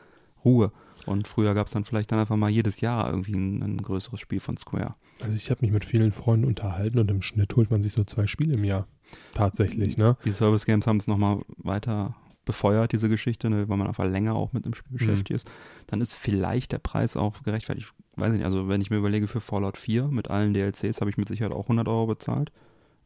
Ruhe. 0.45 0.73
Und 1.07 1.27
früher 1.27 1.55
gab 1.55 1.67
es 1.67 1.73
dann 1.73 1.85
vielleicht 1.85 2.13
dann 2.13 2.19
einfach 2.19 2.37
mal 2.37 2.51
jedes 2.51 2.81
Jahr 2.81 3.09
irgendwie 3.09 3.35
ein, 3.35 3.63
ein 3.63 3.77
größeres 3.79 4.21
Spiel 4.21 4.41
von 4.41 4.57
Square. 4.57 4.95
Also 5.23 5.35
ich 5.35 5.51
habe 5.51 5.63
mich 5.63 5.73
mit 5.73 5.85
vielen 5.85 6.13
Freunden 6.13 6.47
unterhalten 6.47 6.99
und 6.99 7.11
im 7.11 7.23
Schnitt 7.23 7.55
holt 7.57 7.71
man 7.71 7.83
sich 7.83 7.93
so 7.93 8.05
zwei 8.05 8.27
Spiele 8.27 8.55
im 8.55 8.65
Jahr. 8.65 8.87
Tatsächlich, 9.35 9.97
ne? 9.97 10.17
Die 10.25 10.33
Service 10.33 10.65
Games 10.65 10.87
haben 10.87 10.97
es 10.97 11.07
nochmal 11.07 11.43
weiter 11.59 12.17
befeuert, 12.45 12.93
diese 12.93 13.09
Geschichte, 13.09 13.51
ne, 13.51 13.69
weil 13.69 13.77
man 13.77 13.87
einfach 13.87 14.05
länger 14.05 14.35
auch 14.35 14.53
mit 14.53 14.67
dem 14.67 14.75
Spiel 14.75 14.93
mhm. 14.93 14.99
beschäftigt 14.99 15.31
ist. 15.31 15.51
Dann 15.87 16.01
ist 16.01 16.15
vielleicht 16.15 16.73
der 16.73 16.79
Preis 16.79 17.17
auch 17.17 17.43
gerechtfertigt. 17.43 17.93
Ich 18.15 18.21
weiß 18.21 18.33
nicht, 18.33 18.45
also 18.45 18.69
wenn 18.69 18.81
ich 18.81 18.91
mir 18.91 18.97
überlege, 18.97 19.29
für 19.29 19.41
Fallout 19.41 19.77
4 19.77 20.09
mit 20.09 20.29
allen 20.29 20.53
DLCs 20.53 21.01
habe 21.01 21.11
ich 21.11 21.17
mit 21.17 21.29
Sicherheit 21.29 21.53
auch 21.53 21.65
100 21.65 21.87
Euro 21.89 22.07
bezahlt. 22.07 22.51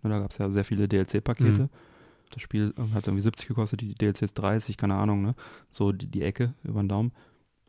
Ne, 0.03 0.11
da 0.11 0.19
gab 0.21 0.31
es 0.31 0.39
ja 0.39 0.51
sehr 0.51 0.65
viele 0.65 0.89
DLC-Pakete. 0.89 1.63
Mhm. 1.63 1.71
Das 2.31 2.43
Spiel 2.43 2.75
hat 2.93 3.07
irgendwie 3.07 3.23
70 3.23 3.47
gekostet, 3.47 3.81
die 3.83 3.95
DLCs 3.95 4.35
30, 4.35 4.77
keine 4.77 4.97
Ahnung, 4.97 5.23
ne? 5.23 5.35
So 5.71 5.93
die, 5.93 6.09
die 6.09 6.23
Ecke 6.23 6.55
über 6.65 6.83
den 6.83 6.89
Daumen. 6.89 7.13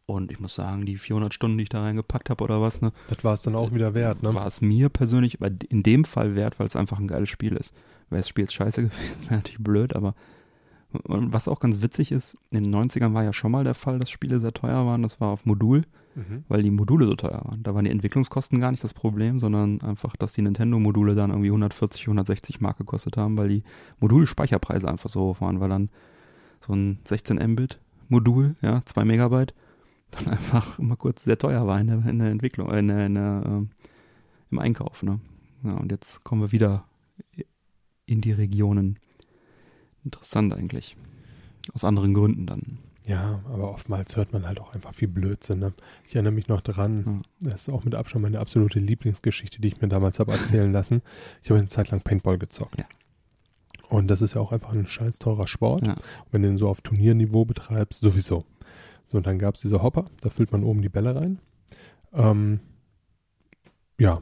Und 0.07 0.31
ich 0.31 0.39
muss 0.39 0.55
sagen, 0.55 0.85
die 0.85 0.97
400 0.97 1.33
Stunden, 1.33 1.57
die 1.57 1.63
ich 1.63 1.69
da 1.69 1.81
reingepackt 1.81 2.29
habe 2.29 2.41
oder 2.41 2.61
was, 2.61 2.81
ne? 2.81 2.93
Das 3.09 3.25
war 3.25 3.33
es 3.33 3.41
dann 3.41 3.55
auch 3.55 3.73
wieder 3.73 3.93
wert, 3.93 4.23
ne? 4.23 4.33
War 4.33 4.47
es 4.47 4.61
mir 4.61 4.87
persönlich 4.87 5.37
in 5.69 5.83
dem 5.83 6.05
Fall 6.05 6.33
wert, 6.33 6.59
weil 6.59 6.67
es 6.67 6.77
einfach 6.77 6.97
ein 6.97 7.09
geiles 7.09 7.27
Spiel 7.27 7.57
ist. 7.57 7.75
Wäre 8.09 8.19
das 8.19 8.29
Spiel 8.29 8.45
jetzt 8.45 8.53
scheiße 8.53 8.83
gewesen, 8.83 9.21
wäre 9.23 9.35
natürlich 9.35 9.59
blöd, 9.59 9.95
aber 9.95 10.15
was 11.03 11.49
auch 11.49 11.59
ganz 11.59 11.81
witzig 11.81 12.13
ist, 12.13 12.37
in 12.51 12.63
den 12.63 12.73
90ern 12.73 13.13
war 13.13 13.23
ja 13.23 13.33
schon 13.33 13.51
mal 13.51 13.65
der 13.65 13.73
Fall, 13.73 13.99
dass 13.99 14.09
Spiele 14.09 14.39
sehr 14.39 14.53
teuer 14.53 14.85
waren. 14.85 15.03
Das 15.03 15.19
war 15.19 15.29
auf 15.29 15.45
Modul, 15.45 15.83
mhm. 16.15 16.45
weil 16.47 16.63
die 16.63 16.71
Module 16.71 17.05
so 17.05 17.15
teuer 17.15 17.41
waren. 17.43 17.61
Da 17.63 17.75
waren 17.75 17.83
die 17.83 17.91
Entwicklungskosten 17.91 18.61
gar 18.61 18.71
nicht 18.71 18.85
das 18.85 18.93
Problem, 18.93 19.39
sondern 19.39 19.81
einfach, 19.81 20.15
dass 20.15 20.31
die 20.31 20.41
Nintendo-Module 20.41 21.15
dann 21.15 21.31
irgendwie 21.31 21.49
140, 21.49 22.03
160 22.03 22.61
Mark 22.61 22.77
gekostet 22.77 23.17
haben, 23.17 23.37
weil 23.37 23.49
die 23.49 23.63
Modulspeicherpreise 23.99 24.87
einfach 24.87 25.09
so 25.09 25.19
hoch 25.19 25.41
waren, 25.41 25.59
weil 25.59 25.69
dann 25.69 25.89
so 26.65 26.73
ein 26.73 26.99
16 27.03 27.37
Mbit 27.51 27.79
Modul, 28.07 28.55
ja, 28.61 28.81
2 28.85 29.03
Megabyte, 29.03 29.53
dann 30.11 30.27
einfach 30.27 30.79
immer 30.79 30.95
kurz 30.95 31.23
sehr 31.23 31.37
teuer 31.37 31.67
war 31.67 31.79
in 31.79 31.87
der, 31.87 32.05
in 32.05 32.19
der 32.19 32.29
Entwicklung, 32.29 32.69
in 32.71 32.87
der, 32.87 33.05
in 33.05 33.15
der 33.15 33.43
äh, 33.45 33.85
im 34.51 34.59
Einkauf. 34.59 35.03
Ne? 35.03 35.19
Ja, 35.63 35.73
und 35.73 35.91
jetzt 35.91 36.23
kommen 36.23 36.41
wir 36.41 36.51
wieder 36.51 36.85
in 38.05 38.21
die 38.21 38.31
Regionen. 38.31 38.99
Interessant 40.03 40.53
eigentlich. 40.53 40.95
Aus 41.73 41.83
anderen 41.83 42.13
Gründen 42.13 42.45
dann. 42.45 42.79
Ja, 43.05 43.41
aber 43.45 43.71
oftmals 43.71 44.17
hört 44.17 44.33
man 44.33 44.45
halt 44.45 44.59
auch 44.59 44.73
einfach 44.73 44.93
viel 44.93 45.07
Blödsinn. 45.07 45.59
Ne? 45.59 45.73
Ich 46.05 46.15
erinnere 46.15 46.33
mich 46.33 46.49
noch 46.49 46.61
dran, 46.61 47.23
ja. 47.41 47.51
das 47.51 47.63
ist 47.63 47.69
auch 47.69 47.85
mit 47.85 47.95
Abstand 47.95 48.23
meine 48.23 48.39
absolute 48.39 48.79
Lieblingsgeschichte, 48.79 49.61
die 49.61 49.69
ich 49.69 49.81
mir 49.81 49.87
damals 49.87 50.19
habe 50.19 50.33
erzählen 50.33 50.71
lassen. 50.71 51.01
Ich 51.41 51.49
habe 51.49 51.59
eine 51.59 51.69
Zeit 51.69 51.89
lang 51.89 52.01
Paintball 52.01 52.37
gezockt. 52.37 52.77
Ja. 52.77 52.85
Und 53.89 54.07
das 54.07 54.21
ist 54.21 54.33
ja 54.33 54.41
auch 54.41 54.51
einfach 54.51 54.73
ein 54.73 54.85
scheiß 54.85 55.19
teurer 55.19 55.47
Sport. 55.47 55.87
Ja. 55.87 55.95
Wenn 56.31 56.41
du 56.41 56.49
den 56.49 56.57
so 56.57 56.67
auf 56.67 56.81
Turnierniveau 56.81 57.45
betreibst, 57.45 58.01
sowieso. 58.01 58.43
So, 59.07 59.17
und 59.17 59.27
dann 59.27 59.39
gab 59.39 59.55
es 59.55 59.61
diese 59.61 59.81
Hopper, 59.81 60.05
da 60.21 60.29
füllt 60.29 60.51
man 60.51 60.63
oben 60.63 60.81
die 60.81 60.89
Bälle 60.89 61.15
rein. 61.15 61.39
Ähm, 62.13 62.59
ja, 63.99 64.21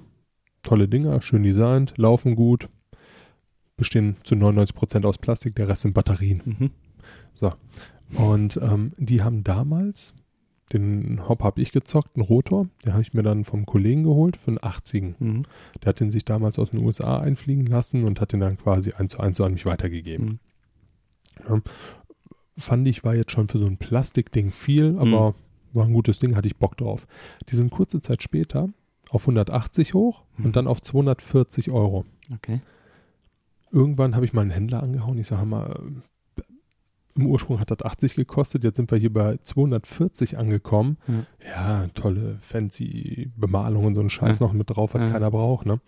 tolle 0.64 0.88
Dinger, 0.88 1.22
schön 1.22 1.44
designt, 1.44 1.94
laufen 1.98 2.36
gut, 2.36 2.70
bestehen 3.78 4.18
zu 4.24 4.36
99% 4.36 5.06
aus 5.06 5.18
Plastik, 5.18 5.56
der 5.56 5.68
Rest 5.68 5.84
sind 5.84 5.94
Batterien. 5.94 6.42
Mhm. 6.46 6.72
So. 7.34 7.54
Und 8.16 8.58
ähm, 8.58 8.94
die 8.98 9.24
haben 9.24 9.44
damals, 9.44 10.14
den 10.72 11.28
Hop 11.28 11.44
habe 11.44 11.62
ich 11.62 11.72
gezockt, 11.72 12.16
einen 12.16 12.26
Rotor, 12.26 12.68
den 12.84 12.94
habe 12.94 13.02
ich 13.02 13.14
mir 13.14 13.24
dann 13.24 13.44
vom 13.44 13.66
Kollegen 13.66 14.04
geholt 14.04 14.38
für 14.38 14.52
einen 14.52 14.64
80 14.64 15.20
mhm. 15.20 15.44
Der 15.82 15.90
hat 15.90 16.00
den 16.00 16.12
sich 16.12 16.26
damals 16.26 16.60
aus 16.60 16.72
den 16.72 16.80
USA 16.80 17.20
einfliegen 17.20 17.66
lassen 17.66 18.04
und 18.04 18.22
hat 18.22 18.34
den 18.34 18.40
dann 18.40 18.58
quasi 18.58 18.92
eins 18.92 19.14
zu 19.14 19.20
eins 19.20 19.38
so 19.38 19.44
an 19.44 19.54
mich 19.54 19.66
weitergegeben. 19.66 20.40
Mhm. 21.46 21.46
Ja, 21.48 21.62
fand 22.58 22.88
ich, 22.88 23.04
war 23.04 23.16
jetzt 23.16 23.32
schon 23.32 23.48
für 23.48 23.60
so 23.60 23.66
ein 23.66 23.78
Plastikding 23.78 24.52
viel, 24.52 24.98
aber 24.98 25.32
mhm. 25.32 25.36
war 25.74 25.86
ein 25.86 25.94
gutes 25.94 26.20
Ding, 26.20 26.36
hatte 26.36 26.48
ich 26.48 26.58
Bock 26.58 26.78
drauf. 26.78 27.08
Die 27.50 27.56
sind 27.56 27.72
kurze 27.72 28.02
Zeit 28.02 28.24
später 28.24 28.70
auf 29.10 29.24
180 29.24 29.94
hoch 29.94 30.24
mhm. 30.38 30.46
und 30.46 30.56
dann 30.56 30.68
auf 30.68 30.82
240 30.82 31.72
Euro. 31.72 32.06
Okay. 32.34 32.62
Irgendwann 33.72 34.16
habe 34.16 34.26
ich 34.26 34.34
mal 34.34 34.42
einen 34.42 34.52
Händler 34.52 34.82
angehauen. 34.84 35.18
Ich 35.18 35.28
sage 35.28 35.46
mal, 35.46 35.80
im 37.16 37.28
Ursprung 37.28 37.60
hat 37.60 37.72
das 37.72 37.82
80 37.82 38.16
gekostet, 38.16 38.64
jetzt 38.64 38.76
sind 38.76 38.92
wir 38.92 38.98
hier 38.98 39.12
bei 39.12 39.38
240 39.42 40.38
angekommen. 40.38 40.98
Mhm. 41.08 41.26
Ja, 41.46 41.88
tolle, 41.94 42.38
fancy 42.42 43.32
Bemalung 43.38 43.86
und 43.86 43.96
so 43.96 44.02
ein 44.02 44.10
Scheiß 44.10 44.40
ja. 44.40 44.46
noch 44.46 44.54
mit 44.54 44.70
drauf, 44.70 44.94
was 44.94 45.02
ja. 45.02 45.12
keiner 45.12 45.32
braucht. 45.32 45.66
Ne? 45.66 45.80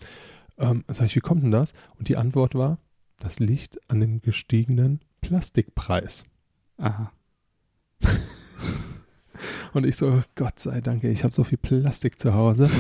Ähm, 0.58 0.84
sag 0.88 1.06
ich, 1.06 1.16
wie 1.16 1.22
kommt 1.22 1.44
denn 1.44 1.52
das? 1.52 1.74
Und 2.00 2.08
die 2.08 2.18
Antwort 2.18 2.56
war, 2.56 2.78
das 3.20 3.40
liegt 3.40 3.80
an 3.90 4.00
dem 4.00 4.22
gestiegenen 4.22 5.02
Plastikpreis. 5.22 6.26
Aha. 6.78 7.12
Und 9.74 9.86
ich 9.86 9.96
so, 9.96 10.24
Gott 10.36 10.60
sei 10.60 10.82
Dank, 10.82 11.04
ich 11.04 11.24
habe 11.24 11.34
so 11.34 11.44
viel 11.44 11.58
Plastik 11.58 12.20
zu 12.20 12.34
Hause. 12.34 12.70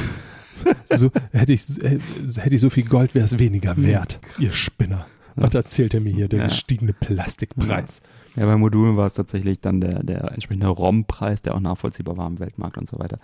So, 0.85 1.11
hätte, 1.33 1.53
ich, 1.53 1.67
hätte 1.77 2.55
ich 2.55 2.61
so 2.61 2.71
viel 2.71 2.85
Gold, 2.85 3.13
wäre 3.13 3.25
es 3.25 3.37
weniger 3.37 3.77
wert. 3.77 4.19
Ihr 4.39 4.51
Spinner. 4.51 5.05
Was 5.35 5.53
erzählt 5.53 5.93
er 5.93 6.01
mir 6.01 6.11
hier, 6.11 6.27
der 6.27 6.39
ja. 6.39 6.47
gestiegene 6.47 6.93
Plastikpreis? 6.93 8.01
Ja, 8.35 8.45
bei 8.47 8.57
Modulen 8.57 8.97
war 8.97 9.05
es 9.05 9.13
tatsächlich 9.13 9.61
dann 9.61 9.81
der, 9.81 10.01
der 10.01 10.31
entsprechende 10.31 10.67
ROM-Preis, 10.67 11.43
der 11.43 11.53
auch 11.53 11.59
nachvollziehbar 11.59 12.17
war 12.17 12.25
im 12.25 12.39
Weltmarkt 12.39 12.79
und 12.79 12.89
so 12.89 12.97
weiter. 12.97 13.19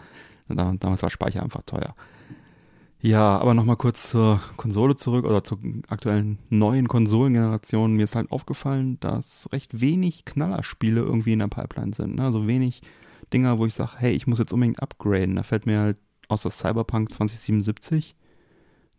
Und 0.47 0.57
damals 0.83 1.01
war 1.01 1.09
Speicher 1.09 1.41
einfach 1.41 1.63
teuer. 1.63 1.95
Ja, 3.03 3.37
aber 3.37 3.53
nochmal 3.53 3.75
kurz 3.75 4.09
zur 4.09 4.39
Konsole 4.55 4.95
zurück 4.95 5.25
oder 5.25 5.43
zur 5.43 5.59
aktuellen 5.89 6.39
neuen 6.49 6.87
Konsolengeneration. 6.87 7.95
Mir 7.95 8.05
ist 8.05 8.15
halt 8.15 8.31
aufgefallen, 8.31 8.97
dass 9.01 9.49
recht 9.51 9.81
wenig 9.81 10.23
Knallerspiele 10.23 11.01
irgendwie 11.01 11.33
in 11.33 11.39
der 11.39 11.47
Pipeline 11.47 11.93
sind. 11.93 12.15
Ne? 12.15 12.23
Also 12.23 12.47
wenig 12.47 12.81
Dinger, 13.33 13.59
wo 13.59 13.65
ich 13.65 13.73
sage, 13.73 13.91
hey, 13.97 14.13
ich 14.13 14.25
muss 14.25 14.39
jetzt 14.39 14.53
unbedingt 14.53 14.81
upgraden. 14.81 15.35
Da 15.35 15.43
fällt 15.43 15.65
mir 15.65 15.79
halt 15.79 15.97
außer 16.29 16.49
Cyberpunk 16.49 17.11
2077 17.11 18.15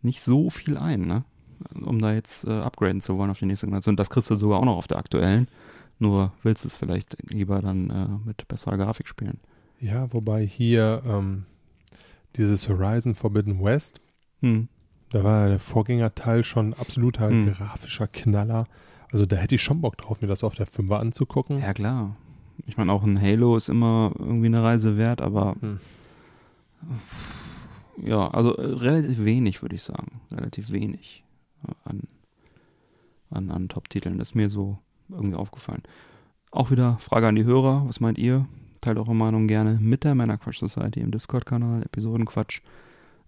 nicht 0.03 0.21
so 0.21 0.51
viel 0.51 0.77
ein. 0.77 1.01
Ne? 1.07 1.25
um 1.73 1.99
da 1.99 2.13
jetzt 2.13 2.45
äh, 2.45 2.51
upgraden 2.51 3.01
zu 3.01 3.17
wollen 3.17 3.31
auf 3.31 3.39
die 3.39 3.45
nächste 3.45 3.65
Generation. 3.65 3.95
Das 3.95 4.09
kriegst 4.09 4.29
du 4.29 4.35
sogar 4.35 4.59
auch 4.59 4.65
noch 4.65 4.77
auf 4.77 4.87
der 4.87 4.97
aktuellen. 4.97 5.47
Nur 5.99 6.33
willst 6.43 6.63
du 6.63 6.67
es 6.67 6.75
vielleicht 6.75 7.17
lieber 7.31 7.61
dann 7.61 7.89
äh, 7.89 8.27
mit 8.27 8.47
besserer 8.47 8.77
Grafik 8.77 9.07
spielen. 9.07 9.39
Ja, 9.79 10.11
wobei 10.13 10.45
hier 10.45 11.01
ähm, 11.05 11.45
dieses 12.37 12.69
Horizon 12.69 13.15
Forbidden 13.15 13.63
West, 13.63 14.01
hm. 14.41 14.67
da 15.09 15.23
war 15.23 15.49
der 15.49 15.59
Vorgängerteil 15.59 16.43
schon 16.43 16.73
absoluter 16.73 17.29
hm. 17.29 17.51
grafischer 17.51 18.07
Knaller. 18.07 18.67
Also 19.11 19.25
da 19.25 19.35
hätte 19.37 19.55
ich 19.55 19.61
schon 19.61 19.81
Bock 19.81 19.97
drauf, 19.97 20.21
mir 20.21 20.27
das 20.27 20.43
auf 20.43 20.55
der 20.55 20.67
5er 20.67 20.97
anzugucken. 20.97 21.59
Ja, 21.59 21.73
klar. 21.73 22.15
Ich 22.65 22.77
meine, 22.77 22.91
auch 22.91 23.03
ein 23.03 23.21
Halo 23.21 23.57
ist 23.57 23.69
immer 23.69 24.11
irgendwie 24.17 24.47
eine 24.47 24.63
Reise 24.63 24.97
wert, 24.97 25.21
aber 25.21 25.55
hm. 25.59 25.79
ja, 28.03 28.29
also 28.29 28.55
äh, 28.55 28.65
relativ 28.65 29.23
wenig, 29.23 29.61
würde 29.61 29.75
ich 29.75 29.83
sagen. 29.83 30.21
Relativ 30.31 30.69
wenig 30.71 31.23
äh, 31.67 31.73
an, 31.83 32.03
an, 33.29 33.51
an 33.51 33.69
Top-Titeln. 33.69 34.17
Das 34.17 34.29
ist 34.29 34.35
mir 34.35 34.49
so 34.49 34.79
irgendwie 35.09 35.35
aufgefallen. 35.35 35.83
Auch 36.51 36.71
wieder 36.71 36.97
Frage 36.99 37.27
an 37.27 37.35
die 37.35 37.43
Hörer. 37.43 37.83
Was 37.87 37.99
meint 37.99 38.17
ihr? 38.17 38.47
Teilt 38.81 38.97
eure 38.97 39.15
Meinung 39.15 39.47
gerne 39.47 39.77
mit 39.81 40.03
der 40.03 40.15
Männerquatsch 40.15 40.59
Society 40.59 40.99
im 40.99 41.11
Discord-Kanal, 41.11 41.83
Episodenquatsch. 41.83 42.61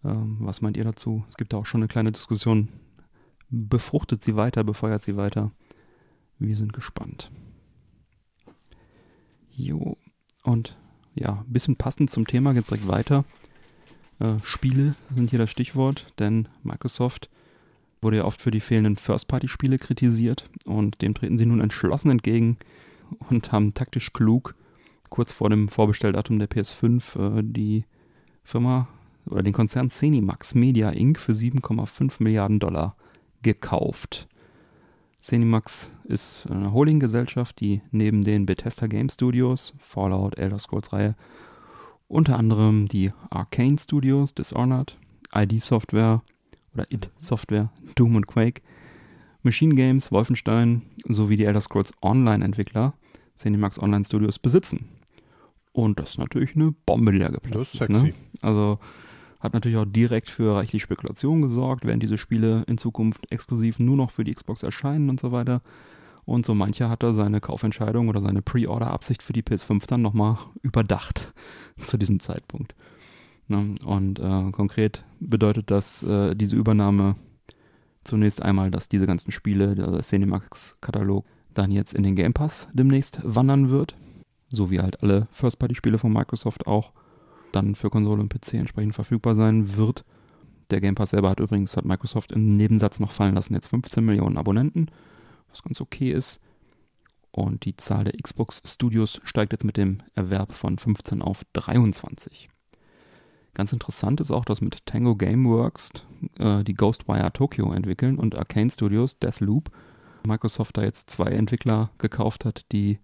Ähm, 0.03 0.37
was 0.39 0.61
meint 0.61 0.77
ihr 0.77 0.83
dazu? 0.83 1.23
Es 1.29 1.37
gibt 1.37 1.53
da 1.53 1.57
auch 1.57 1.65
schon 1.65 1.81
eine 1.81 1.87
kleine 1.87 2.11
Diskussion. 2.11 2.69
Befruchtet 3.49 4.23
sie 4.23 4.35
weiter, 4.35 4.63
befeuert 4.63 5.03
sie 5.03 5.17
weiter. 5.17 5.51
Wir 6.39 6.55
sind 6.55 6.73
gespannt. 6.73 7.31
Jo. 9.51 9.97
Und 10.43 10.77
ja, 11.15 11.43
ein 11.47 11.51
bisschen 11.51 11.77
passend 11.77 12.11
zum 12.11 12.27
Thema, 12.27 12.53
jetzt 12.53 12.69
direkt 12.69 12.87
weiter. 12.87 13.25
Äh, 14.19 14.35
Spiele 14.43 14.95
sind 15.09 15.29
hier 15.29 15.39
das 15.39 15.49
Stichwort, 15.49 16.13
denn 16.19 16.47
Microsoft 16.63 17.29
wurde 18.01 18.17
ja 18.17 18.25
oft 18.25 18.41
für 18.41 18.51
die 18.51 18.59
fehlenden 18.59 18.97
First-Party-Spiele 18.97 19.79
kritisiert 19.79 20.49
und 20.65 21.01
dem 21.01 21.13
treten 21.13 21.37
sie 21.37 21.45
nun 21.45 21.61
entschlossen 21.61 22.11
entgegen 22.11 22.57
und 23.29 23.51
haben 23.51 23.73
taktisch 23.73 24.13
klug 24.13 24.55
kurz 25.09 25.33
vor 25.33 25.49
dem 25.49 25.69
Vorbestelldatum 25.69 26.39
der 26.39 26.49
PS5 26.49 27.39
äh, 27.39 27.41
die 27.43 27.85
Firma 28.43 28.87
oder 29.25 29.43
den 29.43 29.53
Konzern 29.53 29.89
Cenimax 29.89 30.55
Media 30.55 30.89
Inc. 30.89 31.19
für 31.19 31.33
7,5 31.33 32.23
Milliarden 32.23 32.59
Dollar 32.59 32.95
gekauft. 33.41 34.27
Cenimax 35.21 35.91
ist 36.05 36.47
eine 36.49 36.71
Holdinggesellschaft, 36.71 37.59
die 37.59 37.81
neben 37.91 38.23
den 38.23 38.45
Bethesda 38.45 38.87
Game 38.87 39.09
Studios, 39.09 39.73
Fallout, 39.79 40.37
Elder 40.37 40.59
Scrolls 40.59 40.93
Reihe, 40.93 41.15
unter 42.07 42.37
anderem 42.37 42.87
die 42.87 43.11
Arcane 43.29 43.77
Studios, 43.77 44.33
Dishonored, 44.33 44.97
ID 45.35 45.61
Software 45.61 46.21
oder 46.73 46.85
IT 46.91 47.09
Software, 47.19 47.71
Doom 47.95 48.15
und 48.15 48.27
Quake, 48.27 48.61
Machine 49.43 49.75
Games, 49.75 50.11
Wolfenstein 50.11 50.83
sowie 51.07 51.35
die 51.35 51.45
Elder 51.45 51.61
Scrolls 51.61 51.91
Online 52.01 52.45
Entwickler 52.45 52.93
Cinemax 53.37 53.79
Online 53.79 54.03
Studios 54.05 54.39
besitzen. 54.39 54.89
Und 55.77 55.99
das 55.99 56.09
ist 56.09 56.17
natürlich 56.17 56.55
eine 56.55 56.71
Bombe, 56.71 57.11
die 57.11 57.19
da 57.19 57.29
geplatzt 57.29 57.79
ist. 57.79 57.89
Ne? 57.89 58.11
Also 58.41 58.79
hat 59.39 59.53
natürlich 59.53 59.77
auch 59.77 59.85
direkt 59.85 60.27
für 60.27 60.55
reichlich 60.55 60.81
Spekulation 60.81 61.43
gesorgt, 61.43 61.85
werden 61.85 61.99
diese 61.99 62.17
Spiele 62.17 62.63
in 62.65 62.79
Zukunft 62.79 63.31
exklusiv 63.31 63.77
nur 63.77 63.95
noch 63.95 64.09
für 64.09 64.23
die 64.23 64.33
Xbox 64.33 64.63
erscheinen 64.63 65.07
und 65.07 65.19
so 65.19 65.31
weiter. 65.31 65.61
Und 66.25 66.47
so 66.47 66.55
mancher 66.55 66.89
hat 66.89 67.03
da 67.03 67.13
seine 67.13 67.41
Kaufentscheidung 67.41 68.09
oder 68.09 68.21
seine 68.21 68.41
Pre-Order-Absicht 68.41 69.21
für 69.21 69.33
die 69.33 69.43
PS5 69.43 69.85
dann 69.85 70.01
nochmal 70.01 70.39
überdacht 70.63 71.35
zu 71.85 71.97
diesem 71.97 72.19
Zeitpunkt. 72.19 72.73
Ne? 73.47 73.75
Und 73.85 74.17
äh, 74.17 74.49
konkret 74.51 75.03
bedeutet 75.19 75.69
das 75.69 76.01
äh, 76.01 76.33
diese 76.33 76.55
Übernahme 76.55 77.17
zunächst 78.03 78.41
einmal, 78.41 78.71
dass 78.71 78.89
diese 78.89 79.05
ganzen 79.05 79.29
Spiele, 79.29 79.75
der 79.75 80.01
Cinemax-Katalog, 80.01 81.23
dann 81.53 81.69
jetzt 81.69 81.93
in 81.93 82.01
den 82.01 82.15
Game 82.15 82.33
Pass 82.33 82.67
demnächst 82.73 83.19
wandern 83.23 83.69
wird. 83.69 83.95
So 84.49 84.71
wie 84.71 84.79
halt 84.79 85.03
alle 85.03 85.27
First-Party-Spiele 85.31 85.97
von 85.97 86.13
Microsoft 86.13 86.67
auch 86.67 86.91
dann 87.51 87.75
für 87.75 87.89
Konsole 87.89 88.21
und 88.21 88.29
PC 88.29 88.55
entsprechend 88.55 88.95
verfügbar 88.95 89.35
sein 89.35 89.75
wird. 89.75 90.03
Der 90.69 90.81
Game 90.81 90.95
Pass 90.95 91.11
selber 91.11 91.29
hat 91.29 91.39
übrigens, 91.39 91.77
hat 91.77 91.85
Microsoft 91.85 92.31
im 92.31 92.57
Nebensatz 92.57 92.99
noch 92.99 93.11
fallen 93.11 93.35
lassen, 93.35 93.53
jetzt 93.53 93.67
15 93.67 94.03
Millionen 94.03 94.37
Abonnenten, 94.37 94.87
was 95.49 95.63
ganz 95.63 95.79
okay 95.79 96.11
ist. 96.11 96.41
Und 97.31 97.65
die 97.65 97.75
Zahl 97.75 98.03
der 98.03 98.13
Xbox 98.21 98.61
Studios 98.65 99.21
steigt 99.23 99.53
jetzt 99.53 99.63
mit 99.63 99.77
dem 99.77 99.99
Erwerb 100.15 100.53
von 100.53 100.77
15 100.77 101.21
auf 101.21 101.43
23. 101.53 102.49
Ganz 103.53 103.73
interessant 103.73 104.21
ist 104.21 104.31
auch, 104.31 104.45
dass 104.45 104.61
mit 104.61 104.85
Tango 104.85 105.15
Gameworks 105.15 105.91
äh, 106.37 106.63
die 106.63 106.73
Ghostwire 106.73 107.31
Tokyo 107.33 107.71
entwickeln 107.71 108.19
und 108.19 108.35
Arcane 108.35 108.69
Studios 108.69 109.19
Deathloop 109.19 109.71
Microsoft 110.27 110.77
da 110.77 110.83
jetzt 110.83 111.09
zwei 111.09 111.27
Entwickler 111.27 111.89
gekauft 111.97 112.45
hat, 112.45 112.65
die 112.71 112.99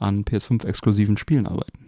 an 0.00 0.24
PS5-exklusiven 0.24 1.16
Spielen 1.16 1.46
arbeiten. 1.46 1.78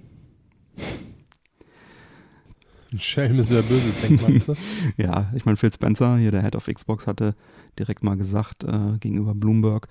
Ein 2.92 3.00
Schelm 3.00 3.38
ist 3.38 3.50
wer 3.50 3.62
Böses, 3.62 4.00
denkt 4.00 4.22
man. 4.22 4.56
ja, 4.98 5.32
ich 5.34 5.46
meine, 5.46 5.56
Phil 5.56 5.72
Spencer, 5.72 6.18
hier 6.18 6.30
der 6.30 6.42
Head 6.42 6.56
of 6.56 6.66
Xbox, 6.66 7.06
hatte 7.06 7.34
direkt 7.78 8.04
mal 8.04 8.16
gesagt 8.16 8.64
äh, 8.64 8.98
gegenüber 9.00 9.34
Bloomberg, 9.34 9.88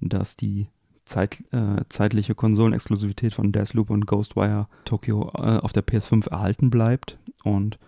dass 0.00 0.36
die 0.36 0.68
Zeit, 1.06 1.42
äh, 1.52 1.82
zeitliche 1.88 2.34
Konsolenexklusivität 2.34 3.32
von 3.32 3.52
Deathloop 3.52 3.90
und 3.90 4.06
Ghostwire 4.06 4.68
Tokyo 4.84 5.30
äh, 5.34 5.58
auf 5.58 5.72
der 5.72 5.84
PS5 5.84 6.28
erhalten 6.28 6.70
bleibt 6.70 7.18
und 7.42 7.78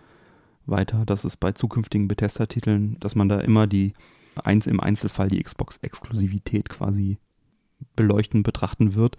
weiter, 0.65 1.05
dass 1.05 1.23
es 1.23 1.37
bei 1.37 1.51
zukünftigen 1.51 2.07
Bethesda-Titeln, 2.07 2.97
dass 2.99 3.15
man 3.15 3.29
da 3.29 3.39
immer 3.39 3.67
die 3.67 3.93
eins 4.43 4.67
im 4.67 4.79
Einzelfall 4.79 5.29
die 5.29 5.41
Xbox-Exklusivität 5.41 6.69
quasi 6.69 7.19
beleuchten, 7.95 8.43
betrachten 8.43 8.95
wird. 8.95 9.17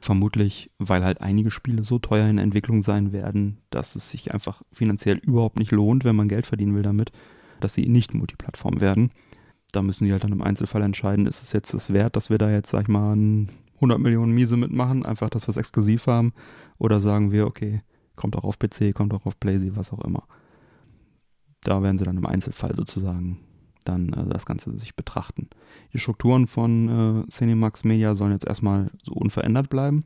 Vermutlich, 0.00 0.70
weil 0.78 1.04
halt 1.04 1.20
einige 1.20 1.50
Spiele 1.50 1.82
so 1.82 1.98
teuer 1.98 2.28
in 2.28 2.38
Entwicklung 2.38 2.82
sein 2.82 3.12
werden, 3.12 3.58
dass 3.70 3.96
es 3.96 4.10
sich 4.10 4.32
einfach 4.32 4.62
finanziell 4.72 5.18
überhaupt 5.18 5.58
nicht 5.58 5.72
lohnt, 5.72 6.04
wenn 6.04 6.16
man 6.16 6.28
Geld 6.28 6.46
verdienen 6.46 6.74
will 6.74 6.82
damit, 6.82 7.10
dass 7.60 7.74
sie 7.74 7.88
nicht 7.88 8.14
Multiplattform 8.14 8.80
werden. 8.80 9.10
Da 9.72 9.82
müssen 9.82 10.04
die 10.04 10.12
halt 10.12 10.24
dann 10.24 10.32
im 10.32 10.42
Einzelfall 10.42 10.82
entscheiden, 10.82 11.26
ist 11.26 11.42
es 11.42 11.52
jetzt 11.52 11.74
das 11.74 11.92
wert, 11.92 12.16
dass 12.16 12.30
wir 12.30 12.38
da 12.38 12.50
jetzt, 12.50 12.70
sag 12.70 12.82
ich 12.82 12.88
mal, 12.88 13.12
100 13.74 13.98
Millionen 13.98 14.32
Miese 14.32 14.56
mitmachen, 14.56 15.04
einfach, 15.04 15.30
dass 15.30 15.46
wir 15.46 15.50
es 15.50 15.56
exklusiv 15.56 16.06
haben, 16.06 16.32
oder 16.78 17.00
sagen 17.00 17.32
wir, 17.32 17.46
okay, 17.46 17.82
kommt 18.16 18.36
auch 18.36 18.44
auf 18.44 18.58
PC, 18.58 18.94
kommt 18.94 19.12
auch 19.12 19.26
auf 19.26 19.38
PlayStation, 19.38 19.76
was 19.76 19.92
auch 19.92 20.04
immer. 20.04 20.24
Da 21.62 21.82
werden 21.82 21.98
sie 21.98 22.04
dann 22.04 22.16
im 22.16 22.26
Einzelfall 22.26 22.74
sozusagen 22.74 23.38
dann 23.88 24.12
äh, 24.12 24.26
das 24.28 24.46
Ganze 24.46 24.76
sich 24.78 24.94
betrachten. 24.94 25.48
Die 25.92 25.98
Strukturen 25.98 26.46
von 26.46 27.24
äh, 27.26 27.30
Cinemax 27.30 27.84
Media 27.84 28.14
sollen 28.14 28.32
jetzt 28.32 28.46
erstmal 28.46 28.90
so 29.02 29.12
unverändert 29.14 29.70
bleiben, 29.70 30.04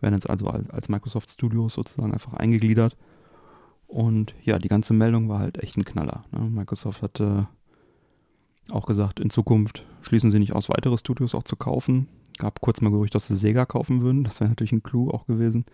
werden 0.00 0.14
jetzt 0.14 0.28
also 0.28 0.48
als, 0.48 0.88
Microsoft 0.88 1.30
Studios 1.30 1.74
sozusagen 1.74 2.12
einfach 2.12 2.34
eingegliedert. 2.34 2.96
Und 3.86 4.34
ja, 4.44 4.58
die 4.58 4.68
ganze 4.68 4.92
Meldung 4.92 5.28
war 5.28 5.38
halt 5.38 5.58
echt 5.62 5.76
ein 5.76 5.84
Knaller. 5.84 6.22
Ne? 6.30 6.40
Microsoft 6.40 7.02
hatte 7.02 7.48
auch 8.70 8.86
gesagt, 8.86 9.18
in 9.18 9.30
Zukunft 9.30 9.84
schließen 10.02 10.30
sie 10.30 10.38
nicht 10.38 10.52
aus, 10.52 10.68
weitere 10.68 10.98
Studios 10.98 11.34
auch 11.34 11.42
zu 11.42 11.56
kaufen. 11.56 12.06
Gab 12.36 12.60
kurz 12.60 12.80
mal 12.80 12.90
Gerücht, 12.90 13.14
dass 13.14 13.26
sie 13.26 13.34
Sega 13.34 13.64
kaufen 13.64 14.02
würden. 14.02 14.24
Das 14.24 14.40
wäre 14.40 14.50
natürlich 14.50 14.72
ein 14.72 14.82
Clou 14.82 15.10
auch 15.10 15.26
gewesen. 15.26 15.64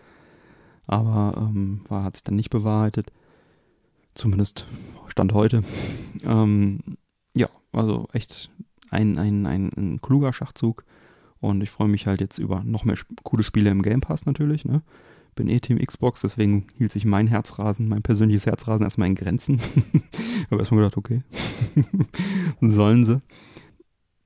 Aber 0.87 1.35
ähm, 1.37 1.81
war, 1.89 2.03
hat 2.03 2.15
sich 2.15 2.23
dann 2.23 2.35
nicht 2.35 2.49
bewahrheitet. 2.49 3.11
Zumindest 4.13 4.65
Stand 5.15 5.31
heute. 5.33 5.63
Ähm, 6.25 6.79
also 7.75 8.07
echt 8.13 8.49
ein, 8.89 9.17
ein, 9.17 9.45
ein, 9.45 9.71
ein 9.75 10.01
kluger 10.01 10.33
Schachzug. 10.33 10.83
Und 11.39 11.61
ich 11.61 11.69
freue 11.69 11.87
mich 11.89 12.07
halt 12.07 12.21
jetzt 12.21 12.39
über 12.39 12.63
noch 12.63 12.85
mehr 12.85 12.97
coole 13.23 13.43
Spiele 13.43 13.69
im 13.69 13.81
Game 13.81 14.01
Pass 14.01 14.25
natürlich. 14.25 14.65
Ne? 14.65 14.81
Bin 15.35 15.49
eh 15.49 15.59
Team 15.59 15.77
Xbox, 15.77 16.21
deswegen 16.21 16.65
hielt 16.77 16.93
sich 16.93 17.05
mein 17.05 17.27
Herzrasen, 17.27 17.89
mein 17.89 18.01
persönliches 18.01 18.45
Herzrasen 18.45 18.85
erstmal 18.85 19.09
in 19.09 19.15
Grenzen. 19.15 19.59
Habe 20.49 20.61
erstmal 20.61 20.81
gedacht, 20.81 20.97
okay, 20.97 21.23
sollen 22.61 23.05
sie. 23.05 23.21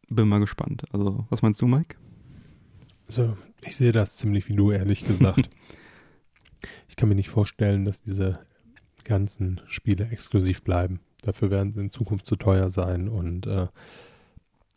Bin 0.07 0.27
mal 0.27 0.39
gespannt. 0.39 0.83
Also, 0.91 1.25
was 1.29 1.41
meinst 1.41 1.61
du, 1.61 1.67
Mike? 1.67 1.95
Also, 3.07 3.35
ich 3.65 3.75
sehe 3.75 3.91
das 3.91 4.17
ziemlich 4.17 4.47
wie 4.49 4.55
du, 4.55 4.71
ehrlich 4.71 5.05
gesagt. 5.05 5.49
ich 6.87 6.95
kann 6.95 7.09
mir 7.09 7.15
nicht 7.15 7.29
vorstellen, 7.29 7.85
dass 7.85 8.01
diese 8.01 8.39
ganzen 9.03 9.61
Spiele 9.67 10.09
exklusiv 10.09 10.63
bleiben. 10.63 10.99
Dafür 11.21 11.51
werden 11.51 11.73
sie 11.73 11.81
in 11.81 11.91
Zukunft 11.91 12.25
zu 12.25 12.35
teuer 12.35 12.69
sein 12.69 13.09
und 13.09 13.45
äh, 13.45 13.67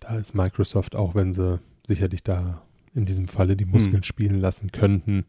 da 0.01 0.17
ist 0.19 0.35
Microsoft, 0.35 0.97
auch 0.97 1.15
wenn 1.15 1.33
sie 1.33 1.61
sicherlich 1.87 2.23
da 2.23 2.63
in 2.95 3.05
diesem 3.05 3.29
Falle 3.29 3.57
die 3.57 3.65
Muskeln 3.65 3.97
hm. 3.97 4.03
spielen 4.03 4.41
lassen 4.41 4.73
könnten, 4.73 5.25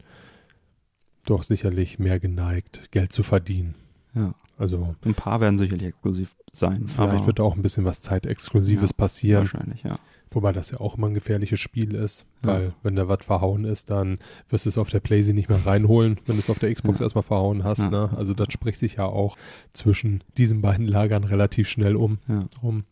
doch 1.26 1.44
sicherlich 1.44 2.00
mehr 2.00 2.20
geneigt, 2.20 2.92
Geld 2.92 3.12
zu 3.12 3.24
verdienen. 3.24 3.76
Ja. 4.16 4.34
Also 4.58 4.96
ein 5.04 5.16
paar 5.16 5.42
werden 5.42 5.58
sicherlich 5.58 5.90
exklusiv 5.90 6.36
sein. 6.52 6.88
Vielleicht 6.88 7.26
wird 7.26 7.40
auch 7.40 7.56
ein 7.56 7.62
bisschen 7.62 7.86
was 7.86 8.02
Zeitexklusives 8.02 8.92
ja, 8.92 8.96
passieren. 8.98 9.42
Wahrscheinlich, 9.42 9.84
ja. 9.84 9.98
Wobei 10.30 10.52
das 10.52 10.72
ja 10.72 10.80
auch 10.80 10.98
immer 10.98 11.08
ein 11.08 11.14
gefährliches 11.14 11.60
Spiel 11.60 11.94
ist, 11.94 12.26
weil 12.42 12.64
ja. 12.66 12.72
wenn 12.82 12.96
da 12.96 13.08
was 13.08 13.24
verhauen 13.24 13.66
ist, 13.66 13.90
dann 13.90 14.18
wirst 14.50 14.66
du 14.66 14.70
es 14.70 14.78
auf 14.78 14.90
der 14.90 15.00
PlayStation 15.00 15.36
nicht 15.36 15.50
mehr 15.50 15.64
reinholen, 15.66 16.20
wenn 16.26 16.36
du 16.36 16.40
es 16.40 16.50
auf 16.50 16.60
der 16.60 16.74
Xbox 16.74 17.00
ja. 17.00 17.06
erstmal 17.06 17.24
verhauen 17.24 17.64
hast. 17.64 17.90
Ne? 17.92 18.10
Also 18.16 18.34
das 18.34 18.52
spricht 18.52 18.80
sich 18.80 18.96
ja 18.96 19.06
auch 19.06 19.38
zwischen 19.74 20.24
diesen 20.38 20.62
beiden 20.62 20.88
Lagern 20.88 21.24
relativ 21.24 21.68
schnell 21.68 21.96
um. 21.96 22.18
Rum. 22.64 22.84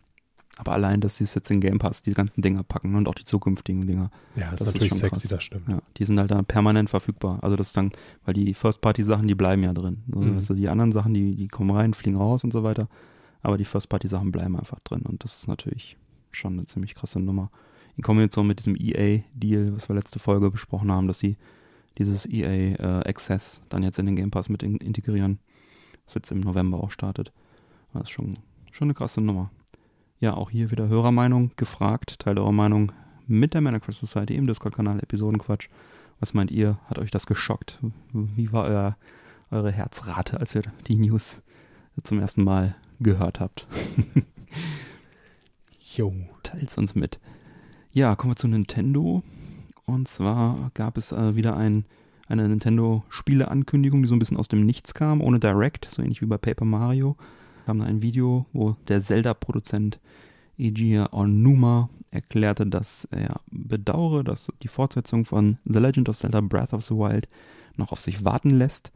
Aber 0.61 0.73
allein, 0.73 1.01
dass 1.01 1.17
sie 1.17 1.23
es 1.23 1.33
jetzt 1.33 1.49
in 1.49 1.59
Game 1.59 1.79
Pass, 1.79 2.03
die 2.03 2.13
ganzen 2.13 2.43
Dinger 2.43 2.61
packen 2.61 2.93
und 2.93 3.07
auch 3.07 3.15
die 3.15 3.25
zukünftigen 3.25 3.87
Dinger. 3.87 4.11
Ja, 4.35 4.51
das, 4.51 4.59
das 4.59 4.67
ist 4.67 4.73
natürlich 4.75 4.93
sexy, 4.93 5.21
krass. 5.21 5.29
das 5.31 5.43
stimmt. 5.43 5.67
Ja, 5.67 5.81
die 5.97 6.05
sind 6.05 6.19
halt 6.19 6.29
dann 6.29 6.45
permanent 6.45 6.91
verfügbar. 6.91 7.39
Also 7.41 7.55
das 7.55 7.69
ist 7.69 7.77
dann, 7.77 7.91
weil 8.25 8.35
die 8.35 8.53
First-Party-Sachen, 8.53 9.27
die 9.27 9.33
bleiben 9.33 9.63
ja 9.63 9.73
drin. 9.73 10.03
Also, 10.13 10.27
mhm. 10.27 10.35
also 10.35 10.53
die 10.53 10.69
anderen 10.69 10.91
Sachen, 10.91 11.15
die, 11.15 11.35
die 11.35 11.47
kommen 11.47 11.71
rein, 11.71 11.95
fliegen 11.95 12.15
raus 12.15 12.43
und 12.43 12.53
so 12.53 12.61
weiter. 12.61 12.89
Aber 13.41 13.57
die 13.57 13.65
First-Party-Sachen 13.65 14.31
bleiben 14.31 14.55
einfach 14.55 14.79
drin. 14.81 15.01
Und 15.01 15.23
das 15.23 15.39
ist 15.39 15.47
natürlich 15.47 15.97
schon 16.29 16.53
eine 16.53 16.65
ziemlich 16.65 16.93
krasse 16.93 17.19
Nummer. 17.19 17.49
In 17.97 18.03
Kombination 18.03 18.45
mit 18.45 18.59
diesem 18.59 18.75
EA-Deal, 18.75 19.75
was 19.75 19.89
wir 19.89 19.95
letzte 19.95 20.19
Folge 20.19 20.51
besprochen 20.51 20.91
haben, 20.91 21.07
dass 21.07 21.17
sie 21.17 21.37
dieses 21.97 22.27
EA 22.27 22.75
äh, 22.75 23.09
Access 23.09 23.61
dann 23.69 23.81
jetzt 23.81 23.97
in 23.97 24.05
den 24.05 24.15
Game 24.15 24.29
Pass 24.29 24.47
mit 24.47 24.61
in 24.61 24.77
integrieren. 24.77 25.39
Das 26.05 26.13
jetzt 26.13 26.31
im 26.31 26.41
November 26.41 26.83
auch 26.83 26.91
startet. 26.91 27.31
Das 27.93 28.03
ist 28.03 28.11
schon, 28.11 28.37
schon 28.71 28.85
eine 28.85 28.93
krasse 28.93 29.21
Nummer 29.21 29.49
ja, 30.21 30.35
auch 30.35 30.51
hier 30.51 30.69
wieder 30.69 30.87
Hörermeinung 30.87 31.51
gefragt. 31.57 32.19
Teilt 32.19 32.37
eure 32.37 32.53
Meinung 32.53 32.91
mit 33.27 33.55
der 33.55 33.61
Manacross 33.61 33.99
Society 33.99 34.35
im 34.35 34.45
Discord-Kanal 34.45 34.99
Episodenquatsch. 34.99 35.67
Was 36.19 36.35
meint 36.35 36.51
ihr? 36.51 36.77
Hat 36.85 36.99
euch 36.99 37.09
das 37.09 37.25
geschockt? 37.25 37.79
Wie 38.13 38.53
war 38.53 38.65
euer, 38.65 38.97
eure 39.49 39.71
Herzrate, 39.71 40.39
als 40.39 40.53
ihr 40.53 40.61
die 40.87 40.95
News 40.95 41.41
zum 42.03 42.19
ersten 42.19 42.43
Mal 42.43 42.75
gehört 42.99 43.39
habt? 43.39 43.67
jo. 45.95 46.13
Teilt 46.43 46.77
uns 46.77 46.93
mit. 46.93 47.19
Ja, 47.91 48.15
kommen 48.15 48.33
wir 48.33 48.37
zu 48.37 48.47
Nintendo. 48.47 49.23
Und 49.85 50.07
zwar 50.07 50.69
gab 50.75 50.99
es 50.99 51.11
äh, 51.11 51.35
wieder 51.35 51.57
ein, 51.57 51.85
eine 52.27 52.47
Nintendo-Spiele-Ankündigung, 52.47 54.03
die 54.03 54.07
so 54.07 54.15
ein 54.15 54.19
bisschen 54.19 54.37
aus 54.37 54.49
dem 54.49 54.67
Nichts 54.67 54.93
kam, 54.93 55.19
ohne 55.19 55.39
Direct, 55.39 55.89
so 55.89 56.03
ähnlich 56.03 56.21
wie 56.21 56.27
bei 56.27 56.37
Paper 56.37 56.65
Mario 56.65 57.17
kam 57.65 57.79
da 57.79 57.85
ein 57.85 58.01
Video, 58.01 58.45
wo 58.53 58.75
der 58.87 59.01
Zelda-Produzent 59.01 59.99
Eiji 60.59 61.03
Onuma 61.11 61.89
erklärte, 62.11 62.67
dass 62.67 63.05
er 63.11 63.41
bedauere, 63.49 64.23
dass 64.23 64.51
die 64.61 64.67
Fortsetzung 64.67 65.25
von 65.25 65.57
The 65.65 65.79
Legend 65.79 66.09
of 66.09 66.17
Zelda 66.17 66.41
Breath 66.41 66.73
of 66.73 66.83
the 66.83 66.93
Wild 66.93 67.27
noch 67.77 67.91
auf 67.91 67.99
sich 67.99 68.25
warten 68.25 68.51
lässt. 68.51 68.91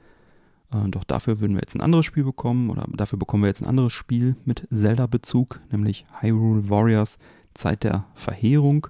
Äh, 0.71 0.89
doch 0.89 1.03
dafür 1.03 1.39
würden 1.39 1.53
wir 1.53 1.61
jetzt 1.61 1.75
ein 1.75 1.81
anderes 1.81 2.05
Spiel 2.05 2.23
bekommen, 2.23 2.69
oder 2.69 2.85
dafür 2.91 3.17
bekommen 3.17 3.43
wir 3.43 3.47
jetzt 3.47 3.61
ein 3.61 3.69
anderes 3.69 3.93
Spiel 3.93 4.35
mit 4.45 4.67
Zelda-Bezug, 4.71 5.59
nämlich 5.71 6.05
Hyrule 6.19 6.69
Warriors 6.69 7.17
Zeit 7.53 7.83
der 7.83 8.05
Verheerung. 8.15 8.87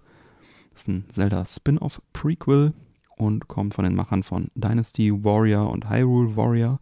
Das 0.73 0.82
ist 0.82 0.88
ein 0.88 1.05
Zelda-Spin-off-Prequel 1.09 2.73
und 3.17 3.47
kommt 3.47 3.76
von 3.76 3.86
den 3.86 3.95
Machern 3.95 4.23
von 4.23 4.49
Dynasty 4.55 5.23
Warrior 5.23 5.69
und 5.69 5.89
Hyrule 5.89 6.36
Warrior, 6.36 6.80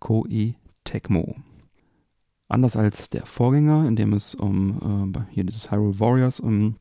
Koei 0.00 0.56
Tecmo. 0.84 1.36
Anders 2.50 2.74
als 2.74 3.08
der 3.10 3.26
Vorgänger, 3.26 3.86
in 3.86 3.94
dem 3.94 4.12
es 4.12 4.34
um 4.34 5.12
äh, 5.14 5.20
hier 5.30 5.44
dieses 5.44 5.70
Hyrule 5.70 6.00
Warriors, 6.00 6.40
um, 6.40 6.76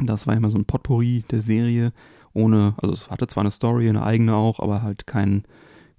das 0.00 0.26
war 0.26 0.34
immer 0.34 0.48
so 0.48 0.56
ein 0.56 0.64
Potpourri 0.64 1.22
der 1.30 1.42
Serie, 1.42 1.92
ohne, 2.32 2.74
also 2.78 2.94
es 2.94 3.10
hatte 3.10 3.26
zwar 3.26 3.42
eine 3.42 3.50
Story, 3.50 3.90
eine 3.90 4.02
eigene 4.02 4.34
auch, 4.34 4.58
aber 4.58 4.80
halt 4.80 5.06
kein, 5.06 5.44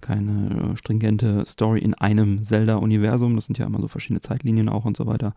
keine 0.00 0.72
äh, 0.72 0.76
stringente 0.76 1.46
Story 1.46 1.78
in 1.78 1.94
einem 1.94 2.42
Zelda-Universum. 2.42 3.36
Das 3.36 3.46
sind 3.46 3.56
ja 3.56 3.66
immer 3.66 3.80
so 3.80 3.86
verschiedene 3.86 4.20
Zeitlinien 4.20 4.68
auch 4.68 4.84
und 4.84 4.96
so 4.96 5.06
weiter. 5.06 5.32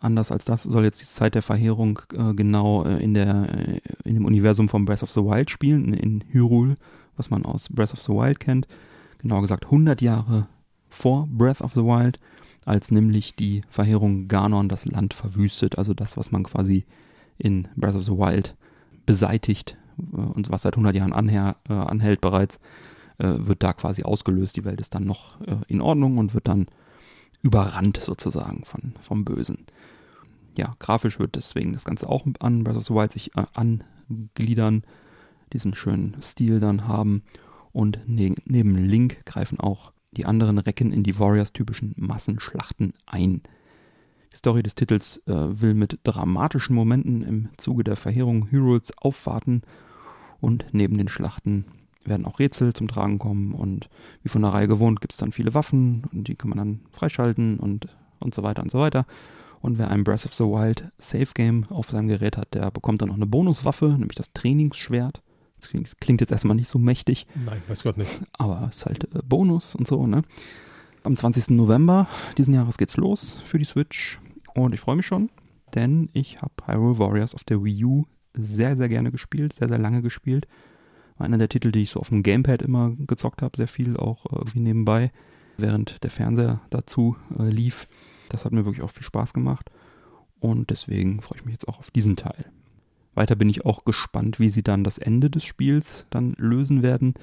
Anders 0.00 0.32
als 0.32 0.44
das 0.44 0.64
soll 0.64 0.82
jetzt 0.82 1.00
die 1.00 1.06
Zeit 1.06 1.36
der 1.36 1.42
Verheerung 1.42 2.00
äh, 2.12 2.34
genau 2.34 2.84
äh, 2.84 3.00
in, 3.00 3.14
der, 3.14 3.48
äh, 3.56 3.80
in 4.02 4.14
dem 4.14 4.24
Universum 4.24 4.68
von 4.68 4.84
Breath 4.84 5.04
of 5.04 5.12
the 5.12 5.20
Wild 5.20 5.50
spielen, 5.50 5.94
in, 5.94 5.94
in 5.94 6.24
Hyrule, 6.32 6.78
was 7.16 7.30
man 7.30 7.44
aus 7.44 7.68
Breath 7.68 7.92
of 7.92 8.02
the 8.02 8.12
Wild 8.12 8.40
kennt. 8.40 8.66
Genauer 9.18 9.42
gesagt 9.42 9.66
100 9.66 10.02
Jahre 10.02 10.48
vor 10.88 11.28
Breath 11.30 11.60
of 11.60 11.74
the 11.74 11.84
Wild 11.84 12.18
als 12.64 12.90
nämlich 12.90 13.34
die 13.34 13.62
Verheerung 13.68 14.28
Ganon 14.28 14.68
das 14.68 14.84
Land 14.84 15.14
verwüstet, 15.14 15.78
also 15.78 15.94
das, 15.94 16.16
was 16.16 16.30
man 16.30 16.44
quasi 16.44 16.84
in 17.38 17.68
Breath 17.76 17.94
of 17.94 18.04
the 18.04 18.12
Wild 18.12 18.56
beseitigt 19.06 19.76
äh, 19.98 20.16
und 20.16 20.50
was 20.50 20.62
seit 20.62 20.74
100 20.74 20.94
Jahren 20.94 21.12
anher, 21.12 21.56
äh, 21.68 21.72
anhält 21.72 22.20
bereits, 22.20 22.60
äh, 23.18 23.34
wird 23.38 23.62
da 23.62 23.72
quasi 23.72 24.02
ausgelöst. 24.02 24.56
Die 24.56 24.64
Welt 24.64 24.80
ist 24.80 24.94
dann 24.94 25.04
noch 25.04 25.40
äh, 25.42 25.56
in 25.68 25.80
Ordnung 25.80 26.18
und 26.18 26.34
wird 26.34 26.48
dann 26.48 26.66
überrannt 27.42 27.98
sozusagen 27.98 28.64
von, 28.64 28.94
vom 29.00 29.24
Bösen. 29.24 29.66
Ja, 30.56 30.76
grafisch 30.78 31.18
wird 31.18 31.36
deswegen 31.36 31.72
das 31.72 31.84
Ganze 31.84 32.08
auch 32.08 32.26
an 32.40 32.64
Breath 32.64 32.76
of 32.76 32.84
the 32.84 32.94
Wild 32.94 33.12
sich 33.12 33.36
äh, 33.36 33.44
angliedern, 33.54 34.82
diesen 35.52 35.74
schönen 35.74 36.16
Stil 36.22 36.60
dann 36.60 36.86
haben 36.86 37.22
und 37.72 38.00
ne 38.06 38.34
neben 38.44 38.76
Link 38.76 39.24
greifen 39.24 39.58
auch 39.58 39.92
die 40.12 40.26
anderen 40.26 40.58
Recken 40.58 40.92
in 40.92 41.02
die 41.02 41.18
Warriors-typischen 41.18 41.94
Massenschlachten 41.96 42.92
ein. 43.06 43.42
Die 44.32 44.36
Story 44.36 44.62
des 44.62 44.74
Titels 44.74 45.22
äh, 45.26 45.32
will 45.32 45.74
mit 45.74 45.98
dramatischen 46.04 46.74
Momenten 46.74 47.22
im 47.22 47.48
Zuge 47.56 47.84
der 47.84 47.96
Verheerung 47.96 48.50
Hyrules 48.50 48.96
aufwarten 48.98 49.62
und 50.40 50.66
neben 50.72 50.98
den 50.98 51.08
Schlachten 51.08 51.64
werden 52.04 52.26
auch 52.26 52.38
Rätsel 52.38 52.72
zum 52.72 52.88
Tragen 52.88 53.18
kommen 53.18 53.52
und 53.52 53.88
wie 54.22 54.28
von 54.28 54.42
der 54.42 54.52
Reihe 54.52 54.68
gewohnt 54.68 55.00
gibt 55.00 55.12
es 55.12 55.18
dann 55.18 55.32
viele 55.32 55.54
Waffen 55.54 56.04
und 56.12 56.28
die 56.28 56.34
kann 56.34 56.48
man 56.48 56.58
dann 56.58 56.80
freischalten 56.92 57.58
und, 57.58 57.88
und 58.20 58.34
so 58.34 58.42
weiter 58.42 58.62
und 58.62 58.70
so 58.70 58.78
weiter. 58.78 59.06
Und 59.60 59.78
wer 59.78 59.90
ein 59.90 60.04
Breath 60.04 60.24
of 60.24 60.34
the 60.34 60.44
Wild 60.44 60.90
Safe 60.96 61.28
Game 61.34 61.66
auf 61.68 61.90
seinem 61.90 62.08
Gerät 62.08 62.38
hat, 62.38 62.54
der 62.54 62.70
bekommt 62.70 63.02
dann 63.02 63.08
noch 63.08 63.16
eine 63.16 63.26
Bonuswaffe, 63.26 63.86
nämlich 63.86 64.16
das 64.16 64.32
Trainingsschwert. 64.32 65.22
Das 65.60 65.68
klingt, 65.68 66.00
klingt, 66.00 66.20
jetzt 66.20 66.32
erstmal 66.32 66.56
nicht 66.56 66.68
so 66.68 66.78
mächtig. 66.78 67.26
Nein, 67.44 67.60
weiß 67.68 67.82
Gott 67.82 67.98
nicht. 67.98 68.10
Aber 68.32 68.66
es 68.70 68.78
ist 68.78 68.86
halt 68.86 69.04
äh, 69.14 69.20
Bonus 69.24 69.74
und 69.74 69.86
so, 69.86 70.06
ne? 70.06 70.22
Am 71.02 71.16
20. 71.16 71.50
November 71.50 72.08
diesen 72.38 72.54
Jahres 72.54 72.78
geht's 72.78 72.96
los 72.96 73.36
für 73.44 73.58
die 73.58 73.64
Switch. 73.64 74.18
Und 74.54 74.74
ich 74.74 74.80
freue 74.80 74.96
mich 74.96 75.06
schon, 75.06 75.30
denn 75.74 76.08
ich 76.12 76.42
habe 76.42 76.52
Hyrule 76.66 76.98
Warriors 76.98 77.34
auf 77.34 77.44
der 77.44 77.62
Wii 77.62 77.84
U 77.84 78.04
sehr, 78.34 78.76
sehr 78.76 78.88
gerne 78.88 79.10
gespielt, 79.10 79.52
sehr, 79.52 79.68
sehr 79.68 79.78
lange 79.78 80.02
gespielt. 80.02 80.46
War 81.18 81.26
einer 81.26 81.38
der 81.38 81.48
Titel, 81.48 81.72
die 81.72 81.82
ich 81.82 81.90
so 81.90 82.00
auf 82.00 82.08
dem 82.08 82.22
Gamepad 82.22 82.62
immer 82.62 82.92
gezockt 82.96 83.42
habe, 83.42 83.56
sehr 83.56 83.68
viel 83.68 83.96
auch 83.96 84.26
äh, 84.26 84.36
irgendwie 84.36 84.60
nebenbei, 84.60 85.12
während 85.58 86.02
der 86.02 86.10
Fernseher 86.10 86.60
dazu 86.70 87.16
äh, 87.38 87.48
lief. 87.48 87.86
Das 88.30 88.44
hat 88.44 88.52
mir 88.52 88.64
wirklich 88.64 88.82
auch 88.82 88.90
viel 88.90 89.02
Spaß 89.02 89.34
gemacht. 89.34 89.70
Und 90.38 90.70
deswegen 90.70 91.20
freue 91.20 91.38
ich 91.38 91.44
mich 91.44 91.52
jetzt 91.52 91.68
auch 91.68 91.78
auf 91.78 91.90
diesen 91.90 92.16
Teil. 92.16 92.50
Weiter 93.14 93.36
bin 93.36 93.48
ich 93.48 93.64
auch 93.64 93.84
gespannt, 93.84 94.38
wie 94.38 94.48
sie 94.48 94.62
dann 94.62 94.84
das 94.84 94.98
Ende 94.98 95.30
des 95.30 95.44
Spiels 95.44 96.06
dann 96.10 96.34
lösen 96.38 96.82
werden. 96.82 97.14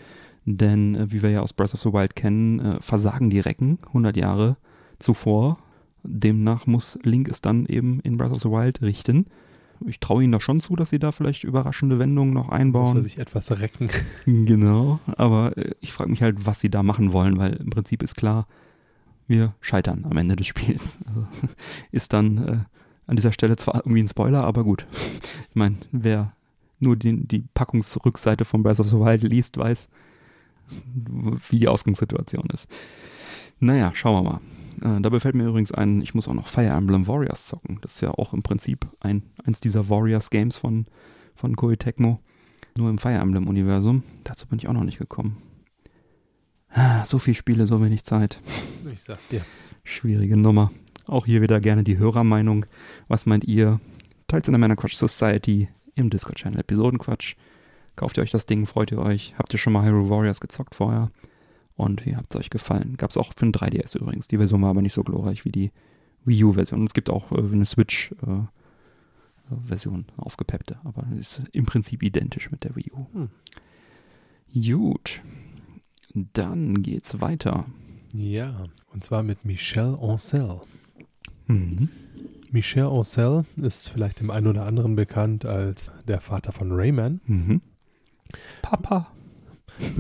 Denn, 0.46 0.96
äh, 0.96 1.12
wie 1.12 1.22
wir 1.22 1.30
ja 1.30 1.42
aus 1.42 1.54
Breath 1.54 1.74
of 1.74 1.82
the 1.82 1.94
Wild 1.94 2.16
kennen, 2.16 2.60
äh, 2.60 2.82
versagen 2.82 3.30
die 3.30 3.40
Recken 3.40 3.80
100 3.88 4.16
Jahre 4.16 4.58
zuvor. 5.00 5.58
Demnach 6.04 6.68
muss 6.68 6.98
Link 7.04 7.28
es 7.28 7.42
dann 7.42 7.66
eben 7.66 8.00
in 8.02 8.18
Breath 8.18 8.32
of 8.32 8.42
the 8.42 8.50
Wild 8.50 8.82
richten. 8.82 9.26
Ich 9.86 10.00
traue 10.00 10.24
ihnen 10.24 10.32
da 10.32 10.40
schon 10.40 10.60
zu, 10.60 10.76
dass 10.76 10.90
sie 10.90 11.00
da 11.00 11.12
vielleicht 11.12 11.44
überraschende 11.44 12.00
Wendungen 12.00 12.34
noch 12.34 12.50
einbauen. 12.50 12.96
Muss 12.96 12.96
er 12.96 13.04
sich 13.04 13.20
etwas 13.20 13.52
recken. 13.60 13.90
Genau, 14.26 15.00
aber 15.18 15.58
äh, 15.58 15.76
ich 15.82 15.94
frage 15.94 16.10
mich 16.10 16.22
halt, 16.22 16.46
was 16.46 16.60
sie 16.62 16.70
da 16.70 16.82
machen 16.82 17.12
wollen, 17.12 17.38
weil 17.38 17.54
im 17.54 17.70
Prinzip 17.70 18.02
ist 18.02 18.16
klar, 18.16 18.48
wir 19.28 19.54
scheitern 19.60 20.06
am 20.10 20.18
Ende 20.18 20.36
des 20.36 20.48
Spiels. 20.48 20.98
Also 21.08 21.28
ist 21.92 22.14
dann 22.14 22.66
an 23.08 23.16
dieser 23.16 23.34
Stelle 23.34 23.56
zwar 23.56 23.78
irgendwie 23.78 24.04
ein 24.04 24.08
Spoiler, 24.08 24.44
aber 24.44 24.64
gut. 24.64 24.86
Ich 25.50 25.56
meine, 25.56 25.78
wer 25.92 26.34
nur 26.80 26.96
die, 26.96 27.28
die 27.28 27.46
Packungsrückseite 27.54 28.46
von 28.46 28.64
Breath 28.64 28.80
of 28.80 28.88
the 28.88 29.00
Wild 29.00 29.24
liest, 29.24 29.58
weiß, 29.58 29.88
wie 31.50 31.60
die 31.60 31.68
Ausgangssituation 31.68 32.48
ist. 32.54 32.70
Naja, 33.60 33.92
schauen 33.96 34.24
wir 34.24 34.32
mal. 34.32 34.98
Äh, 34.98 35.02
da 35.02 35.10
befällt 35.10 35.36
mir 35.36 35.48
übrigens 35.48 35.72
ein, 35.72 36.02
ich 36.02 36.14
muss 36.14 36.28
auch 36.28 36.34
noch 36.34 36.48
Fire 36.48 36.68
Emblem 36.68 37.08
Warriors 37.08 37.48
zocken. 37.48 37.80
Das 37.82 37.96
ist 37.96 38.02
ja 38.02 38.12
auch 38.12 38.34
im 38.34 38.44
Prinzip 38.44 38.86
ein, 39.00 39.24
eins 39.44 39.60
dieser 39.60 39.90
Warriors-Games 39.90 40.58
von, 40.58 40.86
von 41.36 41.56
Koei 41.56 41.76
Tecmo. 41.76 42.20
Nur 42.78 42.90
im 42.90 43.00
Fire 43.00 43.16
Emblem-Universum. 43.16 44.04
Dazu 44.24 44.46
bin 44.46 44.60
ich 44.60 44.68
auch 44.68 44.74
noch 44.74 44.84
nicht 44.84 45.00
gekommen. 45.00 45.38
Ah, 46.70 47.06
so 47.06 47.18
viele 47.18 47.36
Spiele, 47.36 47.66
so 47.66 47.82
wenig 47.82 48.04
Zeit. 48.04 48.40
Ich 48.94 49.02
sag's 49.02 49.30
dir. 49.30 49.42
Schwierige 49.84 50.38
Nummer. 50.38 50.72
Auch 51.08 51.26
hier 51.26 51.42
wieder 51.42 51.60
gerne 51.60 51.84
die 51.84 51.98
Hörermeinung. 51.98 52.66
Was 53.08 53.26
meint 53.26 53.46
ihr? 53.46 53.80
Teilt 54.28 54.48
in 54.48 54.54
der 54.54 54.60
Männerquatsch 54.60 54.96
Society 54.96 55.70
im 55.96 56.10
Discord-Channel 56.10 56.60
Episodenquatsch. 56.60 57.36
Kauft 57.96 58.18
ihr 58.18 58.24
euch 58.24 58.32
das 58.32 58.46
Ding, 58.46 58.68
freut 58.68 58.92
ihr 58.92 59.00
euch. 59.00 59.34
Habt 59.38 59.54
ihr 59.54 59.60
schon 59.60 59.72
mal 59.74 59.84
Hero 59.84 60.10
Warriors 60.10 60.42
gezockt 60.42 60.76
vorher? 60.76 61.12
Und 61.76 62.06
wie 62.06 62.16
hat 62.16 62.26
es 62.30 62.36
euch 62.36 62.50
gefallen? 62.50 62.98
Gab 62.98 63.12
es 63.12 63.18
auch 63.18 63.32
für 63.36 63.46
ein 63.46 63.54
3DS 63.54 63.98
übrigens. 63.98 64.28
Die 64.28 64.38
Version 64.38 64.62
war 64.62 64.72
aber 64.72 64.82
nicht 64.82 64.94
so 64.94 65.04
glorreich 65.04 65.46
wie 65.46 65.52
die 65.52 65.72
Wii 66.26 66.44
U-Version. 66.44 66.86
Es 66.86 66.94
gibt 66.94 67.10
auch 67.10 67.32
äh, 67.32 67.38
eine 67.38 67.66
Switch-Version, 67.66 70.06
äh, 70.10 70.22
aufgepeppte. 70.22 70.78
Aber 70.84 71.08
ist 71.18 71.42
im 71.54 71.66
Prinzip 71.66 72.04
identisch 72.04 72.52
mit 72.52 72.66
der 72.66 72.76
Wii 72.76 72.92
U. 72.92 73.06
Hm. 73.14 73.30
Gut. 74.54 75.22
Dann 76.14 76.84
geht's 76.84 77.22
weiter. 77.22 77.66
Ja, 78.14 78.66
und 78.92 79.04
zwar 79.04 79.24
mit 79.24 79.46
Michel 79.46 79.98
Ancel. 80.02 80.62
Mhm. 81.48 81.90
Michel 82.52 82.86
Ancel 82.86 83.46
ist 83.58 83.90
vielleicht 83.90 84.20
dem 84.20 84.30
einen 84.32 84.48
oder 84.48 84.66
anderen 84.66 84.96
bekannt 84.96 85.46
als 85.46 85.92
der 86.08 86.22
Vater 86.22 86.52
von 86.52 86.72
Rayman. 86.72 87.20
Mhm. 87.26 87.62
Papa. 88.62 89.08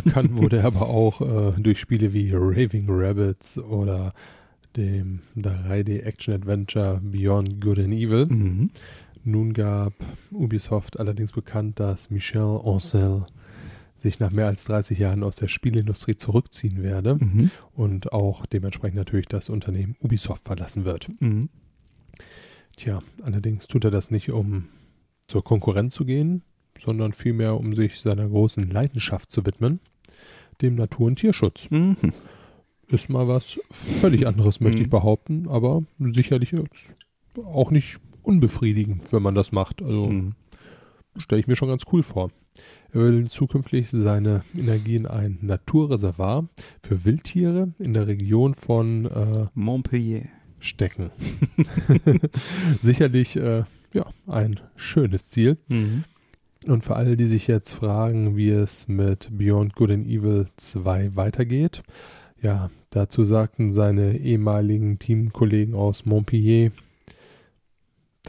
Bekannt 0.03 0.37
wurde 0.37 0.57
er 0.59 0.65
aber 0.65 0.89
auch 0.89 1.21
äh, 1.21 1.61
durch 1.61 1.79
Spiele 1.79 2.13
wie 2.13 2.31
Raving 2.33 2.85
Rabbits 2.89 3.57
oder 3.57 4.13
dem 4.75 5.19
3D-Action-Adventure 5.37 7.01
Beyond 7.03 7.61
Good 7.61 7.79
and 7.79 7.93
Evil. 7.93 8.25
Mhm. 8.27 8.69
Nun 9.23 9.53
gab 9.53 9.93
Ubisoft 10.31 10.99
allerdings 10.99 11.33
bekannt, 11.33 11.79
dass 11.79 12.09
Michel 12.09 12.61
Ancel 12.63 13.25
sich 13.97 14.19
nach 14.19 14.31
mehr 14.31 14.47
als 14.47 14.65
30 14.65 14.99
Jahren 14.99 15.23
aus 15.23 15.37
der 15.37 15.47
Spielindustrie 15.47 16.15
zurückziehen 16.15 16.83
werde 16.83 17.15
mhm. 17.15 17.51
und 17.73 18.13
auch 18.13 18.45
dementsprechend 18.45 18.97
natürlich 18.97 19.27
das 19.27 19.49
Unternehmen 19.49 19.95
Ubisoft 19.99 20.45
verlassen 20.45 20.85
wird. 20.85 21.09
Mhm. 21.19 21.49
Tja, 22.75 23.01
allerdings 23.23 23.67
tut 23.67 23.85
er 23.85 23.91
das 23.91 24.11
nicht, 24.11 24.29
um 24.29 24.69
zur 25.25 25.43
Konkurrenz 25.43 25.95
zu 25.95 26.05
gehen, 26.05 26.43
sondern 26.79 27.13
vielmehr, 27.13 27.57
um 27.57 27.73
sich 27.73 27.99
seiner 27.99 28.27
großen 28.27 28.69
Leidenschaft 28.69 29.31
zu 29.31 29.45
widmen, 29.45 29.79
dem 30.61 30.75
Natur- 30.75 31.07
und 31.07 31.17
Tierschutz. 31.17 31.69
Mhm. 31.69 31.97
Ist 32.87 33.09
mal 33.09 33.27
was 33.27 33.59
völlig 33.99 34.27
anderes, 34.27 34.59
möchte 34.59 34.81
ich 34.81 34.87
mhm. 34.87 34.91
behaupten, 34.91 35.47
aber 35.49 35.83
sicherlich 35.99 36.53
auch 37.43 37.71
nicht 37.71 37.99
unbefriedigend, 38.23 39.11
wenn 39.11 39.23
man 39.23 39.35
das 39.35 39.51
macht. 39.51 39.81
Also 39.81 40.07
mhm. 40.07 40.35
Stelle 41.17 41.41
ich 41.41 41.47
mir 41.47 41.55
schon 41.55 41.69
ganz 41.69 41.83
cool 41.91 42.03
vor. 42.03 42.31
Er 42.91 43.01
will 43.01 43.27
zukünftig 43.27 43.89
seine 43.89 44.43
Energie 44.57 44.95
in 44.95 45.05
ein 45.05 45.39
Naturreservat 45.41 46.45
für 46.81 47.05
Wildtiere 47.05 47.73
in 47.79 47.93
der 47.93 48.07
Region 48.07 48.55
von 48.55 49.05
äh, 49.05 49.47
Montpellier 49.53 50.23
stecken. 50.59 51.11
Sicherlich 52.81 53.35
äh, 53.35 53.63
ja, 53.93 54.05
ein 54.25 54.59
schönes 54.75 55.29
Ziel. 55.29 55.57
Mhm. 55.69 56.03
Und 56.67 56.83
für 56.83 56.95
alle, 56.95 57.15
die 57.15 57.27
sich 57.27 57.47
jetzt 57.47 57.73
fragen, 57.73 58.35
wie 58.35 58.49
es 58.49 58.87
mit 58.87 59.29
Beyond 59.31 59.75
Good 59.75 59.91
and 59.91 60.07
Evil 60.07 60.47
2 60.57 61.15
weitergeht, 61.15 61.83
ja, 62.41 62.69
dazu 62.89 63.23
sagten 63.23 63.73
seine 63.73 64.17
ehemaligen 64.17 64.99
Teamkollegen 64.99 65.75
aus 65.75 66.05
Montpellier, 66.05 66.71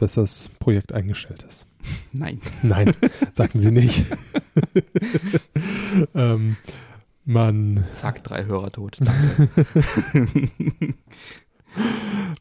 dass 0.01 0.13
das 0.13 0.49
Projekt 0.59 0.93
eingestellt 0.93 1.43
ist. 1.43 1.67
Nein. 2.11 2.41
Nein, 2.63 2.93
sagten 3.33 3.59
sie 3.59 3.71
nicht. 3.71 4.05
ähm, 6.15 6.57
man. 7.25 7.85
Zack, 7.93 8.23
drei 8.23 8.45
Hörer 8.45 8.71
tot. 8.71 8.99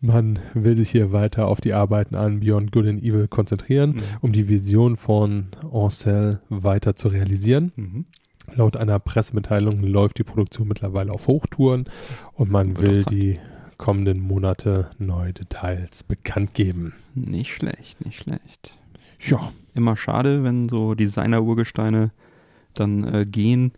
Man 0.00 0.38
will 0.54 0.76
sich 0.76 0.90
hier 0.90 1.12
weiter 1.12 1.48
auf 1.48 1.60
die 1.60 1.74
Arbeiten 1.74 2.14
an 2.14 2.40
Beyond 2.40 2.72
Good 2.72 2.86
and 2.86 3.02
Evil 3.02 3.28
konzentrieren, 3.28 3.90
mhm. 3.90 4.02
um 4.20 4.32
die 4.32 4.48
Vision 4.48 4.96
von 4.96 5.48
Ancel 5.70 6.40
weiter 6.48 6.94
zu 6.94 7.08
realisieren. 7.08 7.72
Mhm. 7.76 8.06
Laut 8.54 8.76
einer 8.76 8.98
Pressemitteilung 8.98 9.82
läuft 9.82 10.18
die 10.18 10.24
Produktion 10.24 10.68
mittlerweile 10.68 11.12
auf 11.12 11.26
Hochtouren 11.26 11.84
und 12.32 12.50
man 12.50 12.80
will 12.80 13.04
die 13.04 13.38
kommenden 13.78 14.20
Monate 14.20 14.90
neue 14.98 15.32
Details 15.32 16.02
bekannt 16.02 16.54
geben. 16.54 16.94
Nicht 17.14 17.54
schlecht, 17.54 18.04
nicht 18.04 18.22
schlecht. 18.22 18.74
Ja. 19.20 19.52
Immer 19.74 19.96
schade, 19.96 20.44
wenn 20.44 20.68
so 20.68 20.94
Designer-Urgesteine 20.94 22.10
dann 22.74 23.04
äh, 23.04 23.24
gehen. 23.24 23.72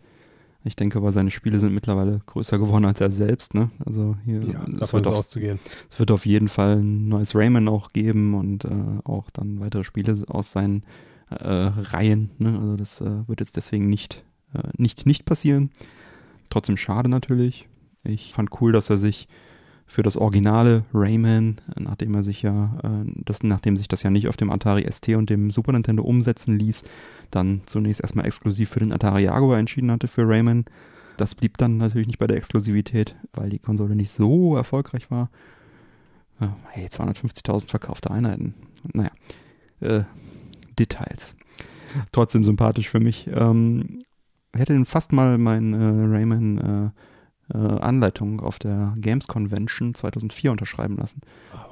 Ich 0.65 0.77
denke 0.77 0.99
aber, 0.99 1.13
seine 1.13 1.31
Spiele 1.31 1.59
sind 1.59 1.75
mittlerweile 1.75 2.21
größer 2.27 2.59
geworden 2.59 2.85
als 2.85 3.01
er 3.01 3.11
selbst. 3.11 3.55
Ne? 3.55 3.71
Also 3.85 4.17
hier 4.25 4.43
ja, 4.43 4.65
davon 4.67 5.03
ist 5.03 5.09
auszugehen. 5.09 5.59
Es 5.91 5.99
wird 5.99 6.11
auf 6.11 6.27
jeden 6.27 6.49
Fall 6.49 6.77
ein 6.79 7.09
neues 7.09 7.35
Rayman 7.35 7.69
auch 7.69 7.93
geben 7.93 8.35
und 8.35 8.65
äh, 8.65 8.69
auch 9.05 9.31
dann 9.31 9.61
weitere 9.61 9.85
Spiele 9.85 10.17
aus 10.29 10.53
seinen 10.53 10.83
äh, 11.31 11.47
Reihen. 11.47 12.31
Ne? 12.39 12.59
Also 12.59 12.77
das 12.77 13.01
äh, 13.01 13.29
wird 13.29 13.41
jetzt 13.41 13.57
deswegen 13.57 13.89
nicht, 13.89 14.23
äh, 14.55 14.69
nicht, 14.77 15.07
nicht 15.07 15.25
passieren. 15.25 15.71
Trotzdem 16.51 16.77
schade 16.77 17.09
natürlich. 17.09 17.69
Ich 18.05 18.33
fand 18.35 18.61
cool, 18.61 18.73
dass 18.73 18.91
er 18.91 18.99
sich 18.99 19.29
für 19.91 20.05
das 20.05 20.17
originale 20.17 20.85
Rayman, 20.95 21.61
nachdem 21.77 22.15
er 22.15 22.23
sich 22.23 22.43
ja, 22.43 22.79
äh, 22.85 23.11
das, 23.25 23.43
nachdem 23.43 23.77
sich 23.77 23.89
das 23.89 24.05
ja 24.05 24.11
nicht 24.11 24.29
auf 24.29 24.37
dem 24.37 24.49
Atari 24.51 24.87
ST 24.89 25.09
und 25.17 25.29
dem 25.29 25.51
Super 25.51 25.73
Nintendo 25.73 26.05
umsetzen 26.05 26.57
ließ, 26.57 26.85
dann 27.33 27.63
zunächst 27.67 28.01
erstmal 28.01 28.25
exklusiv 28.25 28.71
für 28.71 28.79
den 28.79 28.93
Atari 28.93 29.25
Jaguar 29.25 29.59
entschieden 29.59 29.91
hatte 29.91 30.07
für 30.07 30.29
Rayman. 30.29 30.65
Das 31.17 31.35
blieb 31.35 31.59
dann 31.59 31.77
natürlich 31.77 32.07
nicht 32.07 32.21
bei 32.21 32.29
der 32.29 32.37
Exklusivität, 32.37 33.17
weil 33.33 33.51
die 33.51 33.59
Konsole 33.59 33.97
nicht 33.97 34.13
so 34.13 34.55
erfolgreich 34.55 35.11
war. 35.11 35.29
Ja, 36.41 36.57
hey, 36.69 36.87
250.000 36.87 37.69
verkaufte 37.69 38.13
Einheiten. 38.13 38.55
Naja, 38.93 39.11
äh, 39.81 40.05
Details. 40.79 41.35
Trotzdem 42.13 42.45
sympathisch 42.45 42.89
für 42.89 43.01
mich. 43.01 43.29
Ähm, 43.35 44.03
hätte 44.55 44.85
fast 44.85 45.11
mal 45.11 45.37
mein 45.37 45.73
äh, 45.73 46.17
Rayman 46.17 46.93
äh, 47.53 47.59
Anleitung 47.59 48.41
auf 48.41 48.59
der 48.59 48.95
Games 48.99 49.27
Convention 49.27 49.95
2004 49.95 50.51
unterschreiben 50.51 50.97
lassen. 50.97 51.21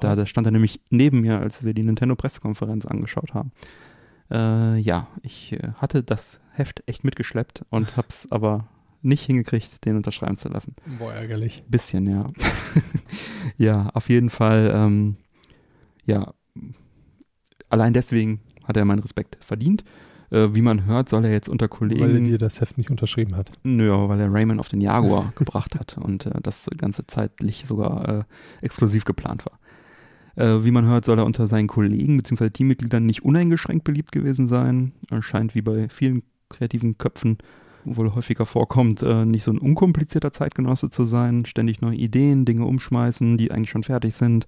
Da, 0.01 0.17
da, 0.17 0.27
stand 0.27 0.47
er 0.47 0.51
nämlich 0.51 0.81
neben 0.91 1.21
mir, 1.21 1.39
als 1.39 1.65
wir 1.65 1.75
die 1.75 1.83
Nintendo-Pressekonferenz 1.83 2.87
angeschaut 2.87 3.35
haben. 3.35 3.53
Äh, 4.31 4.79
ja, 4.79 5.09
ich 5.23 5.53
äh, 5.53 5.73
hatte 5.77 6.03
das 6.03 6.41
Heft 6.53 6.83
echt 6.87 7.05
mitgeschleppt 7.05 7.63
und 7.71 7.97
hab's 7.97 8.27
aber 8.31 8.69
nicht 9.01 9.25
hingekriegt, 9.25 9.85
den 9.85 9.97
unterschreiben 9.97 10.37
zu 10.37 10.49
lassen. 10.49 10.75
Boah, 10.99 11.15
ärgerlich. 11.15 11.63
Bisschen, 11.69 12.07
ja. 12.07 12.27
ja, 13.57 13.91
auf 13.95 14.09
jeden 14.09 14.29
Fall, 14.29 14.73
ähm, 14.75 15.17
ja, 16.05 16.35
allein 17.69 17.93
deswegen 17.93 18.41
hat 18.65 18.77
er 18.77 18.85
meinen 18.85 18.99
Respekt 18.99 19.39
verdient. 19.41 19.85
Äh, 20.31 20.55
wie 20.55 20.63
man 20.63 20.85
hört, 20.85 21.09
soll 21.09 21.25
er 21.25 21.31
jetzt 21.31 21.49
unter 21.49 21.69
Kollegen. 21.69 22.01
Weil 22.01 22.17
er 22.17 22.21
dir 22.21 22.39
das 22.39 22.61
Heft 22.61 22.77
nicht 22.77 22.91
unterschrieben 22.91 23.37
hat. 23.37 23.51
Nö, 23.63 23.91
weil 24.09 24.21
er 24.21 24.33
Raymond 24.33 24.61
auf 24.61 24.69
den 24.69 24.81
Jaguar 24.81 25.33
gebracht 25.37 25.75
hat 25.79 25.97
und 25.99 26.27
äh, 26.27 26.41
das 26.43 26.69
ganze 26.77 27.07
zeitlich 27.07 27.65
sogar 27.67 28.09
äh, 28.09 28.25
exklusiv 28.61 29.05
geplant 29.05 29.45
war. 29.47 29.59
Äh, 30.37 30.65
wie 30.65 30.71
man 30.71 30.87
hört, 30.87 31.05
soll 31.05 31.19
er 31.19 31.25
unter 31.25 31.47
seinen 31.47 31.67
Kollegen 31.67 32.17
bzw. 32.19 32.51
Teammitgliedern 32.51 33.07
nicht 33.07 33.25
uneingeschränkt 33.25 33.85
beliebt 33.85 34.13
gewesen 34.13 34.47
sein. 34.47 34.93
Er 35.11 35.23
scheint 35.23 35.55
wie 35.55 35.63
bei 35.63 35.89
vielen 35.89 36.23
kreativen 36.51 36.99
Köpfen 36.99 37.39
wohl 37.85 38.15
häufiger 38.15 38.45
vorkommt, 38.45 39.03
äh, 39.03 39.25
nicht 39.25 39.45
so 39.45 39.51
ein 39.51 39.59
unkomplizierter 39.59 40.31
Zeitgenosse 40.31 40.91
zu 40.91 41.07
sein, 41.07 41.47
ständig 41.47 41.81
neue 41.81 41.97
Ideen, 41.97 42.45
Dinge 42.45 42.67
umschmeißen, 42.67 43.39
die 43.39 43.51
eigentlich 43.51 43.71
schon 43.71 43.85
fertig 43.85 44.15
sind, 44.15 44.47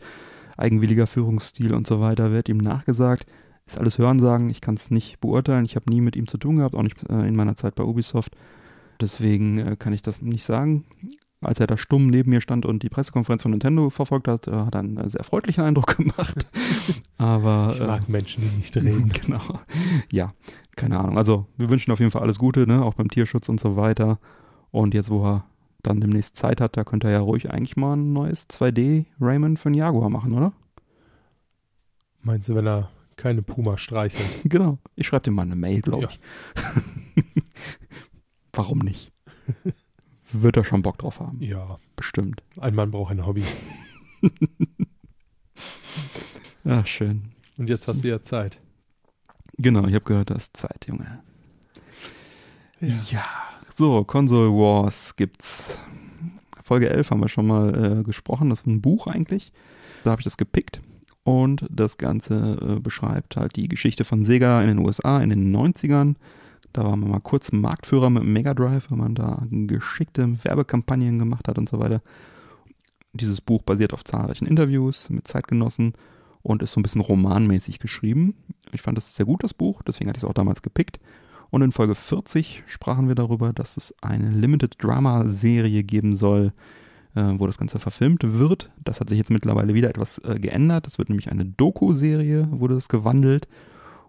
eigenwilliger 0.59 1.07
Führungsstil 1.07 1.72
und 1.72 1.87
so 1.87 2.01
weiter, 2.01 2.33
wird 2.33 2.51
ihm 2.51 2.59
nachgesagt 2.59 3.24
ist 3.73 3.79
alles 3.79 3.99
Hörensagen, 3.99 4.51
ich 4.51 4.61
kann 4.61 4.75
es 4.75 4.91
nicht 4.91 5.21
beurteilen. 5.21 5.64
Ich 5.64 5.77
habe 5.77 5.91
nie 5.91 6.01
mit 6.01 6.16
ihm 6.16 6.27
zu 6.27 6.39
tun 6.39 6.57
gehabt, 6.57 6.75
auch 6.75 6.83
nicht 6.83 7.09
äh, 7.09 7.27
in 7.27 7.37
meiner 7.37 7.57
Zeit 7.57 7.75
bei 7.75 7.85
Ubisoft. 7.85 8.37
Deswegen 9.01 9.59
äh, 9.59 9.77
kann 9.77 9.93
ich 9.93 10.03
das 10.03 10.23
nicht 10.23 10.45
sagen. 10.45 10.85
Als 11.41 11.59
er 11.59 11.66
da 11.66 11.79
stumm 11.79 12.09
neben 12.09 12.31
mir 12.31 12.43
stand 12.43 12.66
und 12.66 12.83
die 12.83 12.91
Pressekonferenz 12.91 13.43
von 13.43 13.51
Nintendo 13.51 13.89
verfolgt 13.89 14.29
hat, 14.29 14.47
äh, 14.47 14.53
hat 14.53 14.75
er 14.75 14.81
einen 14.81 15.09
sehr 15.09 15.25
freundlichen 15.25 15.64
Eindruck 15.64 15.97
gemacht. 15.97 16.47
Aber 17.16 17.73
ich 17.75 17.81
mag 17.81 18.09
äh, 18.09 18.12
Menschen, 18.12 18.43
die 18.43 18.57
nicht 18.57 18.77
reden. 18.77 19.11
genau. 19.25 19.61
Ja, 20.11 20.35
keine 20.77 20.99
Ahnung. 20.99 21.16
Also 21.16 21.47
wir 21.57 21.71
wünschen 21.71 21.93
auf 21.93 21.99
jeden 22.01 22.11
Fall 22.11 22.23
alles 22.23 22.39
Gute, 22.39 22.66
ne? 22.66 22.83
auch 22.83 22.95
beim 22.95 23.09
Tierschutz 23.09 23.49
und 23.49 23.61
so 23.61 23.77
weiter. 23.77 24.18
Und 24.71 24.95
jetzt, 24.95 25.11
wo 25.11 25.25
er 25.25 25.45
dann 25.83 26.01
demnächst 26.01 26.37
Zeit 26.37 26.61
hat, 26.61 26.77
da 26.77 26.85
könnte 26.85 27.07
er 27.07 27.14
ja 27.14 27.21
ruhig 27.21 27.51
eigentlich 27.51 27.77
mal 27.77 27.95
ein 27.95 28.12
neues 28.12 28.49
2D 28.49 29.07
Rayman 29.21 29.57
für 29.57 29.71
einen 29.71 29.77
Jaguar 29.77 30.11
machen, 30.11 30.33
oder? 30.35 30.53
Meinst 32.23 32.51
du, 32.51 32.55
wenn 32.55 32.66
er 32.66 32.91
keine 33.21 33.43
Puma 33.43 33.77
streicheln. 33.77 34.29
Genau. 34.45 34.79
Ich 34.97 35.07
schreibe 35.07 35.25
dir 35.25 35.31
mal 35.31 35.43
eine 35.43 35.57
Mail, 35.57 35.83
glaube 35.83 36.09
ich. 36.11 36.21
Warum 38.53 38.79
nicht? 38.79 39.12
Wird 40.33 40.57
er 40.57 40.64
schon 40.64 40.83
Bock 40.83 40.99
drauf 40.99 41.21
haben? 41.21 41.39
Ja. 41.41 41.79
Bestimmt. 41.97 42.43
Ein 42.59 42.75
Mann 42.75 42.91
braucht 42.91 43.12
ein 43.12 43.27
Hobby. 43.27 43.45
Ach, 46.64 46.87
schön. 46.87 47.33
Und 47.59 47.68
jetzt 47.68 47.87
hast 47.89 48.03
du 48.03 48.09
ja 48.09 48.23
Zeit. 48.23 48.59
Genau, 49.59 49.87
ich 49.87 49.95
habe 49.95 50.05
gehört, 50.05 50.31
du 50.31 50.35
hast 50.35 50.57
Zeit, 50.57 50.87
Junge. 50.87 51.21
Ja. 52.81 52.97
ja. 53.11 53.25
So, 53.75 54.03
Console 54.05 54.51
Wars 54.51 55.14
gibt's. 55.14 55.79
Folge 56.64 56.89
11 56.89 57.11
haben 57.11 57.21
wir 57.21 57.29
schon 57.29 57.47
mal 57.47 58.01
äh, 58.01 58.03
gesprochen. 58.03 58.49
Das 58.49 58.61
ist 58.61 58.66
ein 58.66 58.81
Buch 58.81 59.07
eigentlich. 59.07 59.53
Da 60.05 60.12
habe 60.12 60.21
ich 60.21 60.25
das 60.25 60.39
gepickt. 60.39 60.81
Und 61.23 61.66
das 61.71 61.99
Ganze 61.99 62.59
äh, 62.61 62.81
beschreibt 62.81 63.37
halt 63.37 63.57
die 63.57 63.68
Geschichte 63.68 64.05
von 64.05 64.25
Sega 64.25 64.62
in 64.62 64.68
den 64.68 64.79
USA 64.79 65.21
in 65.21 65.31
den 65.31 65.55
90ern. 65.55 66.14
Da 66.73 66.85
waren 66.85 67.01
wir 67.01 67.09
mal 67.09 67.21
kurz 67.21 67.53
Marktführer 67.53 68.11
mit 68.11 68.25
Mega 68.25 68.55
Drive, 68.55 68.91
wenn 68.91 68.99
man 68.99 69.14
da 69.14 69.43
geschickte 69.51 70.43
Werbekampagnen 70.45 71.18
gemacht 71.18 71.49
hat 71.49 71.59
und 71.59 71.68
so 71.68 71.79
weiter. 71.79 72.01
Dieses 73.12 73.41
Buch 73.41 73.62
basiert 73.62 73.93
auf 73.93 74.05
zahlreichen 74.05 74.47
Interviews 74.47 75.11
mit 75.11 75.27
Zeitgenossen 75.27 75.95
und 76.43 76.62
ist 76.62 76.73
so 76.73 76.81
ein 76.81 76.83
bisschen 76.83 77.01
romanmäßig 77.01 77.81
geschrieben. 77.81 78.35
Ich 78.73 78.83
fand 78.83 78.97
das 78.97 79.16
sehr 79.16 79.27
gut, 79.27 79.43
das 79.43 79.53
Buch, 79.53 79.83
deswegen 79.83 80.09
hatte 80.09 80.18
ich 80.18 80.23
es 80.23 80.29
auch 80.29 80.35
damals 80.35 80.62
gepickt. 80.62 81.01
Und 81.51 81.62
in 81.62 81.73
Folge 81.73 81.97
40 81.97 82.62
sprachen 82.66 83.09
wir 83.09 83.16
darüber, 83.16 83.53
dass 83.53 83.77
es 83.77 83.93
eine 84.01 84.31
Limited 84.31 84.77
Drama 84.83 85.27
Serie 85.27 85.83
geben 85.83 86.14
soll, 86.14 86.53
wo 87.15 87.47
das 87.47 87.59
Ganze 87.59 87.79
verfilmt 87.79 88.23
wird. 88.23 88.71
Das 88.83 89.01
hat 89.01 89.09
sich 89.09 89.19
jetzt 89.19 89.31
mittlerweile 89.31 89.75
wieder 89.75 89.89
etwas 89.89 90.19
äh, 90.19 90.39
geändert. 90.39 90.87
Das 90.87 90.99
wird 90.99 91.09
nämlich 91.09 91.31
eine 91.31 91.45
Doku-Serie, 91.45 92.49
wurde 92.53 92.75
das 92.75 92.89
gewandelt. 92.89 93.49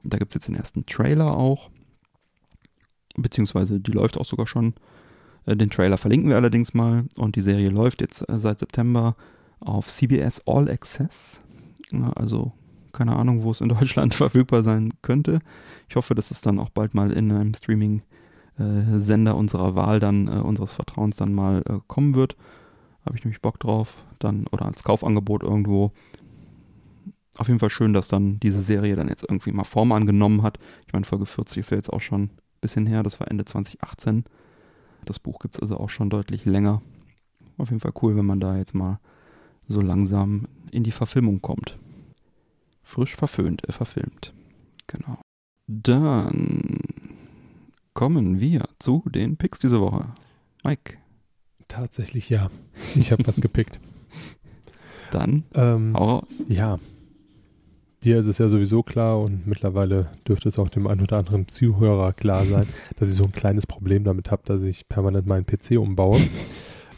Und 0.04 0.14
da 0.14 0.18
gibt 0.18 0.32
es 0.32 0.36
jetzt 0.36 0.48
den 0.48 0.56
ersten 0.56 0.86
Trailer 0.86 1.36
auch. 1.36 1.70
Beziehungsweise 3.16 3.80
die 3.80 3.92
läuft 3.92 4.18
auch 4.18 4.26
sogar 4.26 4.48
schon. 4.48 4.74
Äh, 5.46 5.56
den 5.56 5.70
Trailer 5.70 5.98
verlinken 5.98 6.30
wir 6.30 6.36
allerdings 6.36 6.74
mal. 6.74 7.06
Und 7.18 7.36
die 7.36 7.42
Serie 7.42 7.70
läuft 7.70 8.02
jetzt 8.02 8.28
äh, 8.30 8.38
seit 8.38 8.60
September 8.60 9.16
auf 9.60 9.88
CBS 9.88 10.42
All 10.46 10.70
Access. 10.70 11.42
Also 12.16 12.54
keine 12.94 13.16
Ahnung, 13.16 13.44
wo 13.44 13.52
es 13.52 13.62
in 13.62 13.70
Deutschland 13.80 14.14
verfügbar 14.14 14.64
sein 14.64 14.94
könnte. 15.02 15.40
Ich 15.90 15.96
hoffe, 15.96 16.16
dass 16.16 16.32
es 16.32 16.42
dann 16.42 16.60
auch 16.60 16.70
bald 16.70 16.94
mal 16.94 17.12
in 17.12 17.32
einem 17.32 17.54
Streaming-Sender 17.54 19.36
unserer 19.36 19.76
Wahl 19.76 20.00
dann, 20.00 20.28
äh, 20.28 20.42
unseres 20.42 20.76
Vertrauens 20.76 21.18
dann 21.18 21.34
mal 21.34 21.64
äh, 21.68 21.80
kommen 21.88 22.16
wird. 22.16 22.36
Habe 23.06 23.18
ich 23.18 23.24
nämlich 23.24 23.42
Bock 23.42 23.60
drauf. 23.60 23.96
Dann, 24.20 24.48
oder 24.52 24.66
als 24.66 24.84
Kaufangebot 24.84 25.44
irgendwo. 25.44 25.92
Auf 27.38 27.48
jeden 27.48 27.60
Fall 27.60 27.70
schön, 27.70 27.94
dass 27.94 28.08
dann 28.08 28.40
diese 28.40 28.62
Serie 28.62 28.96
dann 28.96 29.08
jetzt 29.08 29.24
irgendwie 29.24 29.52
mal 29.52 29.64
Form 29.64 29.92
angenommen 29.92 30.44
hat. 30.44 30.60
Ich 30.86 30.94
meine, 30.94 31.06
Folge 31.06 31.26
40 31.26 31.58
ist 31.58 31.72
ja 31.72 31.78
jetzt 31.78 31.92
auch 31.92 32.02
schon 32.02 32.24
ein 32.24 32.32
bisschen 32.60 32.86
her. 32.86 33.04
Das 33.04 33.20
war 33.20 33.30
Ende 33.30 33.46
2018. 33.46 34.26
Das 35.06 35.20
Buch 35.20 35.40
gibt 35.40 35.56
es 35.56 35.62
also 35.62 35.78
auch 35.78 35.90
schon 35.90 36.10
deutlich 36.10 36.46
länger. 36.46 36.82
Auf 37.58 37.70
jeden 37.70 37.80
Fall 37.80 37.94
cool, 38.02 38.16
wenn 38.16 38.26
man 38.26 38.40
da 38.40 38.58
jetzt 38.58 38.76
mal 38.76 39.00
so 39.68 39.82
langsam 39.82 40.48
in 40.72 40.84
die 40.84 40.92
Verfilmung 40.92 41.42
kommt. 41.42 41.78
Frisch 42.84 43.16
verföhnt, 43.16 43.68
äh, 43.68 43.72
verfilmt. 43.72 44.34
Genau. 44.88 45.20
Dann 45.68 46.80
kommen 47.94 48.40
wir 48.40 48.68
zu 48.80 49.04
den 49.08 49.38
Picks 49.38 49.60
diese 49.60 49.80
Woche. 49.80 50.14
Mike. 50.64 51.01
Tatsächlich 51.72 52.30
ja. 52.30 52.50
Ich 52.96 53.14
habe 53.14 53.26
was 53.26 53.40
gepickt. 53.40 53.80
Dann 55.12 55.44
ähm, 55.56 55.94
hau 55.96 56.04
raus. 56.04 56.44
Ja. 56.50 56.80
Dir 58.04 58.20
ist 58.20 58.26
es 58.26 58.40
ja 58.40 58.50
sowieso 58.50 58.84
klar 58.84 59.22
und 59.22 59.48
mittlerweile 59.48 60.10
dürfte 60.28 60.50
es 60.50 60.60
auch 60.60 60.68
dem 60.68 60.86
einen 60.86 61.00
oder 61.00 61.20
anderen 61.20 61.48
Zuhörer 61.48 62.12
klar 62.12 62.46
sein, 62.46 62.68
dass 63.00 63.10
ich 63.10 63.16
so 63.16 63.24
ein 63.24 63.32
kleines 63.32 63.66
Problem 63.68 64.04
damit 64.04 64.32
habe, 64.32 64.42
dass 64.46 64.62
ich 64.64 64.90
permanent 64.90 65.28
meinen 65.28 65.46
PC 65.46 65.78
umbaue. 65.78 66.20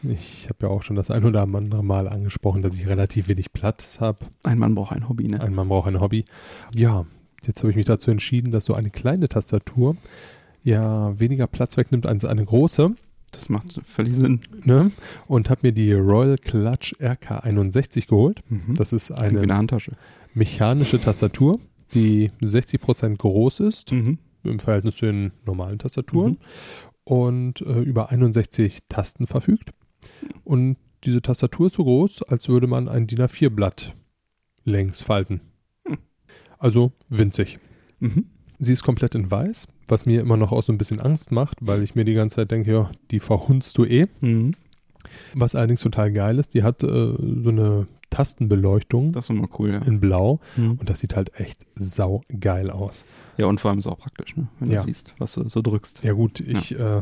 Ich 0.01 0.47
habe 0.49 0.65
ja 0.65 0.69
auch 0.69 0.82
schon 0.82 0.95
das 0.95 1.11
ein 1.11 1.24
oder 1.24 1.43
andere 1.43 1.84
Mal 1.84 2.09
angesprochen, 2.09 2.63
dass 2.63 2.76
ich 2.76 2.88
relativ 2.88 3.28
wenig 3.28 3.53
Platz 3.53 3.99
habe. 3.99 4.26
Ein 4.43 4.57
Mann 4.57 4.74
braucht 4.74 4.93
ein 4.93 5.07
Hobby, 5.07 5.28
ne? 5.28 5.39
Ein 5.39 5.53
Mann 5.53 5.69
braucht 5.69 5.88
ein 5.88 6.01
Hobby. 6.01 6.26
Ja, 6.74 7.05
jetzt 7.45 7.59
habe 7.59 7.69
ich 7.69 7.76
mich 7.76 7.86
dazu 7.86 8.09
entschieden, 8.09 8.51
dass 8.51 8.65
so 8.65 8.74
eine 8.74 8.89
kleine 8.89 9.30
Tastatur 9.30 9.97
ja 10.63 11.17
weniger 11.19 11.45
Platz 11.45 11.78
wegnimmt 11.78 12.07
als 12.07 12.26
eine 12.26 12.43
große. 12.43 12.95
Das 13.34 13.49
macht 13.49 13.81
völlig 13.86 14.15
Sinn. 14.15 14.39
Ne? 14.63 14.91
Und 15.27 15.49
habe 15.49 15.61
mir 15.63 15.71
die 15.73 15.91
Royal 15.93 16.38
Clutch 16.38 16.93
RK61 16.99 18.07
geholt. 18.07 18.41
Mhm. 18.49 18.75
Das 18.75 18.93
ist 18.93 19.11
eine, 19.11 19.41
eine 19.41 19.55
Handtasche. 19.55 19.93
mechanische 20.34 20.99
Tastatur, 21.01 21.59
die 21.93 22.31
60% 22.41 23.17
groß 23.17 23.59
ist 23.61 23.91
Mhm. 23.91 24.17
im 24.43 24.59
Verhältnis 24.59 24.95
zu 24.95 25.05
den 25.05 25.31
normalen 25.45 25.79
Tastaturen 25.79 26.31
Mhm. 26.34 26.38
und 27.03 27.61
äh, 27.61 27.81
über 27.81 28.09
61 28.11 28.79
Tasten 28.89 29.27
verfügt. 29.27 29.71
Und 30.43 30.77
diese 31.03 31.21
Tastatur 31.21 31.67
ist 31.67 31.75
so 31.75 31.84
groß, 31.84 32.23
als 32.23 32.47
würde 32.47 32.67
man 32.67 32.88
ein 32.88 33.07
DIN 33.07 33.19
A4-Blatt 33.19 33.93
längs 34.63 35.01
falten. 35.01 35.41
Hm. 35.86 35.97
Also 36.57 36.93
winzig. 37.09 37.59
Mhm. 37.99 38.25
Sie 38.59 38.71
ist 38.73 38.84
komplett 38.84 39.15
in 39.15 39.29
weiß, 39.29 39.67
was 39.88 40.05
mir 40.05 40.21
immer 40.21 40.38
noch 40.38 40.51
auch 40.51 40.63
so 40.63 40.71
ein 40.71 40.77
bisschen 40.77 40.99
Angst 40.99 41.31
macht, 41.31 41.57
weil 41.61 41.84
ich 41.84 41.95
mir 41.95 42.05
die 42.05 42.13
ganze 42.13 42.38
Zeit 42.38 42.51
denke, 42.51 42.71
ja, 42.71 42.91
die 43.11 43.19
verhunzt 43.19 43.77
du 43.77 43.86
eh. 43.86 44.07
Mhm. 44.21 44.53
Was 45.36 45.53
allerdings 45.55 45.81
total 45.81 46.11
geil 46.11 46.39
ist, 46.39 46.53
die 46.53 46.63
hat 46.63 46.81
äh, 46.84 46.88
so 46.88 47.49
eine 47.49 47.88
Tastenbeleuchtung 48.09 49.11
Das 49.11 49.25
ist 49.25 49.29
immer 49.31 49.47
cool, 49.59 49.71
ja. 49.71 49.79
in 49.79 49.99
blau 49.99 50.39
Mhm. 50.55 50.71
und 50.79 50.89
das 50.89 50.99
sieht 50.99 51.15
halt 51.15 51.38
echt 51.39 51.65
saugeil 51.75 52.69
aus. 52.69 53.05
Ja, 53.38 53.47
und 53.47 53.59
vor 53.59 53.69
allem 53.71 53.79
ist 53.79 53.88
auch 53.88 53.97
praktisch, 53.97 54.36
ne? 54.38 54.47
wenn 54.59 54.71
Ja. 54.71 54.79
du 54.81 54.86
siehst, 54.86 55.13
was 55.17 55.34
du 55.34 55.47
so 55.49 55.61
drückst. 55.61 56.03
Ja 56.03 56.13
gut, 56.13 56.39
ich, 56.39 56.77
Äh, 56.77 57.01